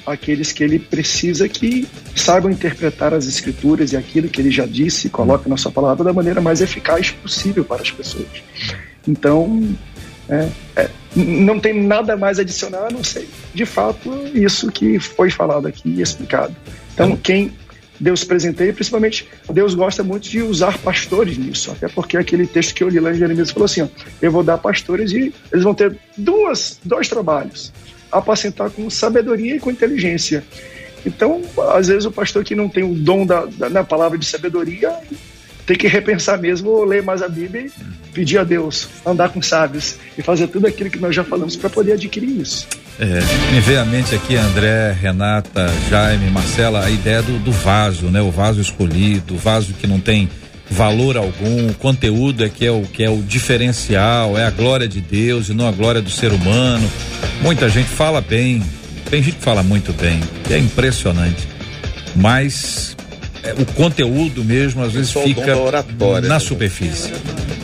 àqueles 0.07 0.51
que 0.51 0.65
Ele 0.65 0.79
precisa 0.79 1.47
que 1.49 1.87
saibam 2.17 2.51
interpretar 2.51 3.13
as 3.13 3.27
Escrituras 3.27 3.93
e 3.93 3.97
aquilo 3.99 4.29
que 4.29 4.41
Ele 4.41 4.51
já 4.51 4.65
disse 4.65 5.09
e 5.09 5.11
coloca 5.11 5.47
na 5.51 5.59
sua 5.59 5.71
palavra 5.71 6.03
da 6.03 6.13
maneira 6.15 6.41
mais 6.41 6.63
eficaz 6.63 7.11
possível 7.11 7.63
para 7.65 7.83
as 7.83 7.91
pessoas. 7.91 8.27
Então, 9.07 9.69
é, 10.31 10.49
é, 10.77 10.89
não 11.15 11.59
tem 11.59 11.75
nada 11.75 12.17
mais 12.17 12.39
a 12.39 12.43
adicionar, 12.43 12.87
a 12.87 12.91
não 12.91 13.05
sei. 13.05 13.29
De 13.55 13.67
fato, 13.67 14.11
isso 14.35 14.71
que 14.71 14.99
foi 14.99 15.31
falado 15.31 15.67
aqui 15.67 15.89
e 15.89 16.01
explicado. 16.01 16.55
Então, 16.95 17.17
quem 17.17 17.53
Deus 18.01 18.25
presenteia, 18.25 18.73
principalmente 18.73 19.29
Deus 19.53 19.75
gosta 19.75 20.03
muito 20.03 20.29
de 20.29 20.43
usar 20.43 20.77
pastores 20.79 21.39
nisso, 21.39 21.71
até 21.71 21.89
porque 21.89 22.17
aquele 22.17 22.47
texto 22.47 22.75
que 22.75 22.83
eu 22.83 22.89
li 22.89 22.99
lá 22.99 23.13
em 23.13 23.19
Jeremias 23.19 23.51
falou 23.51 23.67
assim: 23.67 23.83
ó, 23.83 23.89
eu 24.21 24.33
vou 24.33 24.43
dar 24.43 24.59
pastores 24.59 25.13
e 25.13 25.33
eles 25.53 25.65
vão 25.65 25.75
ter 25.75 25.97
duas, 26.17 26.81
dois 26.85 27.09
trabalhos: 27.09 27.73
apacentar 28.11 28.71
com 28.71 28.91
sabedoria 28.91 29.57
e 29.57 29.61
com 29.61 29.71
inteligência. 29.71 30.43
Então, 31.05 31.43
às 31.73 31.89
vezes, 31.89 32.05
o 32.05 32.13
pastor 32.13 32.45
que 32.45 32.55
não 32.55 32.69
tem 32.69 32.85
o 32.85 32.95
dom 32.95 33.27
da, 33.27 33.45
da, 33.47 33.69
da 33.69 33.85
palavra 33.85 34.17
de 34.17 34.25
sabedoria 34.25 34.97
tem 35.67 35.77
que 35.77 35.87
repensar 35.87 36.39
mesmo, 36.39 36.85
ler 36.85 37.03
mais 37.03 37.23
a 37.23 37.29
Bíblia 37.29 37.71
pedir 38.13 38.39
a 38.39 38.45
Deus, 38.45 38.89
andar 39.05 39.31
com 39.31 39.43
sábios 39.43 39.97
e 40.17 40.23
fazer 40.23 40.47
tudo 40.49 40.67
aquilo 40.67 40.91
que 40.91 40.99
nós 40.99 41.15
já 41.15 41.25
falamos 41.25 41.57
para 41.57 41.71
poder 41.71 41.93
adquirir 41.93 42.41
isso. 42.41 42.67
É, 42.99 43.21
me 43.53 43.61
veio 43.61 43.81
à 43.81 43.85
mente 43.85 44.15
aqui 44.15 44.37
André, 44.37 44.93
Renata, 44.93 45.67
Jaime, 45.89 46.31
Marcela, 46.31 46.85
a 46.85 46.91
ideia 46.91 47.23
do, 47.23 47.39
do 47.39 47.51
vaso, 47.51 48.07
né? 48.07 48.21
O 48.21 48.31
vaso 48.31 48.61
escolhido, 48.61 49.35
o 49.35 49.39
vaso 49.39 49.73
que 49.75 49.87
não 49.87 49.99
tem 49.99 50.29
valor 50.71 51.17
algum, 51.17 51.69
o 51.69 51.75
conteúdo 51.75 52.45
é 52.45 52.49
que 52.49 52.65
é 52.65 52.71
o 52.71 52.83
que 52.83 53.03
é 53.03 53.11
o 53.11 53.23
diferencial, 53.23 54.39
é 54.39 54.45
a 54.45 54.51
glória 54.51 54.89
de 54.89 55.01
Deus 55.01 55.49
e 55.49 55.55
não 55.55 55.67
a 55.67 55.73
glória 55.73 56.01
do 56.01 56.11
ser 56.11 56.33
humano. 56.33 56.89
Muita 57.41 57.69
gente 57.69 57.89
fala 57.89 58.21
bem, 58.21 58.63
tem 59.11 59.23
gente 59.23 59.37
que 59.37 59.43
fala 59.43 59.63
muito 59.63 59.93
bem, 59.95 60.21
é 60.51 60.59
impressionante. 60.59 61.49
Mas 62.15 62.95
é, 63.43 63.53
o 63.53 63.67
conteúdo 63.67 64.45
mesmo 64.45 64.83
às 64.83 64.93
vezes 64.93 65.11
fica 65.13 65.57
oratória, 65.57 66.29
na 66.29 66.39
superfície. 66.41 67.11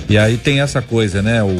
E 0.08 0.16
aí 0.16 0.36
tem 0.36 0.60
essa 0.60 0.80
coisa, 0.80 1.20
né? 1.22 1.42
O, 1.42 1.54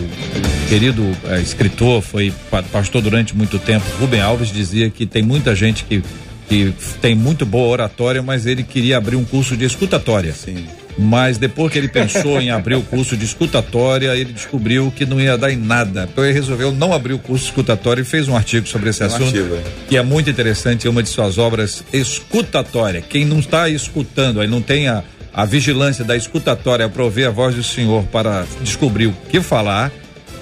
querido 0.69 1.03
eh, 1.29 1.41
escritor, 1.41 2.03
foi 2.03 2.33
pa- 2.51 2.63
pastor 2.63 3.01
durante 3.03 3.35
muito 3.37 3.59
tempo, 3.59 3.85
Rubem 4.01 4.21
Alves 4.21 4.49
dizia 4.53 4.91
que 4.91 5.07
tem 5.07 5.23
muita 5.23 5.55
gente 5.55 5.85
que, 5.85 6.03
que 6.49 6.73
tem 7.01 7.15
muito 7.15 7.47
boa 7.47 7.69
oratória, 7.69 8.23
mas 8.23 8.45
ele 8.47 8.63
queria 8.63 8.97
abrir 8.99 9.17
um 9.17 9.25
curso 9.25 9.57
de 9.57 9.65
escutatória. 9.65 10.33
Sim. 10.33 10.67
Mas 10.99 11.39
depois 11.39 11.73
que 11.73 11.79
ele 11.79 11.89
pensou 11.89 12.41
em 12.41 12.51
abrir 12.51 12.75
o 12.75 12.83
curso 12.83 13.17
de 13.17 13.25
escutatória, 13.25 14.17
ele 14.17 14.33
descobriu 14.33 14.93
que 14.95 15.07
não 15.07 15.21
ia 15.21 15.39
dar 15.39 15.53
em 15.53 15.57
nada. 15.57 16.09
Então 16.11 16.25
ele 16.25 16.33
resolveu 16.33 16.73
não 16.73 16.93
abrir 16.93 17.13
o 17.15 17.19
curso 17.19 17.45
de 17.45 17.51
escutatória 17.51 18.03
e 18.03 18.05
fez 18.05 18.27
um 18.27 18.37
artigo 18.37 18.67
sobre 18.67 18.91
esse 18.91 19.03
Um 19.03 19.07
assunto. 19.07 19.25
artigo, 19.27 19.55
é. 19.55 19.63
Que 19.89 19.97
é 19.97 20.03
muito 20.03 20.29
interessante, 20.29 20.87
é 20.87 20.91
uma 20.91 21.03
de 21.03 21.09
suas 21.09 21.39
obras 21.39 21.85
escutatória. 21.93 23.01
Quem 23.01 23.25
não 23.25 23.39
está 23.39 23.69
escutando, 23.69 24.41
aí 24.41 24.49
não 24.49 24.61
tem 24.61 24.89
a, 24.89 25.03
a 25.33 25.45
vigilância 25.45 26.05
da 26.05 26.17
escutatória 26.17 26.89
para 26.89 27.03
ouvir 27.05 27.27
a 27.27 27.31
voz 27.31 27.55
do 27.55 27.63
Senhor 27.63 28.03
para 28.05 28.45
descobrir 28.61 29.07
o 29.07 29.15
que 29.31 29.41
falar. 29.41 29.93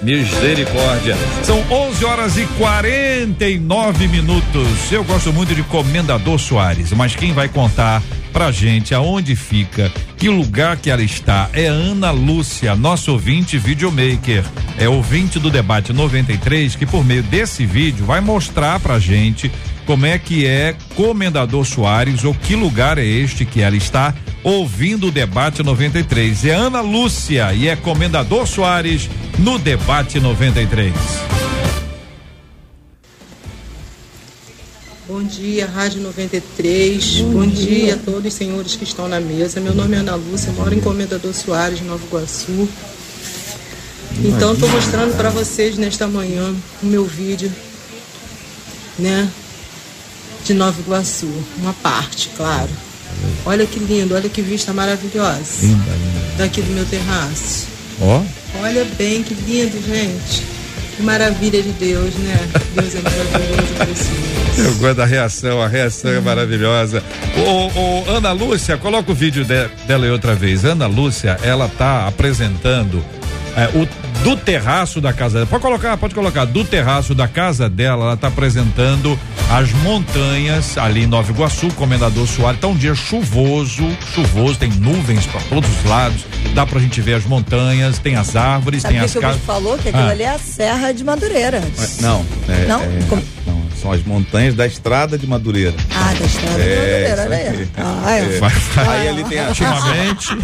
Misericórdia. 0.01 1.15
São 1.43 1.59
11 1.71 2.05
horas 2.05 2.37
e 2.37 2.45
49 2.57 4.07
minutos. 4.07 4.91
Eu 4.91 5.03
gosto 5.03 5.33
muito 5.33 5.55
de 5.55 5.63
Comendador 5.63 6.39
Soares, 6.39 6.91
mas 6.93 7.15
quem 7.15 7.33
vai 7.33 7.49
contar 7.49 8.01
pra 8.31 8.51
gente 8.51 8.93
aonde 8.93 9.35
fica, 9.35 9.91
que 10.15 10.29
lugar 10.29 10.77
que 10.77 10.91
ela 10.91 11.01
está, 11.01 11.49
é 11.53 11.65
Ana 11.65 12.11
Lúcia, 12.11 12.75
nossa 12.75 13.11
ouvinte 13.11 13.57
videomaker. 13.57 14.43
É 14.77 14.87
ouvinte 14.87 15.39
do 15.39 15.49
debate 15.49 15.91
93 15.91 16.75
que 16.75 16.85
por 16.85 17.03
meio 17.03 17.23
desse 17.23 17.65
vídeo 17.65 18.05
vai 18.05 18.21
mostrar 18.21 18.79
pra 18.79 18.99
gente 18.99 19.51
como 19.87 20.05
é 20.05 20.19
que 20.19 20.45
é 20.45 20.75
Comendador 20.95 21.65
Soares 21.65 22.25
ou 22.25 22.33
que 22.33 22.57
lugar 22.57 22.97
é 22.97 23.05
este 23.05 23.45
que 23.45 23.61
ela 23.61 23.77
está 23.77 24.13
ouvindo 24.43 25.07
o 25.07 25.11
debate 25.11 25.63
93. 25.63 26.45
É 26.45 26.51
Ana 26.51 26.81
Lúcia 26.81 27.53
e 27.53 27.69
é 27.69 27.75
Comendador 27.77 28.45
Soares 28.45 29.09
no 29.39 29.57
debate 29.57 30.19
93. 30.19 30.93
Bom 35.07 35.23
dia, 35.23 35.65
Rádio 35.65 36.01
93. 36.01 37.21
Bom, 37.21 37.47
dia. 37.47 37.93
a 37.93 37.97
todos 37.97 38.25
os 38.25 38.33
senhores 38.33 38.75
que 38.75 38.83
estão 38.83 39.07
na 39.07 39.21
mesa. 39.21 39.61
Meu 39.61 39.73
nome 39.73 39.95
é 39.95 39.99
Ana 39.99 40.15
Lúcia, 40.15 40.51
moro 40.51 40.75
em 40.75 40.81
Comendador 40.81 41.33
Soares, 41.33 41.81
Nova 41.81 42.05
Iguaçu. 42.05 42.67
Então, 44.19 44.53
estou 44.53 44.67
mostrando 44.67 45.15
para 45.15 45.29
vocês 45.29 45.77
nesta 45.77 46.07
manhã 46.07 46.53
o 46.83 46.85
meu 46.85 47.05
vídeo, 47.05 47.49
né, 48.99 49.29
de 50.47 50.53
Nova 50.53 50.79
Iguaçu. 50.79 51.29
Uma 51.59 51.73
parte, 51.73 52.29
claro. 52.35 52.69
Olha 53.45 53.65
que 53.65 53.79
lindo, 53.79 54.15
olha 54.15 54.29
que 54.29 54.41
vista 54.41 54.73
maravilhosa. 54.73 55.41
Linda, 55.61 55.91
linda. 55.91 56.27
Daqui 56.37 56.61
do 56.61 56.71
meu 56.71 56.85
terraço. 56.85 57.65
Ó, 58.01 58.21
Olha 58.61 58.85
bem, 58.97 59.23
que 59.23 59.33
lindo, 59.33 59.77
gente. 59.87 60.43
Que 60.95 61.03
maravilha 61.03 61.61
de 61.61 61.69
Deus, 61.73 62.13
né? 62.15 62.37
Deus 62.75 62.95
é 62.95 63.01
maravilhoso, 63.01 64.27
eu 64.57 64.73
gosto 64.75 64.95
da 64.95 65.05
reação, 65.05 65.61
a 65.61 65.67
reação 65.67 66.11
é 66.11 66.19
maravilhosa. 66.19 67.03
Ô, 67.37 67.79
ô, 67.79 68.15
Ana 68.17 68.31
Lúcia, 68.31 68.77
coloca 68.77 69.11
o 69.11 69.15
vídeo 69.15 69.43
de- 69.45 69.67
dela 69.85 70.05
aí 70.05 70.11
outra 70.11 70.33
vez. 70.33 70.65
Ana 70.65 70.87
Lúcia, 70.87 71.37
ela 71.43 71.67
tá 71.77 72.07
apresentando 72.07 73.03
é, 73.55 73.65
o 73.77 73.87
do 74.23 74.35
terraço 74.35 74.99
da 74.99 75.13
casa 75.13 75.35
dela. 75.39 75.45
Pode 75.47 75.61
colocar, 75.63 75.97
pode 75.97 76.13
colocar. 76.15 76.45
Do 76.45 76.63
terraço 76.63 77.13
da 77.15 77.27
casa 77.27 77.69
dela, 77.69 78.03
ela 78.05 78.17
tá 78.17 78.27
apresentando 78.27 79.17
as 79.49 79.71
montanhas 79.71 80.77
ali 80.77 81.03
em 81.03 81.07
Nova 81.07 81.31
Iguaçu, 81.31 81.67
Comendador 81.75 82.27
Soares. 82.27 82.59
Tá 82.59 82.67
um 82.67 82.75
dia 82.75 82.93
chuvoso, 82.95 83.83
chuvoso, 84.13 84.57
tem 84.59 84.69
nuvens 84.71 85.25
para 85.25 85.41
todos 85.41 85.69
os 85.69 85.85
lados. 85.85 86.25
Dá 86.53 86.65
pra 86.65 86.79
gente 86.79 86.99
ver 87.01 87.13
as 87.15 87.25
montanhas, 87.25 87.99
tem 87.99 88.15
as 88.15 88.35
árvores, 88.35 88.81
Sabe 88.81 88.95
tem 88.95 89.07
que, 89.07 89.17
as 89.17 89.21
casas. 89.21 89.41
falou? 89.45 89.77
Que 89.77 89.89
aquilo 89.89 90.03
Ah. 90.07 90.11
ali 90.11 90.23
é 90.23 90.29
a 90.29 90.39
Serra 90.39 90.91
de 90.91 91.03
Madureira. 91.03 91.61
Não, 92.01 92.25
é, 92.49 92.65
Não? 92.65 92.81
é- 92.81 92.87
Como- 93.07 93.21
não, 93.21 93.36
são 93.87 93.91
as 93.93 94.03
montanhas 94.03 94.53
da 94.53 94.67
Estrada 94.67 95.17
de 95.17 95.25
Madureira. 95.25 95.73
Ah, 95.95 96.13
da 96.19 96.25
Estrada 96.25 96.55
de 96.57 96.69
É, 96.69 97.15
Madureira, 97.15 97.21
olha 97.23 97.41
isso 97.41 97.51
aí. 97.51 97.59
aí. 97.59 97.67
Ah, 97.77 98.11
é. 98.11 98.19
É. 98.19 98.39
Vai, 98.39 98.49
vai. 98.51 98.99
Aí 98.99 99.07
ali 99.07 99.23
tem 99.23 99.39
a, 99.39 99.47
Ultimamente. 99.47 100.27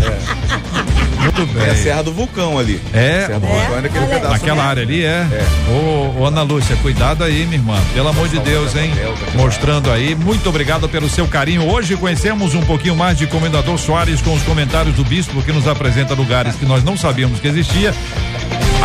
Muito 1.23 1.45
bem. 1.53 1.63
tem 1.63 1.71
a 1.71 1.75
Serra 1.75 2.03
do 2.03 2.11
Vulcão 2.13 2.57
ali. 2.59 2.81
É, 2.93 3.25
Serra 3.27 3.39
do 3.39 3.47
Vulcão 3.47 3.77
é 3.77 3.81
naquele 3.81 4.05
pedaço. 4.07 4.31
Naquela 4.31 4.63
área 4.63 4.83
ali 4.83 5.03
é. 5.03 5.25
Ô, 5.69 6.21
ô, 6.21 6.25
Ana 6.25 6.41
Lúcia, 6.41 6.75
cuidado 6.77 7.23
aí, 7.23 7.45
minha 7.45 7.57
irmã. 7.57 7.77
Pelo 7.93 8.09
amor 8.09 8.27
de 8.27 8.39
Deus, 8.39 8.75
hein? 8.75 8.91
Mostrando 9.35 9.91
aí. 9.91 10.15
Muito 10.15 10.47
obrigado 10.49 10.87
pelo 10.89 11.09
seu 11.09 11.27
carinho. 11.27 11.69
Hoje 11.69 11.95
conhecemos 11.95 12.55
um 12.55 12.61
pouquinho 12.61 12.95
mais 12.95 13.17
de 13.17 13.27
Comendador 13.27 13.77
Soares 13.77 14.21
com 14.21 14.33
os 14.33 14.43
comentários 14.43 14.95
do 14.95 15.03
Bispo 15.03 15.41
que 15.43 15.51
nos 15.51 15.67
apresenta 15.67 16.13
lugares 16.13 16.55
que 16.55 16.65
nós 16.65 16.83
não 16.83 16.97
sabíamos 16.97 17.39
que 17.39 17.47
existia. 17.47 17.93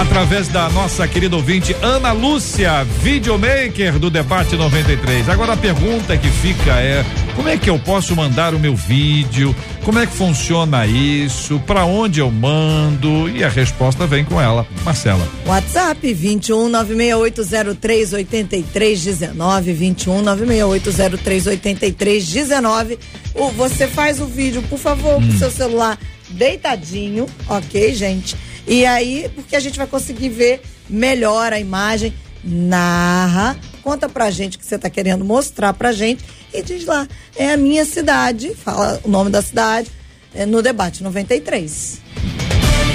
Através 0.01 0.47
da 0.49 0.69
nossa 0.71 1.07
querida 1.09 1.35
ouvinte 1.35 1.75
Ana 1.83 2.13
Lúcia, 2.13 2.85
videomaker 3.03 3.99
do 3.99 4.09
Debate 4.09 4.55
93. 4.57 5.29
Agora 5.29 5.55
a 5.55 5.57
pergunta 5.57 6.17
que 6.17 6.29
fica 6.29 6.73
é: 6.81 7.05
como 7.35 7.49
é 7.49 7.57
que 7.57 7.69
eu 7.69 7.79
posso 7.81 8.15
mandar 8.15 8.55
o 8.55 8.59
meu 8.61 8.77
vídeo? 8.77 9.55
Como 9.85 9.99
é 9.99 10.07
que 10.07 10.13
funciona 10.13 10.87
isso? 10.87 11.59
Para 11.61 11.85
onde 11.85 12.21
eu 12.21 12.31
mando? 12.31 13.29
E 13.29 13.43
a 13.43 13.49
resposta 13.49 14.07
vem 14.07 14.25
com 14.25 14.41
ela, 14.41 14.67
Marcela. 14.85 15.27
WhatsApp 15.47 16.13
21 16.15 16.69
96803 16.69 18.13
8319 18.13 19.73
21 19.73 20.23
96803 20.23 21.47
8319. 21.49 22.99
O 23.35 23.49
você 23.51 23.89
faz 23.89 24.21
o 24.21 24.27
vídeo, 24.27 24.63
por 24.69 24.79
favor, 24.79 25.19
Hum. 25.21 25.27
com 25.33 25.39
seu 25.39 25.51
celular 25.51 25.99
deitadinho, 26.31 27.27
OK, 27.49 27.95
gente? 27.95 28.37
E 28.69 28.85
aí, 28.85 29.31
porque 29.35 29.57
a 29.57 29.61
gente 29.61 29.79
vai 29.79 29.87
conseguir 29.87 30.29
ver 30.29 30.61
melhor 30.89 31.55
a 31.55 31.59
imagem, 31.59 32.13
narra, 32.45 33.57
conta 33.83 34.11
pra 34.11 34.31
gente 34.31 34.57
o 34.57 34.61
que 34.61 34.67
você 34.67 34.79
tá 34.79 34.91
querendo 34.91 35.25
mostrar 35.25 35.73
pra 35.73 35.91
gente 35.91 36.23
e 36.53 36.63
diz 36.63 36.85
lá, 36.85 37.09
é 37.35 37.53
a 37.53 37.57
minha 37.57 37.87
cidade, 37.87 38.55
fala 38.55 39.01
o 39.05 39.09
nome 39.09 39.31
da 39.31 39.41
cidade, 39.41 39.91
é 40.35 40.45
no 40.45 40.61
debate 40.61 41.03
93. 41.03 42.01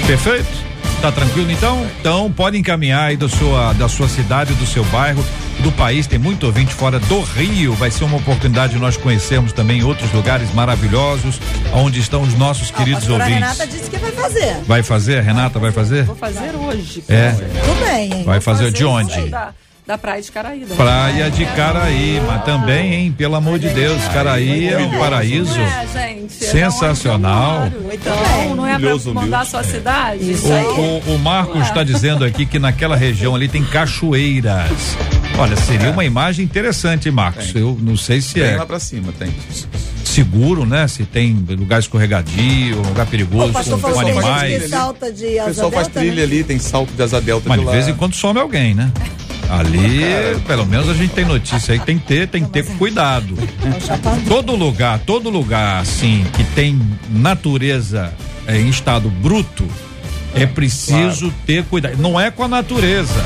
Perfeito? 0.06 0.46
Tá 1.02 1.10
tranquilo 1.10 1.50
então? 1.50 1.84
Então 2.00 2.32
pode 2.32 2.56
encaminhar 2.56 3.08
aí 3.08 3.16
da 3.16 3.28
sua, 3.28 3.72
da 3.72 3.88
sua 3.88 4.08
cidade, 4.08 4.54
do 4.54 4.66
seu 4.66 4.84
bairro, 4.84 5.24
do 5.60 5.72
país. 5.72 6.06
Tem 6.06 6.18
muito 6.18 6.44
ouvinte 6.46 6.74
fora 6.74 6.98
do 6.98 7.20
Rio. 7.20 7.72
Vai 7.74 7.90
ser 7.90 8.04
uma 8.04 8.16
oportunidade 8.16 8.74
de 8.74 8.78
nós 8.78 8.96
conhecermos 8.96 9.52
também 9.52 9.82
outros 9.82 10.12
lugares 10.12 10.52
maravilhosos 10.52 11.40
onde 11.72 12.00
estão 12.00 12.22
os 12.22 12.34
nossos 12.34 12.70
queridos 12.70 13.04
a 13.04 13.06
pastora 13.18 13.24
ouvintes. 13.24 13.42
Renata 13.58 13.66
disse 13.66 13.90
que 13.90 13.96
vai 13.98 14.12
fazer. 14.12 14.56
Vai 14.66 14.82
fazer? 14.82 15.18
A 15.18 15.22
Renata 15.22 15.58
vai 15.58 15.72
fazer? 15.72 16.04
Vou 16.04 16.16
fazer 16.16 16.54
hoje. 16.56 17.04
É. 17.08 17.30
Tudo 17.30 17.86
bem, 17.86 18.12
hein? 18.12 18.24
Vai 18.24 18.40
fazer 18.40 18.70
de 18.70 18.78
isso 18.78 18.88
onde? 18.88 19.28
Da, 19.30 19.50
da 19.86 19.98
Praia 19.98 20.22
de 20.22 20.32
Caraíba. 20.32 20.74
Praia 20.74 21.30
de 21.30 21.44
Caraí, 21.46 22.22
mas 22.26 22.44
também, 22.44 22.94
hein? 22.94 23.12
Pelo 23.16 23.34
amor 23.34 23.58
de 23.58 23.68
Deus, 23.68 24.02
Caraí 24.08 24.68
é 24.68 24.78
um 24.78 24.98
paraíso. 24.98 25.58
É, 25.60 25.86
gente. 25.92 26.44
é 26.44 26.48
Sensacional. 26.48 27.68
Então, 27.92 28.54
não 28.56 28.66
é 28.66 28.78
pra 28.78 29.12
mandar 29.12 29.40
a 29.40 29.44
sua 29.44 29.62
cidade? 29.62 30.30
Isso 30.32 30.48
O, 30.48 30.52
aí. 30.54 30.64
o, 30.64 31.14
o 31.14 31.18
Marcos 31.18 31.62
está 31.62 31.84
dizendo 31.84 32.24
aqui 32.24 32.46
que 32.46 32.58
naquela 32.58 32.96
região 32.96 33.34
ali 33.34 33.46
tem 33.48 33.62
cachoeiras. 33.64 34.96
Olha, 35.36 35.56
seria 35.56 35.90
uma 35.90 36.04
imagem 36.04 36.44
interessante, 36.44 37.08
hein, 37.08 37.14
Marcos. 37.14 37.52
Eu 37.54 37.76
não 37.80 37.96
sei 37.96 38.20
se 38.20 38.34
Bem 38.40 38.50
é 38.50 38.56
lá 38.56 38.66
pra 38.66 38.78
cima, 38.78 39.12
tem. 39.18 39.32
seguro, 40.04 40.64
né? 40.64 40.86
Se 40.86 41.04
tem 41.04 41.34
lugar 41.48 41.80
escorregadio, 41.80 42.76
lugar 42.82 43.04
perigoso 43.06 43.52
pastor 43.52 43.80
com, 43.80 43.90
com 43.92 44.00
tem 44.04 44.10
animais. 44.12 44.68
salta 44.70 45.12
de 45.12 45.40
O 45.40 45.44
pessoal 45.46 45.72
faz 45.72 45.88
trilha 45.88 46.14
né? 46.14 46.22
ali, 46.22 46.44
tem 46.44 46.58
salto 46.58 46.92
de 46.92 47.02
asa 47.02 47.20
delta 47.20 47.48
Mas 47.48 47.58
de 47.58 47.64
de 47.64 47.66
lá. 47.66 47.72
vez 47.72 47.88
em 47.88 47.94
quando 47.94 48.14
some 48.14 48.38
alguém, 48.38 48.74
né? 48.74 48.92
Ali, 49.50 50.00
pelo 50.46 50.64
menos 50.66 50.88
a 50.88 50.94
gente 50.94 51.12
tem 51.12 51.24
notícia 51.24 51.72
aí 51.72 51.78
que 51.78 51.84
tem 51.86 51.98
que 51.98 52.06
ter, 52.06 52.28
tem 52.28 52.44
que 52.44 52.50
ter 52.50 52.64
cuidado. 52.76 53.36
Todo 54.26 54.54
lugar, 54.56 54.98
todo 55.00 55.28
lugar 55.28 55.82
assim 55.82 56.24
que 56.34 56.44
tem 56.54 56.80
natureza 57.10 58.12
é, 58.46 58.56
em 58.58 58.68
estado 58.68 59.10
bruto, 59.10 59.64
é 60.34 60.46
preciso 60.46 61.32
ter 61.44 61.62
cuidado. 61.64 61.96
Não 61.98 62.18
é 62.18 62.30
com 62.30 62.42
a 62.44 62.48
natureza. 62.48 63.22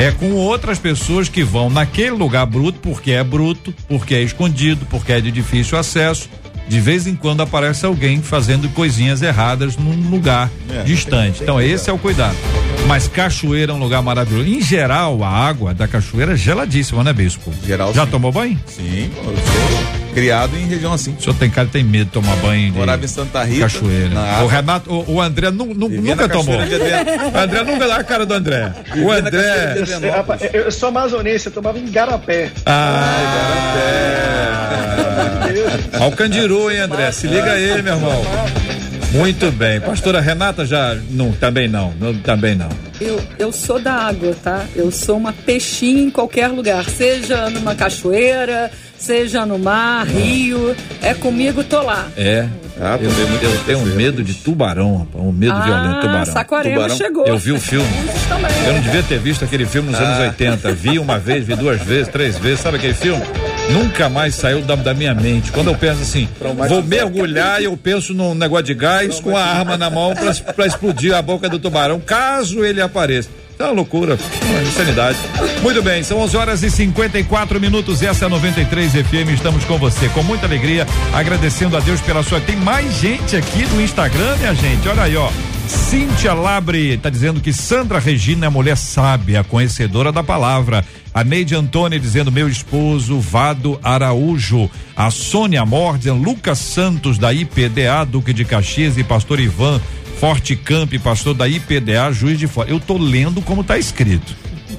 É 0.00 0.10
com 0.10 0.32
outras 0.32 0.78
pessoas 0.78 1.28
que 1.28 1.42
vão 1.44 1.68
naquele 1.68 2.12
lugar 2.12 2.46
bruto, 2.46 2.78
porque 2.80 3.10
é 3.12 3.22
bruto, 3.22 3.74
porque 3.86 4.14
é 4.14 4.22
escondido, 4.22 4.86
porque 4.88 5.12
é 5.12 5.20
de 5.20 5.30
difícil 5.30 5.76
acesso. 5.78 6.28
De 6.66 6.80
vez 6.80 7.06
em 7.06 7.14
quando 7.16 7.42
aparece 7.42 7.84
alguém 7.84 8.22
fazendo 8.22 8.68
coisinhas 8.70 9.20
erradas 9.22 9.76
num 9.76 10.08
lugar 10.08 10.48
É, 10.70 10.84
distante. 10.84 11.24
tem- 11.24 11.32
tem 11.32 11.42
então, 11.42 11.60
esse 11.60 11.90
é 11.90 11.92
o 11.92 11.98
cuidado. 11.98 12.36
Mas 12.86 13.08
cachoeira 13.08 13.72
é 13.72 13.74
um 13.74 13.78
lugar 13.78 14.00
maravilhoso. 14.02 14.48
Em 14.48 14.62
geral, 14.62 15.22
a 15.22 15.28
água 15.28 15.74
da 15.74 15.86
cachoeira 15.86 16.32
é 16.32 16.36
geladíssima, 16.36 17.04
né, 17.04 17.12
Bispo? 17.12 17.52
Geral, 17.66 17.92
Já 17.92 18.04
sim. 18.06 18.10
tomou 18.10 18.32
banho? 18.32 18.58
Sim, 18.66 19.10
eu 19.16 19.99
criado 20.10 20.56
em 20.56 20.66
região 20.66 20.92
assim. 20.92 21.14
O 21.18 21.22
senhor 21.22 21.34
tem 21.36 21.48
cara 21.50 21.68
tem 21.70 21.82
medo 21.84 22.06
de 22.06 22.10
tomar 22.12 22.36
banho 22.36 22.70
de 22.70 22.78
Morava 22.78 23.04
em 23.04 23.08
Santa 23.08 23.42
Rita. 23.44 23.60
cachoeira. 23.62 24.10
O. 24.42 24.46
Renato, 24.46 24.90
o, 24.92 25.14
o 25.14 25.20
André 25.20 25.50
nu- 25.50 25.74
nu- 25.74 25.88
nunca 25.88 26.28
tomou. 26.28 26.56
O 26.56 26.60
André 27.38 27.64
nunca 27.64 27.88
dá 27.88 27.96
a 27.96 28.04
cara 28.04 28.26
do 28.26 28.34
André. 28.34 28.72
O 28.92 28.94
Vivia 28.94 29.14
André. 29.18 29.74
de 29.84 30.06
Eu, 30.06 30.12
rapaz, 30.12 30.40
eu- 30.52 30.70
sou 30.70 30.88
amazonense, 30.88 31.46
eu 31.46 31.52
tomava 31.52 31.78
em 31.78 31.90
Garapé. 31.90 32.50
Ah, 32.66 33.16
Olha 36.00 36.06
o 36.08 36.12
Candiru, 36.16 36.70
hein, 36.70 36.78
André? 36.80 37.10
Se 37.12 37.26
liga 37.26 37.52
aí, 37.52 37.82
meu 37.82 37.94
irmão. 37.94 38.22
Muito 39.12 39.50
bem. 39.50 39.80
Pastora 39.80 40.20
Renata 40.20 40.64
já. 40.64 40.96
Não, 41.10 41.32
também 41.32 41.66
não. 41.68 41.92
não 41.98 42.14
também 42.14 42.54
não. 42.54 42.68
Eu, 43.00 43.20
eu 43.38 43.52
sou 43.52 43.80
da 43.80 43.92
água, 43.94 44.36
tá? 44.42 44.64
Eu 44.76 44.90
sou 44.90 45.16
uma 45.16 45.32
peixinha 45.32 46.02
em 46.02 46.10
qualquer 46.10 46.48
lugar, 46.48 46.84
seja 46.84 47.50
numa 47.50 47.74
cachoeira, 47.74 48.70
seja 49.00 49.46
no 49.46 49.58
mar, 49.58 50.06
rio. 50.06 50.76
É 51.02 51.14
comigo, 51.14 51.64
tô 51.64 51.82
lá. 51.82 52.08
É. 52.16 52.46
Ah, 52.82 52.98
eu, 53.00 53.10
também 53.10 53.26
muito 53.26 53.44
eu 53.44 53.50
tenho 53.64 53.78
um 53.78 53.84
besteira. 53.84 54.10
medo 54.10 54.22
de 54.22 54.34
tubarão, 54.34 54.98
rapaz. 54.98 55.24
Um 55.24 55.32
medo 55.32 55.62
violento 55.62 55.94
de 55.94 56.00
tubarão. 56.00 56.24
Saquarema 56.26 56.74
Tubarão. 56.76 56.96
chegou. 56.96 57.26
Eu 57.26 57.38
vi 57.38 57.52
o 57.52 57.60
filme. 57.60 57.86
Eu 58.66 58.72
não 58.74 58.80
devia 58.80 59.02
ter 59.02 59.18
visto 59.18 59.44
aquele 59.44 59.66
filme 59.66 59.90
nos 59.90 60.00
anos 60.00 60.18
80. 60.18 60.72
Vi 60.72 60.98
uma 60.98 61.18
vez, 61.18 61.44
vi 61.44 61.54
duas 61.56 61.80
vezes, 61.82 62.08
três 62.08 62.38
vezes. 62.38 62.60
Sabe 62.60 62.78
aquele 62.78 62.94
filme? 62.94 63.22
Nunca 63.70 64.08
mais 64.08 64.34
saiu 64.34 64.62
da, 64.62 64.74
da 64.74 64.94
minha 64.94 65.14
mente. 65.14 65.52
Quando 65.52 65.68
eu 65.68 65.74
penso 65.76 66.00
assim, 66.02 66.28
vou 66.68 66.82
mergulhar 66.82 67.60
e 67.60 67.64
eu 67.64 67.76
penso 67.76 68.14
num 68.14 68.34
negócio 68.34 68.64
de 68.64 68.74
gás 68.74 69.20
com 69.20 69.36
a 69.36 69.44
arma 69.44 69.76
na 69.76 69.90
mão 69.90 70.14
pra 70.54 70.66
explodir 70.66 71.14
a 71.14 71.20
boca 71.20 71.48
do 71.48 71.58
tubarão, 71.58 72.00
caso 72.00 72.64
ele 72.64 72.80
apareça. 72.80 73.28
É 73.60 73.64
uma 73.64 73.72
loucura, 73.72 74.18
uma 74.48 74.62
insanidade. 74.62 75.18
Muito 75.62 75.82
bem, 75.82 76.02
são 76.02 76.18
11 76.20 76.34
horas 76.34 76.62
e 76.62 76.70
54 76.70 77.60
minutos. 77.60 78.02
Essa 78.02 78.24
é 78.24 78.26
a 78.26 78.30
93 78.30 78.92
FM. 78.92 79.34
Estamos 79.34 79.66
com 79.66 79.76
você 79.76 80.08
com 80.08 80.22
muita 80.22 80.46
alegria, 80.46 80.86
agradecendo 81.12 81.76
a 81.76 81.80
Deus 81.80 82.00
pela 82.00 82.22
sua. 82.22 82.40
Tem 82.40 82.56
mais 82.56 82.90
gente 82.98 83.36
aqui 83.36 83.66
no 83.66 83.82
Instagram, 83.82 84.34
minha 84.38 84.54
gente. 84.54 84.88
Olha 84.88 85.02
aí, 85.02 85.14
ó. 85.14 85.30
Cíntia 85.68 86.32
Labre 86.32 86.94
está 86.94 87.10
dizendo 87.10 87.38
que 87.38 87.52
Sandra 87.52 87.98
Regina 87.98 88.46
é 88.46 88.48
mulher 88.48 88.78
sábia, 88.78 89.44
conhecedora 89.44 90.10
da 90.10 90.22
palavra. 90.22 90.82
A 91.12 91.22
Neide 91.22 91.54
Antônia 91.54 92.00
dizendo 92.00 92.32
meu 92.32 92.48
esposo 92.48 93.20
Vado 93.20 93.78
Araújo. 93.82 94.70
A 94.96 95.10
Sônia 95.10 95.66
Mordian, 95.66 96.14
Lucas 96.14 96.58
Santos 96.58 97.18
da 97.18 97.30
IPDA, 97.32 98.06
Duque 98.06 98.32
de 98.32 98.44
Caxias 98.44 98.96
e 98.96 99.04
Pastor 99.04 99.38
Ivan 99.38 99.80
Forte 100.20 100.54
Camp, 100.54 100.92
pastor 101.02 101.32
da 101.32 101.48
IPDA, 101.48 102.12
Juiz 102.12 102.38
de 102.38 102.46
Fora. 102.46 102.68
Eu 102.68 102.78
tô 102.78 102.98
lendo 102.98 103.40
como 103.40 103.64
tá 103.64 103.78
escrito. 103.78 104.36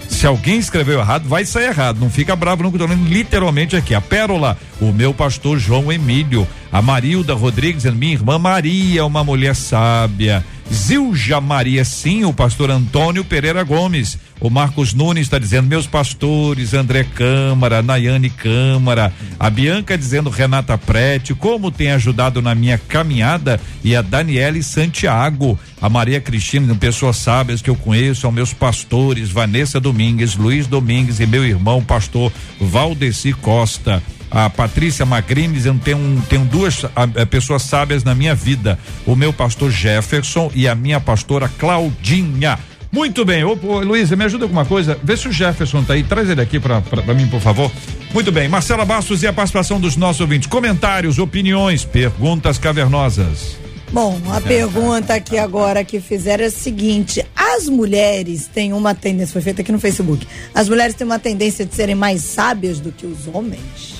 Se 0.07 0.27
alguém 0.27 0.59
escreveu 0.59 0.99
errado, 0.99 1.27
vai 1.27 1.45
sair 1.45 1.65
errado. 1.65 1.99
Não 1.99 2.11
fica 2.11 2.35
bravo, 2.35 2.61
não, 2.61 2.69
que 2.69 2.75
eu 2.75 2.87
tô 2.87 2.93
lendo 2.93 3.09
literalmente 3.09 3.75
aqui. 3.75 3.95
A 3.95 3.99
Pérola, 3.99 4.55
o 4.79 4.91
meu 4.91 5.15
pastor 5.15 5.57
João 5.57 5.91
Emílio. 5.91 6.47
A 6.71 6.79
Marilda 6.79 7.33
Rodrigues, 7.33 7.85
minha 7.85 8.13
irmã 8.13 8.37
Maria, 8.37 9.03
uma 9.03 9.23
mulher 9.23 9.55
sábia. 9.55 10.45
Zilja 10.71 11.41
Maria, 11.41 11.83
sim, 11.83 12.23
o 12.23 12.33
pastor 12.33 12.71
Antônio 12.71 13.25
Pereira 13.25 13.61
Gomes. 13.61 14.17
O 14.39 14.49
Marcos 14.49 14.93
Nunes 14.93 15.23
está 15.23 15.37
dizendo, 15.37 15.67
meus 15.67 15.85
pastores, 15.85 16.73
André 16.73 17.03
Câmara, 17.03 17.81
Nayane 17.81 18.29
Câmara. 18.29 19.13
A 19.37 19.49
Bianca 19.49 19.97
dizendo, 19.97 20.29
Renata 20.29 20.77
Prete, 20.77 21.35
como 21.35 21.69
tem 21.69 21.91
ajudado 21.91 22.41
na 22.41 22.55
minha 22.55 22.77
caminhada. 22.77 23.59
E 23.83 23.95
a 23.95 24.01
Daniele 24.01 24.63
Santiago. 24.63 25.59
A 25.81 25.89
Maria 25.89 26.21
Cristina, 26.21 26.73
pessoas 26.75 27.17
sábias 27.17 27.61
que 27.61 27.69
eu 27.69 27.75
conheço, 27.75 28.21
são 28.21 28.31
meus 28.31 28.53
pastores, 28.53 29.29
Vanessa 29.29 29.79
Domingues, 29.79 30.35
Luiz 30.35 30.67
Domingues 30.67 31.19
e 31.19 31.25
meu 31.25 31.45
irmão, 31.45 31.83
pastor 31.83 32.31
Valdeci 32.59 33.33
Costa 33.33 34.01
a 34.31 34.49
Patrícia 34.49 35.05
Magrini 35.05 35.53
dizendo 35.53 35.81
tenho, 35.83 35.97
um, 35.97 36.21
tenho 36.21 36.45
duas 36.45 36.85
a, 36.95 37.03
a, 37.03 37.25
pessoas 37.25 37.63
sábias 37.63 38.03
na 38.03 38.15
minha 38.15 38.33
vida, 38.33 38.79
o 39.05 39.15
meu 39.15 39.33
pastor 39.33 39.69
Jefferson 39.69 40.49
e 40.55 40.67
a 40.67 40.73
minha 40.73 40.99
pastora 41.01 41.51
Claudinha. 41.59 42.57
Muito 42.91 43.23
bem, 43.23 43.43
ô, 43.43 43.57
ô 43.61 43.79
Luísa, 43.79 44.15
me 44.15 44.25
ajuda 44.25 44.47
com 44.47 44.51
uma 44.51 44.65
coisa, 44.65 44.97
vê 45.03 45.15
se 45.15 45.27
o 45.27 45.31
Jefferson 45.31 45.83
tá 45.83 45.93
aí, 45.93 46.03
traz 46.03 46.29
ele 46.29 46.41
aqui 46.41 46.59
para 46.59 46.81
mim, 47.13 47.27
por 47.27 47.41
favor. 47.41 47.71
Muito 48.13 48.31
bem, 48.31 48.47
Marcela 48.49 48.83
Bastos 48.83 49.21
e 49.23 49.27
a 49.27 49.33
participação 49.33 49.79
dos 49.79 49.95
nossos 49.95 50.21
ouvintes, 50.21 50.47
comentários, 50.47 51.19
opiniões, 51.19 51.85
perguntas 51.85 52.57
cavernosas. 52.57 53.57
Bom, 53.93 54.17
a 54.31 54.39
pergunta 54.39 55.13
aqui 55.13 55.37
agora 55.37 55.83
que 55.83 55.99
fizeram 55.99 56.45
é 56.45 56.47
a 56.47 56.51
seguinte: 56.51 57.25
as 57.35 57.67
mulheres 57.67 58.47
têm 58.47 58.71
uma 58.71 58.95
tendência, 58.95 59.33
foi 59.33 59.41
feita 59.41 59.61
aqui 59.61 59.71
no 59.71 59.79
Facebook, 59.79 60.25
as 60.53 60.69
mulheres 60.69 60.95
têm 60.95 61.05
uma 61.05 61.19
tendência 61.19 61.65
de 61.65 61.75
serem 61.75 61.95
mais 61.95 62.21
sábias 62.21 62.79
do 62.79 62.91
que 62.91 63.05
os 63.05 63.27
homens? 63.27 63.90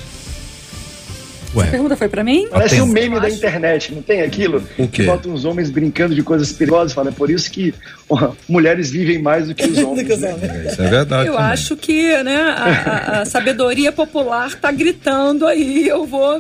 Ué. 1.54 1.68
A 1.68 1.72
pergunta 1.72 1.97
foi 1.97 2.08
pra 2.08 2.24
mim? 2.24 2.47
Parece 2.49 2.82
um 2.82 2.86
meme 2.86 3.20
da 3.20 3.30
internet, 3.30 3.93
não 3.93 4.02
tem 4.02 4.22
aquilo? 4.22 4.64
O 4.78 4.88
quê? 4.88 5.04
Que 5.04 5.04
bota 5.04 5.28
uns 5.28 5.43
homens 5.43 5.70
brincando 5.70 6.16
de 6.16 6.24
coisas 6.24 6.52
perigosas, 6.54 6.93
fala, 6.93 7.10
é 7.10 7.12
por 7.12 7.30
isso 7.30 7.52
que 7.52 7.74
ó, 8.10 8.32
mulheres 8.47 8.89
vivem 8.89 9.20
mais 9.22 9.47
do 9.47 9.56
que 9.56 9.66
os 9.66 9.78
homens. 9.84 10.08
né? 10.20 10.66
Isso 10.72 10.82
é 10.82 10.88
verdade. 10.89 11.28
Eu 11.28 11.34
também. 11.36 11.49
acho 11.52 11.76
que 11.76 12.24
né, 12.24 12.41
a, 12.41 12.64
a- 13.18 13.22
a 13.22 13.26
sabedoria 13.26 13.91
popular 13.91 14.54
tá 14.56 14.72
gritando 14.72 15.45
aí. 15.45 15.88
Eu 15.88 16.06
vou 16.06 16.39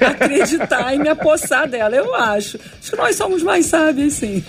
acreditar 0.00 0.94
e 0.94 0.98
me 0.98 1.08
apossar 1.08 1.68
dela. 1.68 1.94
Eu 1.94 2.14
acho. 2.14 2.58
Acho 2.80 2.90
que 2.90 2.96
nós 2.96 3.14
somos 3.16 3.42
mais 3.42 3.66
sábios, 3.66 4.14
sim. 4.14 4.42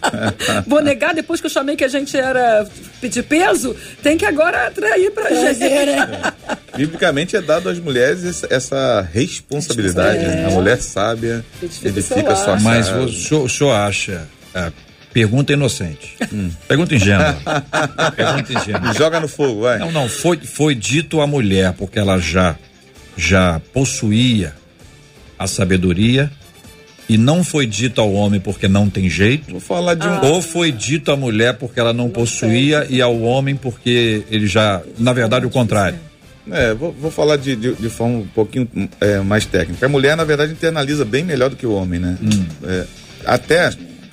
vou 0.66 0.82
negar 0.82 1.14
depois 1.14 1.40
que 1.40 1.46
eu 1.46 1.50
chamei 1.50 1.76
que 1.76 1.84
a 1.84 1.88
gente 1.88 2.16
era 2.16 2.66
de 3.02 3.22
peso, 3.22 3.74
tem 4.02 4.16
que 4.18 4.26
agora 4.26 4.66
atrair 4.66 5.10
pra 5.12 5.30
gente. 5.30 5.60
Biblicamente 6.76 7.36
é 7.36 7.40
dado 7.42 7.68
às 7.68 7.78
mulheres 7.78 8.24
essa, 8.24 8.46
essa 8.50 9.08
responsabilidade. 9.30 10.18
né? 10.18 10.46
A 10.46 10.50
mulher 10.50 10.80
sábia 10.80 11.44
edifica 11.84 12.34
sua 12.36 12.58
Mas 12.60 12.88
casa. 12.88 13.00
o 13.00 13.12
senhor, 13.12 13.44
o 13.44 13.48
senhor 13.48 13.72
acha. 13.72 14.28
ah, 14.54 14.70
pergunta 15.12 15.52
inocente. 15.52 16.16
Pergunta 16.68 16.94
ingênua. 16.94 17.36
pergunta 18.16 18.52
ingênua. 18.52 18.92
Joga 18.94 19.20
no 19.20 19.28
fogo, 19.28 19.62
vai. 19.62 19.78
Não, 19.78 19.90
não. 19.92 20.08
Foi, 20.08 20.36
foi 20.38 20.74
dito 20.74 21.20
à 21.20 21.26
mulher, 21.26 21.72
porque 21.74 21.98
ela 21.98 22.18
já, 22.18 22.56
já 23.16 23.60
possuía 23.72 24.54
a 25.38 25.46
sabedoria. 25.46 26.30
E 27.08 27.18
não 27.18 27.42
foi 27.42 27.66
dito 27.66 28.00
ao 28.00 28.12
homem 28.12 28.38
porque 28.38 28.68
não 28.68 28.88
tem 28.88 29.10
jeito. 29.10 29.50
Vou 29.50 29.58
falar 29.60 29.94
de 29.94 30.06
um. 30.06 30.24
Ou 30.26 30.40
foi 30.40 30.70
dito 30.70 31.10
à 31.10 31.16
mulher 31.16 31.54
porque 31.54 31.80
ela 31.80 31.92
não, 31.92 32.08
possuía 32.08 32.86
e 32.88 33.02
ao 33.02 33.20
homem 33.22 33.56
porque 33.56 34.22
ele 34.30 34.46
já. 34.46 34.80
Na 34.96 35.12
verdade, 35.12 35.44
o 35.44 35.50
contrário. 35.50 35.98
É, 36.50 36.74
vou, 36.74 36.92
vou 36.92 37.10
falar 37.10 37.36
de, 37.36 37.54
de, 37.56 37.74
de 37.74 37.88
forma 37.88 38.18
um 38.18 38.26
pouquinho 38.26 38.68
é, 39.00 39.18
mais 39.18 39.44
técnica. 39.44 39.84
A 39.86 39.88
mulher, 39.88 40.16
na 40.16 40.24
verdade, 40.24 40.52
internaliza 40.52 41.04
bem 41.04 41.24
melhor 41.24 41.50
do 41.50 41.56
que 41.56 41.66
o 41.66 41.72
homem, 41.72 42.00
né? 42.00 42.16
É, 42.64 42.84
até, 43.24 43.70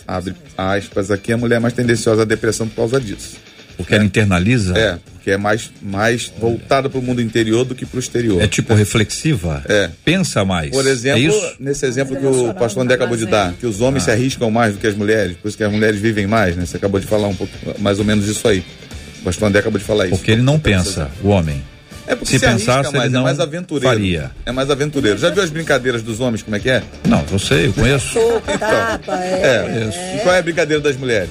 abre 0.07 0.35
aspas 0.57 1.11
aqui, 1.11 1.31
a 1.31 1.37
mulher 1.37 1.57
é 1.57 1.59
mais 1.59 1.73
tendenciosa 1.73 2.23
à 2.23 2.25
depressão 2.25 2.67
por 2.67 2.75
causa 2.75 2.99
disso. 2.99 3.37
Porque 3.77 3.93
ela 3.93 4.03
internaliza? 4.03 4.75
É, 4.75 4.97
porque 5.13 5.29
é 5.29 5.37
mais, 5.37 5.71
mais 5.81 6.33
voltada 6.39 6.89
para 6.89 6.99
o 6.99 7.01
mundo 7.01 7.21
interior 7.21 7.63
do 7.63 7.75
que 7.75 7.85
para 7.85 7.97
o 7.97 7.99
exterior. 7.99 8.41
É 8.41 8.47
tipo 8.47 8.73
reflexiva? 8.73 9.63
É. 9.69 9.89
Pensa 10.03 10.43
mais. 10.43 10.71
Por 10.71 10.87
exemplo, 10.87 11.19
é 11.19 11.25
isso? 11.27 11.55
nesse 11.59 11.85
exemplo 11.85 12.17
que 12.17 12.25
o 12.25 12.53
pastor 12.55 12.83
André 12.83 12.95
acabou 12.95 13.15
de 13.15 13.27
dar, 13.27 13.53
que 13.53 13.67
os 13.67 13.79
homens 13.79 14.03
se 14.03 14.11
arriscam 14.11 14.49
mais 14.49 14.73
do 14.73 14.79
que 14.79 14.87
as 14.87 14.95
mulheres, 14.95 15.37
por 15.37 15.47
isso 15.47 15.55
que 15.55 15.63
as 15.63 15.71
mulheres 15.71 15.99
vivem 15.99 16.25
mais, 16.25 16.55
né? 16.55 16.65
Você 16.65 16.77
acabou 16.77 16.99
de 16.99 17.05
falar 17.05 17.27
um 17.27 17.35
pouco, 17.35 17.53
mais 17.77 17.99
ou 17.99 18.05
menos 18.05 18.27
isso 18.27 18.47
aí. 18.47 18.63
O 19.21 19.25
pastor 19.25 19.47
André 19.47 19.59
acabou 19.59 19.77
de 19.77 19.85
falar 19.85 20.07
isso. 20.07 20.15
Porque 20.15 20.31
ele 20.31 20.41
não 20.41 20.59
pensa, 20.59 21.11
o 21.23 21.27
homem. 21.27 21.61
É 22.07 22.15
porque 22.15 22.31
se 22.31 22.39
se, 22.39 22.45
arrisca 22.45 22.73
pensasse, 22.73 22.95
mais, 22.97 23.11
não 23.11 23.21
é 23.21 23.23
mais 23.25 23.39
aventureiro. 23.39 23.93
faria. 23.95 24.31
É 24.45 24.51
mais 24.51 24.69
aventureiro. 24.71 25.17
Já 25.17 25.29
viu 25.29 25.43
as 25.43 25.49
brincadeiras 25.49 26.01
dos 26.01 26.19
homens, 26.19 26.41
como 26.41 26.55
é 26.55 26.59
que 26.59 26.69
é? 26.69 26.81
Não, 27.07 27.23
eu 27.31 27.37
sei, 27.37 27.67
eu 27.67 27.73
conheço. 27.73 28.13
Soco, 28.13 28.57
tapa, 28.57 29.19
é. 29.23 29.89
É, 29.91 30.15
E 30.15 30.19
qual 30.21 30.33
é 30.33 30.39
a 30.39 30.41
brincadeira 30.41 30.81
das 30.81 30.95
mulheres? 30.95 31.29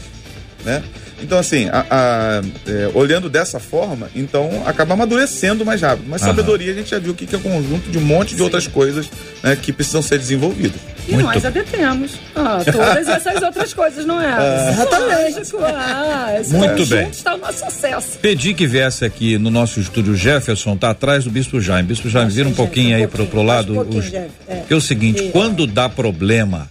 Né? 0.67 0.83
Então, 1.23 1.39
assim, 1.39 1.67
a- 1.73 1.87
a- 1.89 2.43
é, 2.67 2.91
olhando 2.93 3.31
dessa 3.31 3.59
forma, 3.59 4.11
então 4.15 4.65
acaba 4.67 4.93
amadurecendo 4.93 5.65
mais 5.65 5.81
rápido. 5.81 6.05
Mas 6.09 6.21
Aham. 6.23 6.31
sabedoria 6.33 6.73
a 6.73 6.75
gente 6.75 6.91
já 6.91 6.99
viu 6.99 7.15
que 7.15 7.33
é 7.35 7.39
um 7.39 7.41
conjunto 7.41 7.89
de 7.91 7.97
um 7.97 8.03
monte 8.03 8.35
de 8.35 8.43
outras 8.43 8.67
coisas 8.67 9.09
né, 9.43 9.57
que 9.57 9.73
precisam 9.73 10.03
ser 10.03 10.19
desenvolvidas. 10.19 10.79
E 11.09 11.17
nós 11.17 11.41
já 11.41 11.51
detemos 11.51 12.19
ah, 12.35 12.59
todas 12.71 13.07
essas 13.09 13.41
outras 13.41 13.73
coisas, 13.73 14.05
não 14.05 14.21
é? 14.21 14.27
Exatamente. 14.75 15.35
Lógico, 15.39 15.59
ah, 15.63 16.37
esse 16.41 16.53
Muito 16.53 16.71
conjunto 16.73 16.89
bem. 16.97 17.09
está 17.11 17.35
o 17.35 17.39
nosso 17.39 17.65
sucesso. 17.65 18.19
Pedi 18.21 18.53
que 18.53 18.67
viesse 18.67 19.05
aqui 19.05 19.39
no 19.39 19.49
nosso 19.51 19.79
estúdio 19.81 20.15
o 20.15 20.17
Jefferson, 20.17 20.77
tá 20.77 20.91
atrás 20.91 21.23
do 21.25 21.31
Bispo 21.31 21.61
Jaime. 21.61 21.87
Bispo 21.89 22.09
Jaime, 22.11 22.31
vira 22.33 22.49
um 22.49 22.53
pouquinho 22.55 22.97
aí 22.97 23.07
pro, 23.07 23.25
pro 23.27 23.43
lado. 23.43 23.73
um 23.73 23.77
pouquinho, 23.77 24.01
os- 24.03 24.11
Jeff, 24.11 24.29
é. 24.49 24.63
Que 24.67 24.75
é 24.75 24.77
o 24.77 24.81
seguinte, 24.81 25.23
E- 25.23 25.31
quando 25.31 25.65
dá 25.67 25.89
problema 25.89 26.69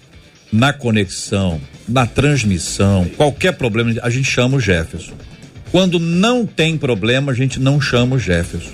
na 0.51 0.73
conexão, 0.73 1.59
na 1.87 2.05
transmissão, 2.05 3.05
qualquer 3.17 3.53
problema, 3.53 3.93
a 4.01 4.09
gente 4.09 4.29
chama 4.29 4.57
o 4.57 4.59
Jefferson. 4.59 5.13
Quando 5.71 5.99
não 5.99 6.45
tem 6.45 6.77
problema, 6.77 7.31
a 7.31 7.35
gente 7.35 7.59
não 7.59 7.81
chama 7.81 8.15
o 8.15 8.19
Jefferson. 8.19 8.71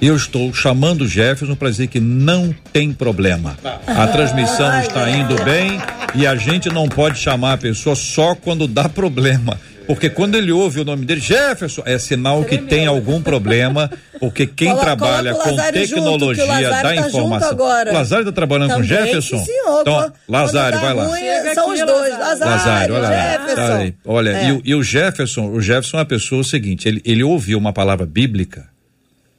Eu 0.00 0.16
estou 0.16 0.52
chamando 0.52 1.02
o 1.02 1.08
Jefferson 1.08 1.54
para 1.54 1.70
dizer 1.70 1.86
que 1.86 2.00
não 2.00 2.52
tem 2.72 2.92
problema. 2.92 3.56
A 3.86 4.06
transmissão 4.08 4.80
está 4.80 5.08
indo 5.08 5.42
bem 5.44 5.80
e 6.14 6.26
a 6.26 6.34
gente 6.34 6.68
não 6.68 6.88
pode 6.88 7.18
chamar 7.18 7.52
a 7.52 7.58
pessoa 7.58 7.94
só 7.94 8.34
quando 8.34 8.66
dá 8.66 8.88
problema. 8.88 9.58
Porque 9.86 10.08
quando 10.10 10.36
ele 10.36 10.52
ouve 10.52 10.80
o 10.80 10.84
nome 10.84 11.04
dele, 11.04 11.20
Jefferson, 11.20 11.82
é 11.84 11.98
sinal 11.98 12.44
que 12.44 12.58
tem 12.58 12.86
algum 12.86 13.20
problema, 13.22 13.90
porque 14.20 14.46
quem 14.46 14.68
Coloca- 14.68 14.84
trabalha 14.86 15.34
com 15.34 15.50
junto, 15.50 15.72
tecnologia 15.72 16.44
que 16.44 16.50
o 16.50 16.52
Lazário 16.52 16.72
da 16.72 16.80
tá 16.82 16.94
junto 16.94 17.08
informação. 17.08 17.48
agora. 17.50 17.90
O 17.90 17.94
Lazário 17.94 18.22
está 18.22 18.32
trabalhando 18.32 18.68
com 18.74 18.82
Também, 18.82 18.88
Jefferson? 18.88 19.38
sim, 19.38 19.44
senhor. 19.44 19.80
Então, 19.82 20.12
Lazário, 20.28 20.80
vai 20.80 20.94
lá. 20.94 21.04
ruim, 21.06 21.20
são 21.54 21.70
os 21.72 21.78
dois. 21.80 22.18
Lazário. 22.18 22.38
Lazário, 22.54 22.94
olha 22.94 23.08
lá. 23.08 23.30
Jefferson. 23.32 23.54
Tá 23.54 23.76
aí. 23.78 23.94
Olha, 24.04 24.30
É. 24.30 24.48
e, 24.48 24.52
o, 24.52 24.62
e 24.64 24.74
o 24.74 24.82
Jefferson, 24.82 25.48
o 25.50 25.60
Jefferson 25.60 25.96
é 25.96 26.00
uma 26.00 26.06
pessoa 26.06 26.40
o 26.40 26.44
seguinte, 26.44 26.88
ele, 26.88 27.00
ele 27.04 27.22
ouviu 27.22 27.58
uma 27.58 27.72
palavra 27.72 28.06
bíblica, 28.06 28.66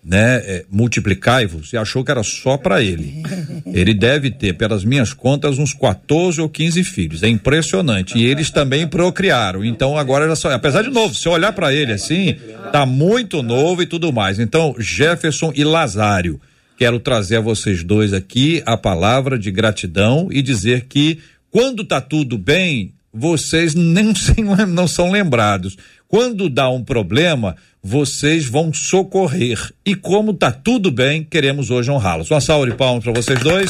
né, 0.03 0.35
é, 0.45 0.65
multiplicai-vos, 0.69 1.71
e 1.71 1.77
achou 1.77 2.03
que 2.03 2.11
era 2.11 2.23
só 2.23 2.57
para 2.57 2.83
ele. 2.83 3.23
Ele 3.73 3.93
deve 3.93 4.29
ter, 4.29 4.53
pelas 4.53 4.83
minhas 4.83 5.13
contas, 5.13 5.57
uns 5.57 5.73
14 5.73 6.39
ou 6.39 6.47
15 6.47 6.83
filhos. 6.83 7.23
É 7.23 7.27
impressionante. 7.27 8.15
E 8.15 8.23
eles 8.23 8.51
também 8.51 8.85
procriaram. 8.85 9.65
Então 9.65 9.97
agora 9.97 10.27
já 10.27 10.35
só, 10.35 10.51
apesar 10.51 10.83
de 10.83 10.91
novo, 10.91 11.15
se 11.15 11.27
olhar 11.27 11.53
para 11.53 11.73
ele 11.73 11.91
assim, 11.91 12.35
tá 12.71 12.85
muito 12.85 13.41
novo 13.41 13.81
e 13.81 13.87
tudo 13.87 14.13
mais. 14.13 14.39
Então, 14.39 14.75
Jefferson 14.77 15.51
e 15.55 15.63
Lazário, 15.63 16.39
quero 16.77 16.99
trazer 16.99 17.37
a 17.37 17.41
vocês 17.41 17.83
dois 17.83 18.13
aqui 18.13 18.61
a 18.63 18.77
palavra 18.77 19.39
de 19.39 19.49
gratidão 19.49 20.27
e 20.31 20.43
dizer 20.43 20.85
que 20.87 21.17
quando 21.49 21.83
tá 21.83 21.99
tudo 21.99 22.37
bem, 22.37 22.93
vocês 23.11 23.73
não 24.67 24.87
são 24.87 25.11
lembrados. 25.11 25.77
Quando 26.07 26.47
dá 26.49 26.69
um 26.69 26.83
problema, 26.83 27.55
vocês 27.83 28.45
vão 28.45 28.73
socorrer. 28.73 29.59
E 29.85 29.93
como 29.93 30.33
tá 30.33 30.51
tudo 30.51 30.89
bem, 30.89 31.21
queremos 31.23 31.69
hoje 31.69 31.91
honrá-los. 31.91 32.31
Uma 32.31 32.39
salva 32.39 32.65
de 32.65 32.73
palmas 32.75 33.03
para 33.03 33.11
vocês 33.13 33.37
dois. 33.39 33.69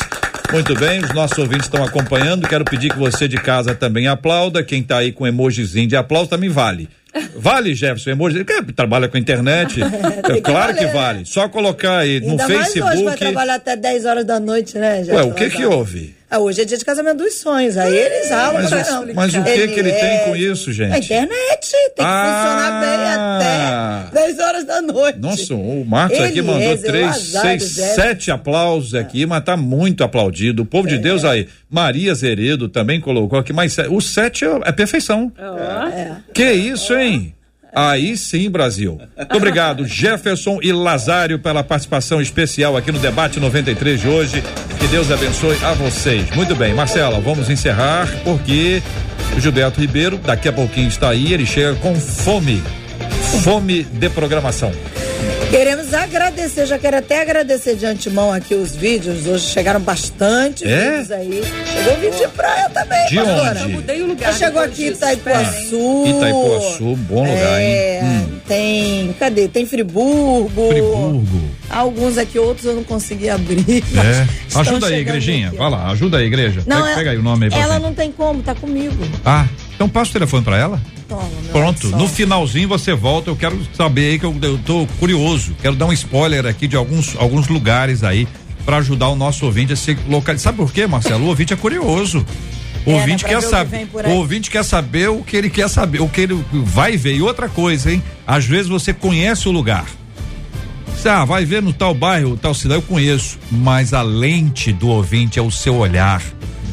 Muito 0.52 0.76
bem, 0.76 1.00
os 1.00 1.12
nossos 1.16 1.38
ouvintes 1.40 1.66
estão 1.66 1.84
acompanhando. 1.84 2.48
Quero 2.48 2.64
pedir 2.64 2.92
que 2.92 3.00
você 3.00 3.28
de 3.28 3.38
casa 3.38 3.74
também 3.74 4.08
aplauda. 4.08 4.64
Quem 4.64 4.84
tá 4.84 5.00
aí 5.00 5.12
com 5.12 5.26
emojizinho 5.26 5.88
de 5.88 5.96
aplauso 5.96 6.30
também 6.30 6.48
vale. 6.50 6.88
Vale, 7.36 7.74
Jefferson, 7.74 8.12
emoji. 8.12 8.44
Trabalha 8.76 9.08
com 9.08 9.18
internet? 9.18 9.80
É, 10.24 10.36
que 10.36 10.42
claro 10.42 10.74
que 10.74 10.86
valer, 10.86 10.94
né? 10.94 10.94
vale. 10.94 11.26
Só 11.26 11.50
colocar 11.50 11.98
aí 11.98 12.20
no 12.22 12.32
Ainda 12.32 12.48
mais 12.48 12.68
hoje 12.70 12.80
vai 12.80 12.92
Facebook. 12.96 13.18
trabalhar 13.20 13.56
até 13.56 13.76
10 13.76 14.06
horas 14.06 14.26
da 14.26 14.40
noite, 14.40 14.78
né, 14.78 15.00
Ué, 15.00 15.04
Jefferson? 15.04 15.30
o 15.30 15.34
que 15.34 15.50
que 15.50 15.56
Lazário? 15.58 15.72
houve? 15.72 16.16
Ah, 16.36 16.40
hoje 16.40 16.62
é 16.62 16.66
dia 16.66 16.78
de 16.80 16.84
casamento 16.84 17.18
dos 17.20 17.36
sonhos. 17.36 17.78
Aí 17.78 17.96
eles 17.96 18.30
ralam 18.32 18.54
Mas, 18.56 18.70
pra 18.70 18.82
o- 18.82 18.86
caramba. 18.86 19.14
mas 19.14 19.34
o 19.36 19.44
que 19.44 19.68
que 19.68 19.80
ele 19.80 19.92
tem 19.92 20.20
com 20.26 20.36
isso, 20.36 20.72
A 20.72 20.74
gente? 20.74 20.98
internet 21.06 21.62
tem 21.62 21.80
que 21.96 22.02
funcionar 22.02 22.72
Ah. 22.74 24.10
bem 24.10 24.10
até 24.12 24.26
10 24.26 24.40
horas 24.40 24.64
da 24.66 24.82
noite. 24.82 25.20
Nossa, 25.20 25.54
o 25.54 25.86
Marcos 25.86 26.20
aqui 26.20 26.42
mandou 26.42 26.62
Eliezer, 26.64 26.90
três, 26.90 27.16
seis, 27.18 27.64
sete 27.94 28.32
aplausos 28.32 28.96
aqui, 28.96 29.28
mas 29.28 29.44
tá 29.44 29.56
muito 29.56 30.04
aplaudido. 30.04 30.64
O 30.64 30.66
povo 30.66 30.88
de 30.88 30.98
Deus 30.98 31.24
aí. 31.24 31.48
Maria 31.70 32.16
Zeredo 32.16 32.68
também 32.68 33.00
colocou 33.00 33.38
aqui, 33.38 33.54
mas 33.54 33.78
o 33.90 34.02
sete 34.02 34.44
é, 34.44 34.60
é 34.66 34.72
perfeição. 34.72 35.32
Que 36.34 36.52
isso, 36.52 36.96
hein? 36.96 37.36
Aí 37.74 38.16
sim, 38.16 38.50
Brasil. 38.50 39.00
Muito 39.18 39.38
obrigado, 39.38 39.86
Jefferson 39.88 40.60
e 40.62 40.72
Lazário, 40.72 41.40
pela 41.40 41.64
participação 41.64 42.22
especial 42.22 42.78
aqui 42.78 42.92
no 42.92 43.00
Debate 43.00 43.40
93 43.40 44.02
de 44.02 44.08
hoje. 44.08 44.44
Que 44.80 44.88
Deus 44.88 45.12
abençoe 45.12 45.58
a 45.64 45.74
vocês. 45.74 46.30
Muito 46.36 46.56
bem, 46.56 46.74
Marcela, 46.74 47.20
vamos 47.20 47.50
encerrar 47.50 48.08
porque 48.24 48.82
o 49.36 49.40
Gilberto 49.40 49.80
Ribeiro 49.80 50.18
daqui 50.18 50.48
a 50.48 50.54
pouquinho 50.54 50.88
está 50.88 51.10
aí, 51.10 51.34
ele 51.34 51.46
chega 51.46 51.74
com 51.76 51.96
fome. 51.96 52.62
Fome 53.44 53.84
de 53.84 54.10
programação. 54.10 54.72
Queremos 55.54 55.94
agradecer, 55.94 56.66
já 56.66 56.80
quero 56.80 56.98
até 56.98 57.22
agradecer 57.22 57.76
de 57.76 57.86
antemão 57.86 58.34
aqui 58.34 58.56
os 58.56 58.76
vídeos. 58.76 59.28
Hoje 59.28 59.46
chegaram 59.50 59.80
bastante 59.80 60.68
É? 60.68 60.90
vídeos 60.90 61.12
aí. 61.12 61.44
Chegou 61.72 61.96
vídeo 62.00 62.18
de 62.18 62.28
praia 62.30 62.68
também, 62.72 63.06
De 63.08 63.16
pastora. 63.18 63.62
onde? 63.62 63.74
Mudei 63.74 64.02
o 64.02 64.08
lugar. 64.08 64.34
Já 64.34 64.40
chegou 64.48 64.62
aqui. 64.64 64.88
Itaipuaçu. 64.88 66.06
Itaipuaçu, 66.08 66.96
bom 66.96 67.20
lugar, 67.20 67.62
é, 67.62 68.00
hein? 68.00 68.04
Hum. 68.04 68.40
Tem, 68.48 69.16
cadê? 69.20 69.48
Tem 69.48 69.64
Friburgo. 69.68 70.70
Friburgo. 70.72 71.42
Alguns 71.70 72.18
aqui, 72.18 72.40
outros 72.40 72.66
eu 72.66 72.74
não 72.74 72.84
consegui 72.84 73.30
abrir. 73.30 73.84
É. 73.96 74.28
Ajuda 74.60 74.88
aí, 74.88 75.02
igrejinha. 75.02 75.50
aqui. 75.50 75.58
Vai 75.58 75.70
lá, 75.70 75.92
ajuda 75.92 76.18
aí, 76.18 76.26
igreja. 76.26 76.64
Não, 76.66 76.78
pega, 76.78 76.88
ela- 76.88 76.98
pega 76.98 77.12
aí 77.12 77.18
o 77.18 77.22
nome 77.24 77.46
aí 77.52 77.62
Ela 77.62 77.78
não 77.80 77.94
tem 77.94 78.12
como, 78.12 78.42
tá 78.42 78.56
comigo. 78.56 78.98
Ah, 79.24 79.46
então 79.76 79.90
passa 79.90 80.10
o 80.12 80.14
telefone 80.14 80.44
pra 80.44 80.58
ela. 80.58 80.82
Toma, 81.08 81.24
Pronto, 81.52 81.88
no 81.90 82.08
finalzinho 82.08 82.68
você 82.68 82.94
volta. 82.94 83.30
Eu 83.30 83.36
quero 83.36 83.60
saber 83.76 84.12
aí 84.12 84.20
que 84.20 84.26
eu, 84.26 84.36
eu 84.42 84.58
tô 84.66 84.88
curioso. 85.00 85.56
Quero 85.62 85.76
dar 85.76 85.86
um 85.86 85.94
spoiler 85.94 86.46
aqui 86.46 86.68
de 86.68 86.76
alguns, 86.76 87.16
alguns 87.18 87.48
lugares 87.48 88.04
aí 88.04 88.28
pra 88.66 88.78
ajudar 88.78 89.10
o 89.10 89.16
nosso 89.16 89.46
ouvinte 89.46 89.74
a 89.74 89.76
se 89.76 89.98
localizar. 90.08 90.44
Sabe 90.52 90.58
por 90.60 90.72
quê, 90.72 90.88
Marcelo? 90.88 91.26
O 91.26 91.28
ouvinte 91.28 91.54
é 91.54 91.56
curioso. 91.58 92.26
O 92.86 92.92
É, 92.92 92.94
ouvinte 92.96 93.24
quer 93.26 93.36
que 93.40 93.42
saber. 93.50 93.88
aí. 94.04 94.12
ouvinte 94.14 94.50
quer 94.52 94.64
saber 94.64 95.10
o 95.10 95.24
que 95.24 95.36
ele 95.38 95.50
quer 95.50 95.70
saber, 95.70 96.02
o 96.02 96.10
que 96.10 96.22
ele 96.22 96.44
vai 96.52 96.96
ver. 96.98 97.16
E 97.16 97.22
outra 97.22 97.48
coisa, 97.50 97.92
hein? 97.92 98.02
Às 98.28 98.46
vezes 98.46 98.68
você 98.68 98.94
conhece 98.94 99.48
o 99.48 99.52
lugar. 99.52 99.86
Ah, 101.06 101.26
vai 101.26 101.44
ver 101.44 101.62
no 101.62 101.74
tal 101.74 101.94
bairro, 101.94 102.38
tal 102.38 102.54
cidade, 102.54 102.80
eu 102.80 102.88
conheço. 102.88 103.38
Mas 103.52 103.94
a 103.94 104.02
lente 104.02 104.72
do 104.72 104.88
ouvinte 104.88 105.38
é 105.38 105.42
o 105.42 105.52
seu 105.52 105.76
olhar. 105.76 106.22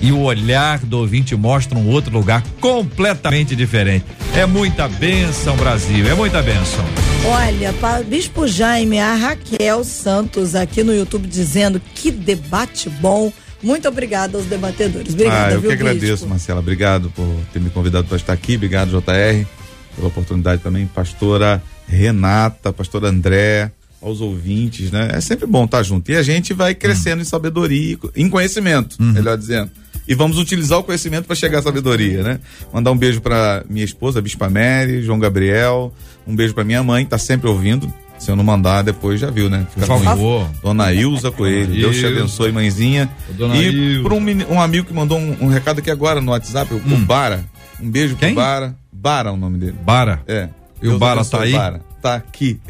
E 0.02 0.12
o 0.12 0.20
olhar 0.20 0.78
do 0.78 0.98
ouvinte 0.98 1.36
mostra 1.36 1.78
um 1.78 1.88
outro 1.88 2.12
lugar 2.12 2.42
completamente 2.60 3.54
diferente. 3.54 4.04
É 4.34 4.46
muita 4.46 4.88
benção, 4.88 5.56
Brasil, 5.56 6.06
é 6.08 6.14
muita 6.14 6.40
benção. 6.42 6.84
Olha, 7.26 7.72
para 7.74 8.02
Bispo 8.02 8.46
Jaime, 8.46 8.98
a 8.98 9.14
Raquel 9.14 9.84
Santos 9.84 10.54
aqui 10.54 10.82
no 10.82 10.94
YouTube 10.94 11.28
dizendo 11.28 11.80
que 11.94 12.10
debate 12.10 12.88
bom. 12.88 13.30
Muito 13.62 13.86
obrigada 13.88 14.38
aos 14.38 14.46
debatedores. 14.46 15.12
Obrigada, 15.12 15.48
ah, 15.48 15.52
eu 15.52 15.60
viu, 15.60 15.68
que 15.68 15.74
agradeço, 15.74 16.12
Bispo? 16.12 16.28
Marcela. 16.28 16.60
Obrigado 16.60 17.10
por 17.10 17.28
ter 17.52 17.60
me 17.60 17.68
convidado 17.68 18.06
para 18.06 18.16
estar 18.16 18.32
aqui. 18.32 18.56
Obrigado, 18.56 18.88
JR, 18.88 19.46
pela 19.94 20.08
oportunidade 20.08 20.62
também. 20.62 20.86
Pastora 20.86 21.62
Renata, 21.86 22.72
pastor 22.72 23.04
André, 23.04 23.70
aos 24.00 24.22
ouvintes, 24.22 24.90
né? 24.90 25.10
É 25.12 25.20
sempre 25.20 25.46
bom 25.46 25.66
estar 25.66 25.82
junto. 25.82 26.10
E 26.10 26.16
a 26.16 26.22
gente 26.22 26.54
vai 26.54 26.74
crescendo 26.74 27.20
em 27.20 27.24
sabedoria, 27.24 27.98
em 28.16 28.30
conhecimento, 28.30 28.96
melhor 29.02 29.36
dizendo. 29.36 29.70
E 30.10 30.14
vamos 30.16 30.38
utilizar 30.38 30.76
o 30.76 30.82
conhecimento 30.82 31.26
para 31.26 31.36
chegar 31.36 31.60
à 31.60 31.62
sabedoria, 31.62 32.24
né? 32.24 32.40
Mandar 32.72 32.90
um 32.90 32.96
beijo 32.96 33.20
para 33.20 33.64
minha 33.70 33.84
esposa, 33.84 34.20
Bispa 34.20 34.50
Mary, 34.50 35.02
João 35.02 35.20
Gabriel, 35.20 35.94
um 36.26 36.34
beijo 36.34 36.52
para 36.52 36.64
minha 36.64 36.82
mãe, 36.82 37.06
tá 37.06 37.16
sempre 37.16 37.48
ouvindo. 37.48 37.94
Se 38.18 38.28
eu 38.28 38.34
não 38.34 38.42
mandar, 38.42 38.82
depois 38.82 39.20
já 39.20 39.30
viu, 39.30 39.48
né? 39.48 39.64
Fica 39.72 39.86
Por 39.86 39.98
ruim. 39.98 40.04
favor. 40.04 40.50
Dona 40.64 40.92
Ilza 40.92 41.30
Coelho. 41.30 41.72
Deus 41.72 41.96
te 41.96 42.06
abençoe, 42.06 42.50
mãezinha. 42.50 43.08
Dona 43.38 43.56
e 43.56 44.02
para 44.02 44.12
um, 44.12 44.54
um 44.54 44.60
amigo 44.60 44.88
que 44.88 44.92
mandou 44.92 45.16
um, 45.16 45.36
um 45.42 45.46
recado 45.46 45.78
aqui 45.78 45.92
agora 45.92 46.20
no 46.20 46.32
WhatsApp, 46.32 46.74
o 46.74 46.78
o 46.78 46.98
Bara. 46.98 47.44
Um 47.80 47.88
beijo 47.88 48.16
Quem? 48.16 48.34
pro 48.34 48.42
Bara. 48.42 48.74
Bara 48.92 49.30
é 49.30 49.32
o 49.32 49.36
nome 49.36 49.58
dele. 49.58 49.76
Bara. 49.80 50.22
É. 50.26 50.48
E 50.82 50.86
o 50.86 50.90
Deus 50.90 50.98
Bara 50.98 51.20
abençoe 51.20 51.38
tá 51.38 51.44
aí? 51.44 51.52
Bara. 51.52 51.80
Tá 52.02 52.14
aqui. 52.16 52.60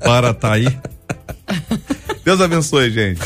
Para 0.00 0.34
tá 0.34 0.52
aí. 0.52 0.68
Deus 2.22 2.42
abençoe, 2.42 2.90
gente. 2.90 3.22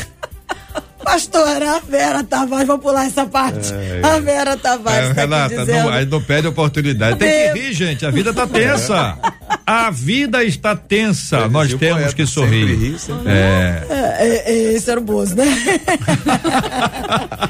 Pastora, 1.09 1.77
a 1.77 1.79
Vera 1.79 2.23
Tavares, 2.23 2.67
vou 2.67 2.77
pular 2.77 3.07
essa 3.07 3.25
parte. 3.25 3.73
a 4.03 4.19
Vera 4.19 4.55
Tavares 4.55 5.09
É, 5.09 5.13
tá 5.15 5.21
Renata, 5.21 5.45
aqui 5.45 5.55
não, 5.55 5.65
dizendo. 5.65 5.89
aí 5.89 6.05
não 6.05 6.21
perde 6.21 6.47
oportunidade. 6.47 7.17
Tem 7.17 7.51
que 7.53 7.59
rir, 7.59 7.73
gente. 7.73 8.05
A 8.05 8.11
vida 8.11 8.31
tá 8.33 8.45
tensa. 8.45 9.17
A 9.71 9.91
vida 9.91 10.43
está 10.43 10.75
tensa. 10.75 11.47
Nós 11.47 11.71
temos 11.75 11.99
poeta, 11.99 12.15
que 12.15 12.25
sempre 12.25 12.65
sorrir. 12.65 12.75
ri, 12.75 12.97
sempre 12.97 13.29
É. 13.29 13.85
É, 13.87 13.95
é, 14.17 14.51
é, 14.51 14.73
esse 14.73 14.89
era 14.89 14.99
o 14.99 15.03
Bozo, 15.03 15.35
né? 15.35 15.45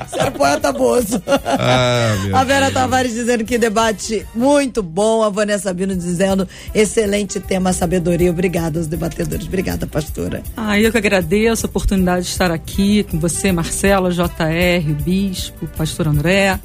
esse 0.06 0.20
era 0.20 0.30
o 0.30 0.34
poeta 0.34 0.74
Bozo. 0.74 1.24
Ah, 1.26 2.12
a 2.34 2.44
Vera 2.44 2.66
Deus. 2.66 2.74
Tavares 2.74 3.14
dizendo 3.14 3.46
que 3.46 3.58
debate 3.58 4.28
muito 4.36 4.84
bom. 4.84 5.24
A 5.24 5.30
Vanessa 5.30 5.70
Sabino 5.70 5.96
dizendo 5.96 6.46
excelente 6.76 7.40
tema, 7.40 7.72
sabedoria. 7.72 8.32
Obrigada 8.32 8.80
aos 8.80 8.88
debatedores. 8.88 9.48
Obrigada, 9.48 9.88
pastora. 9.88 10.44
Ah, 10.58 10.78
eu 10.78 10.92
que 10.92 10.98
agradeço 10.98 11.68
a 11.68 11.70
oportunidade 11.70 12.26
de 12.26 12.32
estar 12.32 12.52
aqui 12.52 13.04
com 13.04 13.18
você, 13.18 13.54
Marcela, 13.54 14.12
JR, 14.12 14.94
Bispo, 15.06 15.68
Pastor 15.68 16.10
André. 16.10 16.60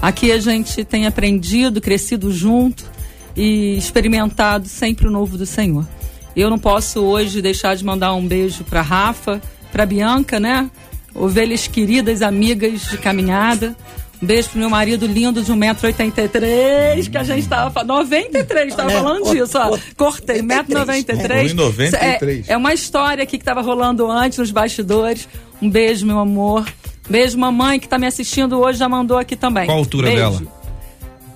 Aqui 0.00 0.30
a 0.30 0.38
gente 0.38 0.84
tem 0.84 1.08
aprendido, 1.08 1.80
crescido 1.80 2.30
junto 2.30 2.94
e 3.36 3.76
experimentado 3.76 4.68
sempre 4.68 5.06
o 5.06 5.10
novo 5.10 5.36
do 5.36 5.44
Senhor. 5.46 5.86
Eu 6.34 6.50
não 6.50 6.58
posso 6.58 7.00
hoje 7.02 7.40
deixar 7.42 7.74
de 7.76 7.84
mandar 7.84 8.12
um 8.14 8.26
beijo 8.26 8.64
para 8.64 8.82
Rafa, 8.82 9.40
para 9.72 9.84
Bianca, 9.86 10.38
né? 10.40 10.70
Ovelhas 11.14 11.66
queridas, 11.66 12.20
amigas 12.22 12.82
de 12.90 12.98
caminhada. 12.98 13.74
Um 14.22 14.26
beijo 14.26 14.48
pro 14.50 14.58
meu 14.58 14.70
marido 14.70 15.06
lindo 15.06 15.42
de 15.42 15.52
1,83m, 15.52 17.10
que 17.10 17.18
a 17.18 17.22
gente 17.22 17.46
tava 17.48 17.70
falando. 17.70 17.88
93, 17.88 18.74
tava 18.74 18.88
Olha, 18.90 18.98
falando 19.02 19.30
disso, 19.30 19.58
ó. 19.58 19.68
cor- 19.68 19.80
Cortei, 19.96 20.42
1,93m. 20.42 21.30
É, 21.30 21.44
1,93. 21.44 22.44
É, 22.48 22.52
é 22.52 22.56
uma 22.56 22.72
história 22.72 23.22
aqui 23.22 23.38
que 23.38 23.44
tava 23.44 23.60
rolando 23.60 24.10
antes 24.10 24.38
nos 24.38 24.50
bastidores. 24.50 25.28
Um 25.60 25.70
beijo, 25.70 26.06
meu 26.06 26.18
amor. 26.18 26.66
Beijo, 27.08 27.38
mamãe, 27.38 27.78
que 27.78 27.88
tá 27.88 27.98
me 27.98 28.06
assistindo 28.06 28.58
hoje, 28.58 28.78
já 28.78 28.88
mandou 28.88 29.16
aqui 29.18 29.36
também. 29.36 29.66
Qual 29.66 29.76
a 29.76 29.80
altura 29.80 30.08
Beijo. 30.08 30.20
dela? 30.22 30.42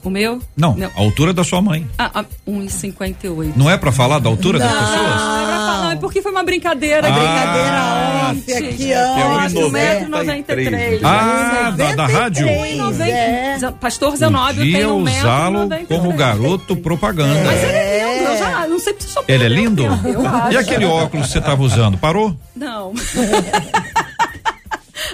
O 0.03 0.09
meu? 0.11 0.41
Não, 0.57 0.77
a 0.97 1.01
altura 1.01 1.33
da 1.33 1.45
sua 1.45 1.61
mãe. 1.61 1.87
Ah, 1.99 2.11
ah, 2.15 2.25
1,58. 2.49 3.53
Não 3.55 3.69
é 3.71 3.77
pra 3.77 3.93
falar 3.93 4.19
da 4.19 4.29
altura 4.31 4.59
das 4.59 4.71
pessoas? 4.71 4.91
Não, 4.93 5.03
é 5.43 5.47
pra 5.47 5.57
falar, 5.57 5.93
é 5.93 5.97
porque 5.97 6.23
foi 6.23 6.33
uma 6.33 6.43
brincadeira. 6.43 7.07
Ah, 7.07 7.13
Brincadeira 7.13 8.31
off 8.31 8.45
gente. 8.47 8.75
aqui, 8.75 8.93
é 8.93 9.05
ó. 9.05 9.41
1,93m. 9.49 11.01
Ah, 11.05 11.71
da, 11.77 11.95
da 11.95 12.07
rádio? 12.07 12.49
É. 12.49 13.59
Pastor 13.81 14.17
Zenóbio 14.17 14.63
tem 14.73 14.87
um 14.87 15.03
usá-lo 15.03 15.69
1,93m. 15.69 15.87
como 15.89 16.13
garoto 16.15 16.77
propaganda. 16.77 17.45
Mas 17.45 17.63
ele 17.63 17.73
é 17.73 18.15
lindo, 18.17 18.29
eu 18.31 18.39
já 18.39 18.67
não 18.67 18.79
sei 18.79 18.97
se 18.99 19.09
você 19.09 19.21
Ele 19.29 19.45
é 19.45 19.49
lindo? 19.49 19.85
Eu 19.85 20.27
acho. 20.27 20.53
E 20.53 20.57
aquele 20.57 20.85
óculos 20.87 21.27
que 21.27 21.33
você 21.33 21.41
tava 21.41 21.63
usando? 21.63 21.99
Parou? 21.99 22.35
Não. 22.57 22.93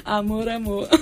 amor, 0.05 0.49
amor. 0.49 0.89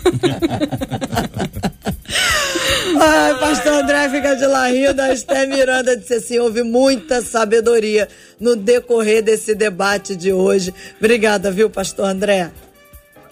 Ai, 3.01 3.39
pastor 3.39 3.73
André 3.83 4.09
fica 4.09 4.35
de 4.35 4.47
lá 4.47 4.69
rindo. 4.69 5.01
A 5.01 5.13
Esté 5.13 5.47
Miranda 5.47 5.97
disse 5.97 6.15
assim: 6.15 6.39
houve 6.39 6.63
muita 6.63 7.21
sabedoria 7.23 8.09
no 8.39 8.55
decorrer 8.57 9.23
desse 9.23 9.55
debate 9.55 10.15
de 10.15 10.33
hoje. 10.33 10.73
Obrigada, 10.99 11.51
viu, 11.51 11.69
pastor 11.69 12.07
André? 12.07 12.51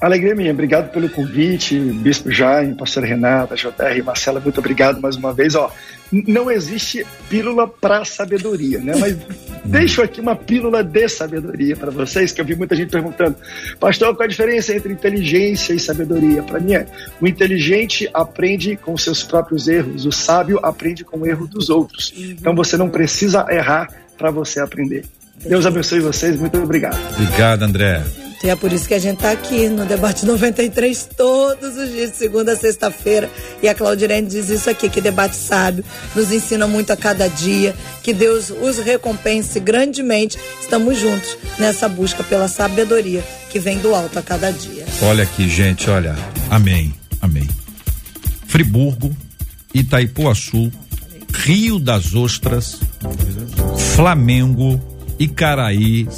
Alegria 0.03 0.35
minha, 0.35 0.51
obrigado 0.51 0.91
pelo 0.91 1.09
convite, 1.09 1.79
Bispo 1.79 2.29
Jaime, 2.29 2.75
Pastor 2.75 3.05
Renata, 3.05 3.55
JR, 3.55 4.03
Marcela, 4.05 4.41
muito 4.41 4.59
obrigado 4.59 5.01
mais 5.01 5.15
uma 5.15 5.33
vez. 5.33 5.55
Ó, 5.55 5.71
não 6.11 6.51
existe 6.51 7.07
pílula 7.31 7.69
para 7.69 8.05
sabedoria, 8.05 8.81
né? 8.81 8.95
Mas 8.99 9.17
deixo 9.65 10.03
aqui 10.03 10.21
uma 10.21 10.35
pílula 10.35 10.83
de 10.83 11.09
sabedoria 11.09 11.77
para 11.77 11.93
vocês, 11.93 12.33
que 12.33 12.41
eu 12.41 12.45
vi 12.45 12.57
muita 12.57 12.75
gente 12.75 12.91
perguntando, 12.91 13.37
Pastor, 13.79 14.17
qual 14.17 14.25
a 14.25 14.29
diferença 14.29 14.75
entre 14.75 14.93
inteligência 14.93 15.73
e 15.73 15.79
sabedoria? 15.79 16.43
Para 16.43 16.59
mim 16.59 16.75
é, 16.75 16.85
o 17.21 17.27
inteligente 17.29 18.11
aprende 18.13 18.75
com 18.75 18.99
seus 18.99 19.23
próprios 19.23 19.69
erros, 19.69 20.05
o 20.05 20.11
sábio 20.11 20.59
aprende 20.65 21.05
com 21.05 21.19
o 21.19 21.27
erro 21.29 21.47
dos 21.47 21.71
outros. 21.71 22.13
Então 22.17 22.57
você 22.57 22.77
não 22.77 22.91
precisa 22.91 23.47
errar 23.49 23.89
para 24.19 24.33
você 24.33 24.59
aprender. 24.59 25.05
Deus 25.47 25.65
abençoe 25.65 26.01
vocês, 26.01 26.41
muito 26.41 26.59
obrigado. 26.59 26.99
Obrigado, 27.15 27.63
André. 27.63 28.03
E 28.45 28.51
é 28.51 28.57
por 28.57 28.73
isso 28.73 28.89
que 28.89 28.95
a 28.95 28.99
gente 28.99 29.19
está 29.19 29.31
aqui 29.31 29.69
no 29.69 29.85
Debate 29.85 30.27
93 30.27 31.11
todos 31.17 31.77
os 31.77 31.91
dias, 31.91 32.11
de 32.11 32.17
segunda 32.17 32.53
a 32.53 32.57
sexta-feira. 32.57 33.31
E 33.63 33.69
a 33.69 33.75
Claudirene 33.75 34.27
diz 34.27 34.49
isso 34.49 34.69
aqui, 34.69 34.89
que 34.89 35.01
debate 35.01 35.37
sábio, 35.37 35.85
nos 36.15 36.33
ensina 36.33 36.67
muito 36.67 36.93
a 36.93 36.97
cada 36.97 37.29
dia, 37.29 37.75
que 38.03 38.13
Deus 38.13 38.51
os 38.51 38.79
recompense 38.79 39.61
grandemente. 39.61 40.39
Estamos 40.61 40.99
juntos 40.99 41.37
nessa 41.59 41.89
busca 41.89 42.25
pela 42.25 42.49
sabedoria 42.49 43.23
que 43.49 43.61
vem 43.61 43.79
do 43.79 43.95
alto 43.95 44.19
a 44.19 44.23
cada 44.23 44.51
dia. 44.51 44.87
Olha 45.03 45.23
aqui, 45.23 45.49
gente, 45.49 45.89
olha. 45.89 46.17
Amém, 46.51 46.93
amém. 47.21 47.49
Friburgo, 48.49 49.15
Itaipuaçu, 49.73 50.73
Rio 51.33 51.79
das 51.79 52.15
Ostras, 52.15 52.81
Flamengo, 53.95 54.81
Icaraí, 55.19 56.09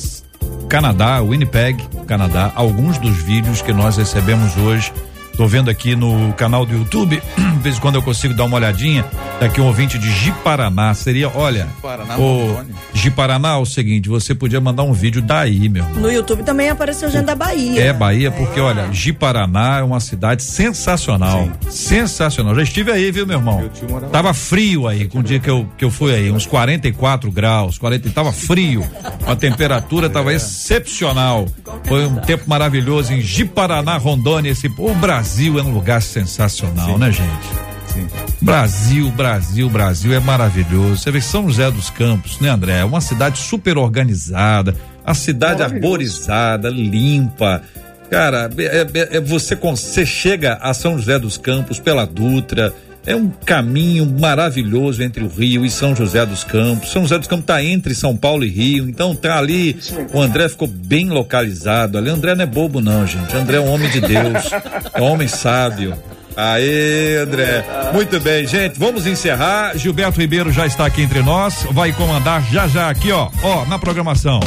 Canadá, 0.69 1.21
Winnipeg, 1.21 1.77
Canadá. 2.07 2.53
Alguns 2.55 2.99
dos 2.99 3.19
vídeos 3.19 3.62
que 3.62 3.73
nós 3.73 3.97
recebemos 3.97 4.57
hoje. 4.57 4.93
Tô 5.37 5.49
vendo 5.49 5.68
aqui 5.68 5.97
no 5.97 6.32
canal 6.35 6.64
do 6.64 6.72
YouTube, 6.72 7.20
de 7.37 7.59
vez 7.59 7.76
em 7.76 7.80
quando 7.80 7.97
eu 7.97 8.03
consigo 8.03 8.35
dar 8.35 8.45
uma 8.45 8.57
olhadinha. 8.57 9.05
Daqui 9.41 9.61
um 9.61 9.66
ouvinte 9.66 9.99
de 9.99 10.09
Jiparaná. 10.11 10.95
Seria, 10.95 11.28
olha, 11.28 11.66
Paraná, 11.82 12.16
o. 12.16 12.64
Jiparaná 12.93 13.55
é 13.55 13.57
o 13.57 13.66
seguinte, 13.66 14.09
você 14.09 14.35
podia 14.35 14.61
mandar 14.61 14.85
um 14.85 14.93
vídeo 14.93 15.20
daí, 15.20 15.68
meu 15.68 15.85
irmão. 15.85 16.03
No 16.03 16.11
YouTube 16.11 16.45
também 16.45 16.68
apareceu 16.70 17.11
gente 17.11 17.24
da 17.24 17.35
Bahia. 17.35 17.82
É 17.82 17.93
Bahia, 17.93 18.30
porque 18.30 18.61
olha, 18.61 18.93
Jiparaná 18.93 19.78
é 19.80 19.82
uma 19.82 19.99
cidade 19.99 20.45
sensacional. 20.45 21.49
Sensacional. 21.68 22.55
Já 22.55 22.62
estive 22.62 22.93
aí, 22.93 23.11
viu, 23.11 23.26
meu 23.26 23.39
irmão? 23.39 23.68
Tava 24.12 24.32
frio 24.32 24.87
aí, 24.87 25.09
com 25.09 25.18
o 25.18 25.22
dia 25.22 25.41
que 25.41 25.51
eu, 25.51 25.68
que 25.76 25.85
eu 25.85 25.91
fui 25.91 26.14
aí, 26.14 26.30
uns 26.30 26.47
44 26.47 27.30
graus, 27.32 27.76
40, 27.76 28.09
tava 28.11 28.32
frio. 28.32 28.87
A 29.26 29.35
temperatura 29.35 30.09
tava 30.09 30.32
excepcional. 30.32 31.47
Foi 31.85 32.07
um 32.07 32.16
tempo 32.16 32.45
maravilhoso 32.47 33.12
em 33.12 33.20
Jiparaná, 33.20 33.97
Rondônia. 33.97 34.51
Esse, 34.51 34.68
o 34.78 34.95
Brasil 34.95 35.24
é 35.59 35.62
um 35.62 35.72
lugar 35.72 36.03
sensacional, 36.03 36.99
né, 36.99 37.11
gente? 37.11 37.49
Sim. 37.93 38.09
Brasil, 38.41 39.11
Brasil, 39.11 39.70
Brasil 39.70 40.12
é 40.12 40.20
maravilhoso. 40.20 40.97
Você 40.97 41.11
vê 41.11 41.20
São 41.20 41.49
José 41.49 41.70
dos 41.70 41.91
Campos, 41.91 42.41
né, 42.41 42.49
André? 42.49 42.79
É 42.81 42.85
uma 42.85 43.01
cidade 43.01 43.39
super 43.39 43.79
organizada, 43.79 44.75
a 45.05 45.14
cidade 45.14 45.62
arborizada, 45.62 46.68
limpa. 46.68 47.62
Cara, 48.11 48.51
é- 48.59 48.87
é- 48.95 49.16
é- 49.16 49.20
você, 49.20 49.55
você 49.57 50.05
chega 50.05 50.55
a 50.61 50.75
São 50.75 50.99
José 50.99 51.18
dos 51.18 51.37
Campos 51.39 51.79
pela 51.79 52.05
Dutra. 52.05 52.72
É 53.07 53.14
um 53.14 53.28
caminho 53.28 54.07
maravilhoso 54.07 55.02
entre 55.02 55.22
o 55.22 55.28
Rio 55.28 55.64
e 55.64 55.70
São 55.70 55.94
José 55.94 56.24
dos 56.24 56.42
Campos. 56.42 56.90
São 56.90 57.02
José 57.02 57.18
dos 57.18 57.28
Campos 57.28 57.44
está 57.44 57.62
entre 57.62 57.94
São 57.94 58.16
Paulo 58.16 58.44
e 58.44 58.48
Rio, 58.48 58.88
então 58.88 59.14
tá 59.14 59.38
ali. 59.38 59.76
O 60.12 60.20
André 60.20 60.48
ficou 60.48 60.66
bem 60.66 61.11
localizado 61.11 61.98
ali. 61.98 62.09
André 62.09 62.34
não 62.34 62.44
é 62.44 62.46
bobo, 62.46 62.80
não, 62.80 63.07
gente. 63.07 63.36
André 63.36 63.59
é 63.59 63.61
um 63.61 63.70
homem 63.70 63.90
de 63.90 64.00
Deus, 64.00 64.50
é 64.94 65.00
um 65.00 65.05
homem 65.05 65.28
sábio. 65.28 65.94
Aê, 66.36 67.18
André. 67.18 67.64
Muito 67.92 68.18
bem, 68.18 68.46
gente. 68.46 68.78
Vamos 68.78 69.07
encerrar. 69.07 69.76
Gilberto 69.76 70.20
Ribeiro 70.20 70.50
já 70.50 70.66
está 70.66 70.86
aqui 70.86 71.02
entre 71.02 71.22
nós. 71.22 71.64
Vai 71.70 71.92
comandar 71.92 72.42
já 72.50 72.66
já 72.66 72.90
aqui, 72.90 73.12
ó, 73.12 73.30
ó, 73.42 73.64
na 73.66 73.78
programação. 73.78 74.40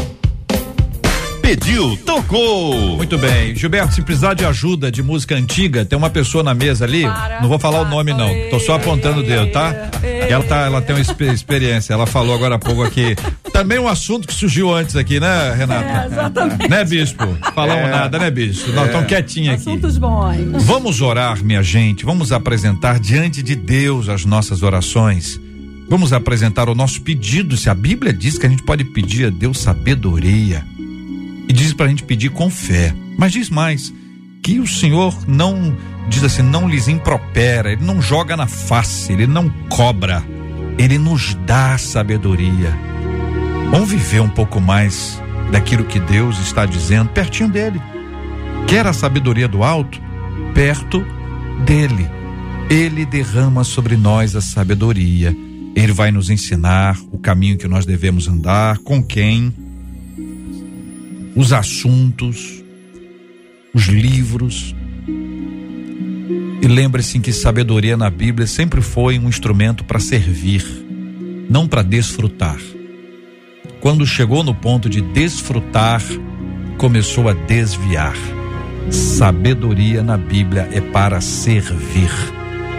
Pediu, 1.47 1.95
tocou. 2.05 2.97
Muito 2.97 3.17
bem. 3.17 3.55
Gilberto, 3.55 3.95
se 3.95 4.01
precisar 4.01 4.33
de 4.33 4.43
ajuda 4.43 4.91
de 4.91 5.01
música 5.01 5.33
antiga, 5.33 5.85
tem 5.85 5.97
uma 5.97 6.09
pessoa 6.09 6.43
na 6.43 6.53
mesa 6.53 6.83
ali. 6.83 7.03
Para, 7.03 7.39
não 7.39 7.47
vou 7.47 7.57
falar 7.57 7.79
para, 7.79 7.87
o 7.87 7.89
nome, 7.89 8.11
não. 8.13 8.29
Tô 8.49 8.59
só 8.59 8.75
apontando 8.75 9.21
o 9.21 9.23
dedo, 9.23 9.49
tá? 9.53 9.73
Ela 10.03 10.43
tá, 10.43 10.57
ela 10.65 10.81
tem 10.81 10.93
uma 10.93 11.33
experiência. 11.33 11.93
Ela 11.93 12.05
falou 12.05 12.35
agora 12.35 12.55
há 12.55 12.59
pouco 12.59 12.83
aqui. 12.83 13.15
Também 13.53 13.79
um 13.79 13.87
assunto 13.87 14.27
que 14.27 14.33
surgiu 14.33 14.75
antes 14.75 14.97
aqui, 14.97 15.21
né, 15.21 15.53
Renata? 15.53 15.85
É, 15.85 16.05
exatamente. 16.07 16.69
Né, 16.69 16.83
Bispo? 16.83 17.37
Falamos 17.55 17.85
é. 17.85 17.91
nada, 17.91 18.19
né, 18.19 18.29
Bispo? 18.29 18.69
Nós 18.73 18.87
estamos 18.87 19.05
é. 19.05 19.07
quietinhos 19.07 19.53
aqui. 19.53 19.69
Assuntos 19.69 19.97
bons. 19.97 20.63
Vamos 20.65 20.99
orar, 20.99 21.41
minha 21.41 21.63
gente. 21.63 22.03
Vamos 22.03 22.33
apresentar 22.33 22.99
diante 22.99 23.41
de 23.41 23.55
Deus 23.55 24.09
as 24.09 24.25
nossas 24.25 24.63
orações. 24.63 25.39
Vamos 25.87 26.11
apresentar 26.11 26.67
o 26.67 26.75
nosso 26.75 27.01
pedido. 27.01 27.55
Se 27.55 27.69
a 27.69 27.73
Bíblia 27.73 28.11
diz 28.11 28.37
que 28.37 28.45
a 28.45 28.49
gente 28.49 28.63
pode 28.63 28.83
pedir 28.83 29.27
a 29.27 29.29
Deus 29.29 29.59
sabedoria 29.59 30.61
diz 31.57 31.73
para 31.73 31.87
a 31.87 31.89
gente 31.89 32.03
pedir 32.03 32.29
com 32.29 32.49
fé. 32.49 32.93
Mas 33.17 33.31
diz 33.31 33.49
mais, 33.49 33.91
que 34.43 34.59
o 34.59 34.67
Senhor 34.67 35.17
não, 35.27 35.75
diz 36.07 36.23
assim, 36.23 36.43
não 36.43 36.69
lhes 36.69 36.87
impropera, 36.87 37.71
ele 37.71 37.83
não 37.83 37.99
joga 37.99 38.37
na 38.37 38.45
face, 38.45 39.11
ele 39.11 39.25
não 39.25 39.49
cobra, 39.67 40.23
ele 40.77 40.99
nos 40.99 41.33
dá 41.45 41.75
sabedoria. 41.77 42.77
Vamos 43.71 43.89
viver 43.89 44.21
um 44.21 44.29
pouco 44.29 44.61
mais 44.61 45.19
daquilo 45.51 45.83
que 45.83 45.99
Deus 45.99 46.39
está 46.39 46.63
dizendo 46.65 47.09
pertinho 47.09 47.49
dele. 47.49 47.81
Quer 48.67 48.85
a 48.85 48.93
sabedoria 48.93 49.47
do 49.47 49.63
alto? 49.63 49.99
Perto 50.53 51.03
dele. 51.65 52.07
Ele 52.69 53.03
derrama 53.03 53.63
sobre 53.63 53.97
nós 53.97 54.35
a 54.35 54.41
sabedoria. 54.41 55.35
Ele 55.75 55.91
vai 55.91 56.11
nos 56.11 56.29
ensinar 56.29 56.97
o 57.11 57.17
caminho 57.17 57.57
que 57.57 57.67
nós 57.67 57.85
devemos 57.85 58.27
andar, 58.27 58.77
com 58.79 59.01
quem, 59.01 59.53
os 61.37 61.53
assuntos, 61.53 62.63
os 63.71 63.83
livros. 63.83 64.75
E 66.59 66.67
lembre-se 66.67 67.19
que 67.19 67.31
sabedoria 67.31 67.95
na 67.95 68.09
Bíblia 68.09 68.47
sempre 68.47 68.81
foi 68.81 69.19
um 69.19 69.29
instrumento 69.29 69.83
para 69.83 69.99
servir, 69.99 70.65
não 71.47 71.67
para 71.67 71.83
desfrutar. 71.83 72.57
Quando 73.79 74.05
chegou 74.05 74.43
no 74.43 74.55
ponto 74.55 74.89
de 74.89 74.99
desfrutar, 74.99 76.01
começou 76.79 77.29
a 77.29 77.33
desviar. 77.33 78.15
Sabedoria 78.89 80.01
na 80.01 80.17
Bíblia 80.17 80.67
é 80.71 80.81
para 80.81 81.21
servir. 81.21 82.09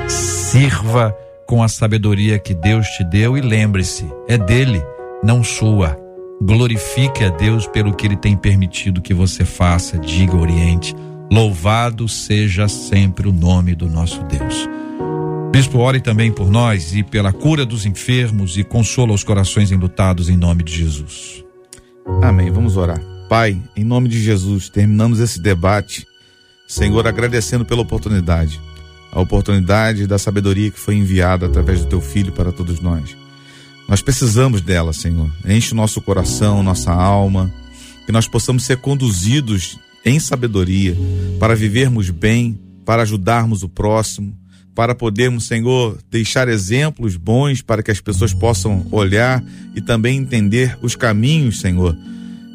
Sirva 0.08 1.16
com 1.46 1.62
a 1.62 1.68
sabedoria 1.68 2.40
que 2.40 2.54
Deus 2.54 2.88
te 2.88 3.04
deu 3.04 3.38
e 3.38 3.40
lembre-se, 3.40 4.04
é 4.26 4.36
dele, 4.36 4.82
não 5.22 5.44
sua. 5.44 6.07
Glorifique 6.40 7.24
a 7.24 7.30
Deus 7.30 7.66
pelo 7.66 7.94
que 7.94 8.06
Ele 8.06 8.16
tem 8.16 8.36
permitido 8.36 9.02
que 9.02 9.12
você 9.12 9.44
faça, 9.44 9.98
diga, 9.98 10.36
oriente. 10.36 10.94
Louvado 11.30 12.08
seja 12.08 12.68
sempre 12.68 13.28
o 13.28 13.32
nome 13.32 13.74
do 13.74 13.88
nosso 13.88 14.22
Deus. 14.24 14.68
Bispo, 15.50 15.78
ore 15.78 16.00
também 16.00 16.30
por 16.30 16.50
nós 16.50 16.94
e 16.94 17.02
pela 17.02 17.32
cura 17.32 17.66
dos 17.66 17.84
enfermos 17.84 18.56
e 18.56 18.62
consola 18.62 19.12
os 19.12 19.24
corações 19.24 19.72
enlutados 19.72 20.28
em 20.28 20.36
nome 20.36 20.62
de 20.62 20.76
Jesus. 20.76 21.44
Amém. 22.22 22.50
Vamos 22.50 22.76
orar. 22.76 23.00
Pai, 23.28 23.60
em 23.76 23.84
nome 23.84 24.08
de 24.08 24.22
Jesus, 24.22 24.68
terminamos 24.68 25.20
esse 25.20 25.40
debate, 25.40 26.06
Senhor, 26.66 27.06
agradecendo 27.06 27.64
pela 27.64 27.82
oportunidade, 27.82 28.60
a 29.12 29.20
oportunidade 29.20 30.06
da 30.06 30.18
sabedoria 30.18 30.70
que 30.70 30.78
foi 30.78 30.94
enviada 30.94 31.46
através 31.46 31.80
do 31.80 31.86
Teu 31.86 32.00
Filho 32.00 32.32
para 32.32 32.52
todos 32.52 32.80
nós. 32.80 33.16
Nós 33.88 34.02
precisamos 34.02 34.60
dela, 34.60 34.92
Senhor. 34.92 35.30
Enche 35.46 35.72
o 35.72 35.76
nosso 35.76 36.02
coração, 36.02 36.62
nossa 36.62 36.92
alma, 36.92 37.50
que 38.04 38.12
nós 38.12 38.28
possamos 38.28 38.64
ser 38.64 38.76
conduzidos 38.76 39.78
em 40.04 40.20
sabedoria 40.20 40.94
para 41.40 41.56
vivermos 41.56 42.10
bem, 42.10 42.58
para 42.84 43.02
ajudarmos 43.02 43.62
o 43.62 43.68
próximo, 43.68 44.36
para 44.74 44.94
podermos, 44.94 45.46
Senhor, 45.46 45.96
deixar 46.10 46.48
exemplos 46.48 47.16
bons 47.16 47.62
para 47.62 47.82
que 47.82 47.90
as 47.90 47.98
pessoas 47.98 48.34
possam 48.34 48.86
olhar 48.92 49.42
e 49.74 49.80
também 49.80 50.18
entender 50.18 50.78
os 50.82 50.94
caminhos, 50.94 51.60
Senhor, 51.60 51.96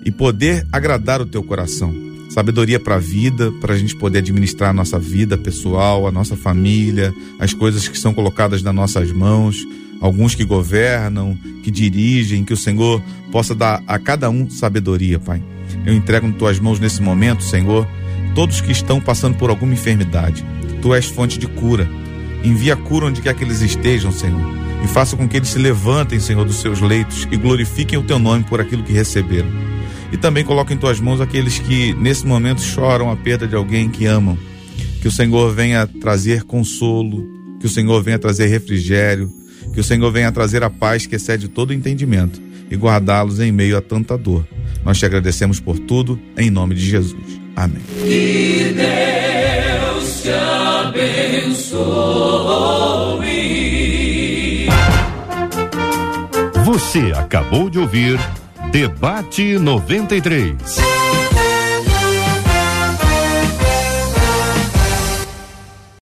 e 0.06 0.12
poder 0.12 0.68
agradar 0.72 1.20
o 1.20 1.26
teu 1.26 1.44
coração. 1.44 1.94
Sabedoria 2.30 2.80
para 2.80 2.96
a 2.96 3.00
vida, 3.00 3.52
para 3.54 3.74
a 3.74 3.78
gente 3.78 3.96
poder 3.96 4.20
administrar 4.20 4.70
a 4.70 4.74
nossa 4.74 5.00
vida 5.00 5.36
pessoal, 5.36 6.08
a 6.08 6.12
nossa 6.12 6.36
família, 6.36 7.14
as 7.40 7.54
coisas 7.54 7.88
que 7.88 7.98
são 7.98 8.14
colocadas 8.14 8.62
nas 8.62 8.74
nossas 8.74 9.12
mãos 9.12 9.58
alguns 10.02 10.36
que 10.36 10.44
governam, 10.44 11.38
que 11.64 11.72
dirigem, 11.72 12.44
que 12.44 12.54
o 12.54 12.58
Senhor 12.58 13.02
possa 13.32 13.56
dar 13.56 13.82
a 13.88 13.98
cada 13.98 14.30
um 14.30 14.50
sabedoria, 14.50 15.20
Pai. 15.20 15.41
Eu 15.86 15.94
entrego 15.94 16.28
em 16.28 16.32
tuas 16.32 16.60
mãos 16.60 16.80
nesse 16.80 17.02
momento, 17.02 17.44
Senhor, 17.44 17.88
todos 18.36 18.62
que 18.62 18.72
estão 18.72 19.00
passando 19.00 19.38
por 19.38 19.50
alguma 19.50 19.74
enfermidade. 19.74 20.46
Tu 20.82 20.94
és 20.94 21.06
fonte 21.06 21.39
de 21.39 21.48
cura. 21.48 21.89
Envia 22.44 22.76
cura 22.76 23.06
onde 23.06 23.22
quer 23.22 23.34
que 23.34 23.44
eles 23.44 23.62
estejam, 23.62 24.12
Senhor. 24.12 24.41
E 24.84 24.88
faça 24.88 25.16
com 25.16 25.28
que 25.28 25.38
eles 25.38 25.50
se 25.50 25.58
levantem, 25.58 26.20
Senhor, 26.20 26.46
dos 26.46 26.58
seus 26.58 26.82
leitos 26.82 27.28
e 27.32 27.38
glorifiquem 27.38 27.98
o 27.98 28.04
teu 28.04 28.20
nome 28.20 28.44
por 28.44 28.60
aquilo 28.60 28.84
que 28.84 28.91
receberam. 28.91 29.48
E 30.12 30.18
também 30.18 30.44
coloque 30.44 30.74
em 30.74 30.78
tuas 30.78 31.00
mãos 31.00 31.22
aqueles 31.22 31.58
que 31.58 31.94
nesse 31.94 32.28
momento 32.28 32.62
choram 32.62 33.10
a 33.10 33.16
perda 33.16 33.48
de 33.48 33.56
alguém 33.56 33.89
que 33.89 34.06
amam. 34.06 34.38
Que 35.02 35.08
o 35.08 35.12
Senhor 35.12 35.54
venha 35.54 35.88
trazer 35.88 36.44
consolo, 36.44 37.26
que 37.60 37.66
o 37.66 37.70
Senhor 37.70 38.04
venha 38.04 38.20
trazer 38.20 38.48
refrigério, 38.48 39.32
que 39.74 39.80
o 39.80 39.84
Senhor 39.84 40.11
venha 40.11 40.32
trazer 40.32 40.63
a 40.63 40.69
paz 40.69 41.05
que 41.05 41.15
excede 41.15 41.47
todo 41.47 41.74
entendimento 41.74 42.39
e 42.69 42.76
guardá-los 42.76 43.39
em 43.39 43.51
meio 43.51 43.78
a 43.78 43.82
tanta 43.82 44.17
dor. 44.17 44.45
Nós 44.86 44.97
te 44.99 45.05
agradecemos 45.05 45.59
por 45.59 45.80
tudo, 45.80 46.19
em 46.38 46.49
nome 46.49 46.76
de 46.76 46.86
Jesus. 46.86 47.39
Amém. 47.55 47.82
Que 48.03 48.74
Deus 48.76 50.21
te 50.21 50.30
abençoe. 50.30 51.84
Você 56.65 57.11
acabou 57.15 57.69
de 57.69 57.80
ouvir 57.80 58.19
Debate 58.71 59.59
93. 59.59 61.03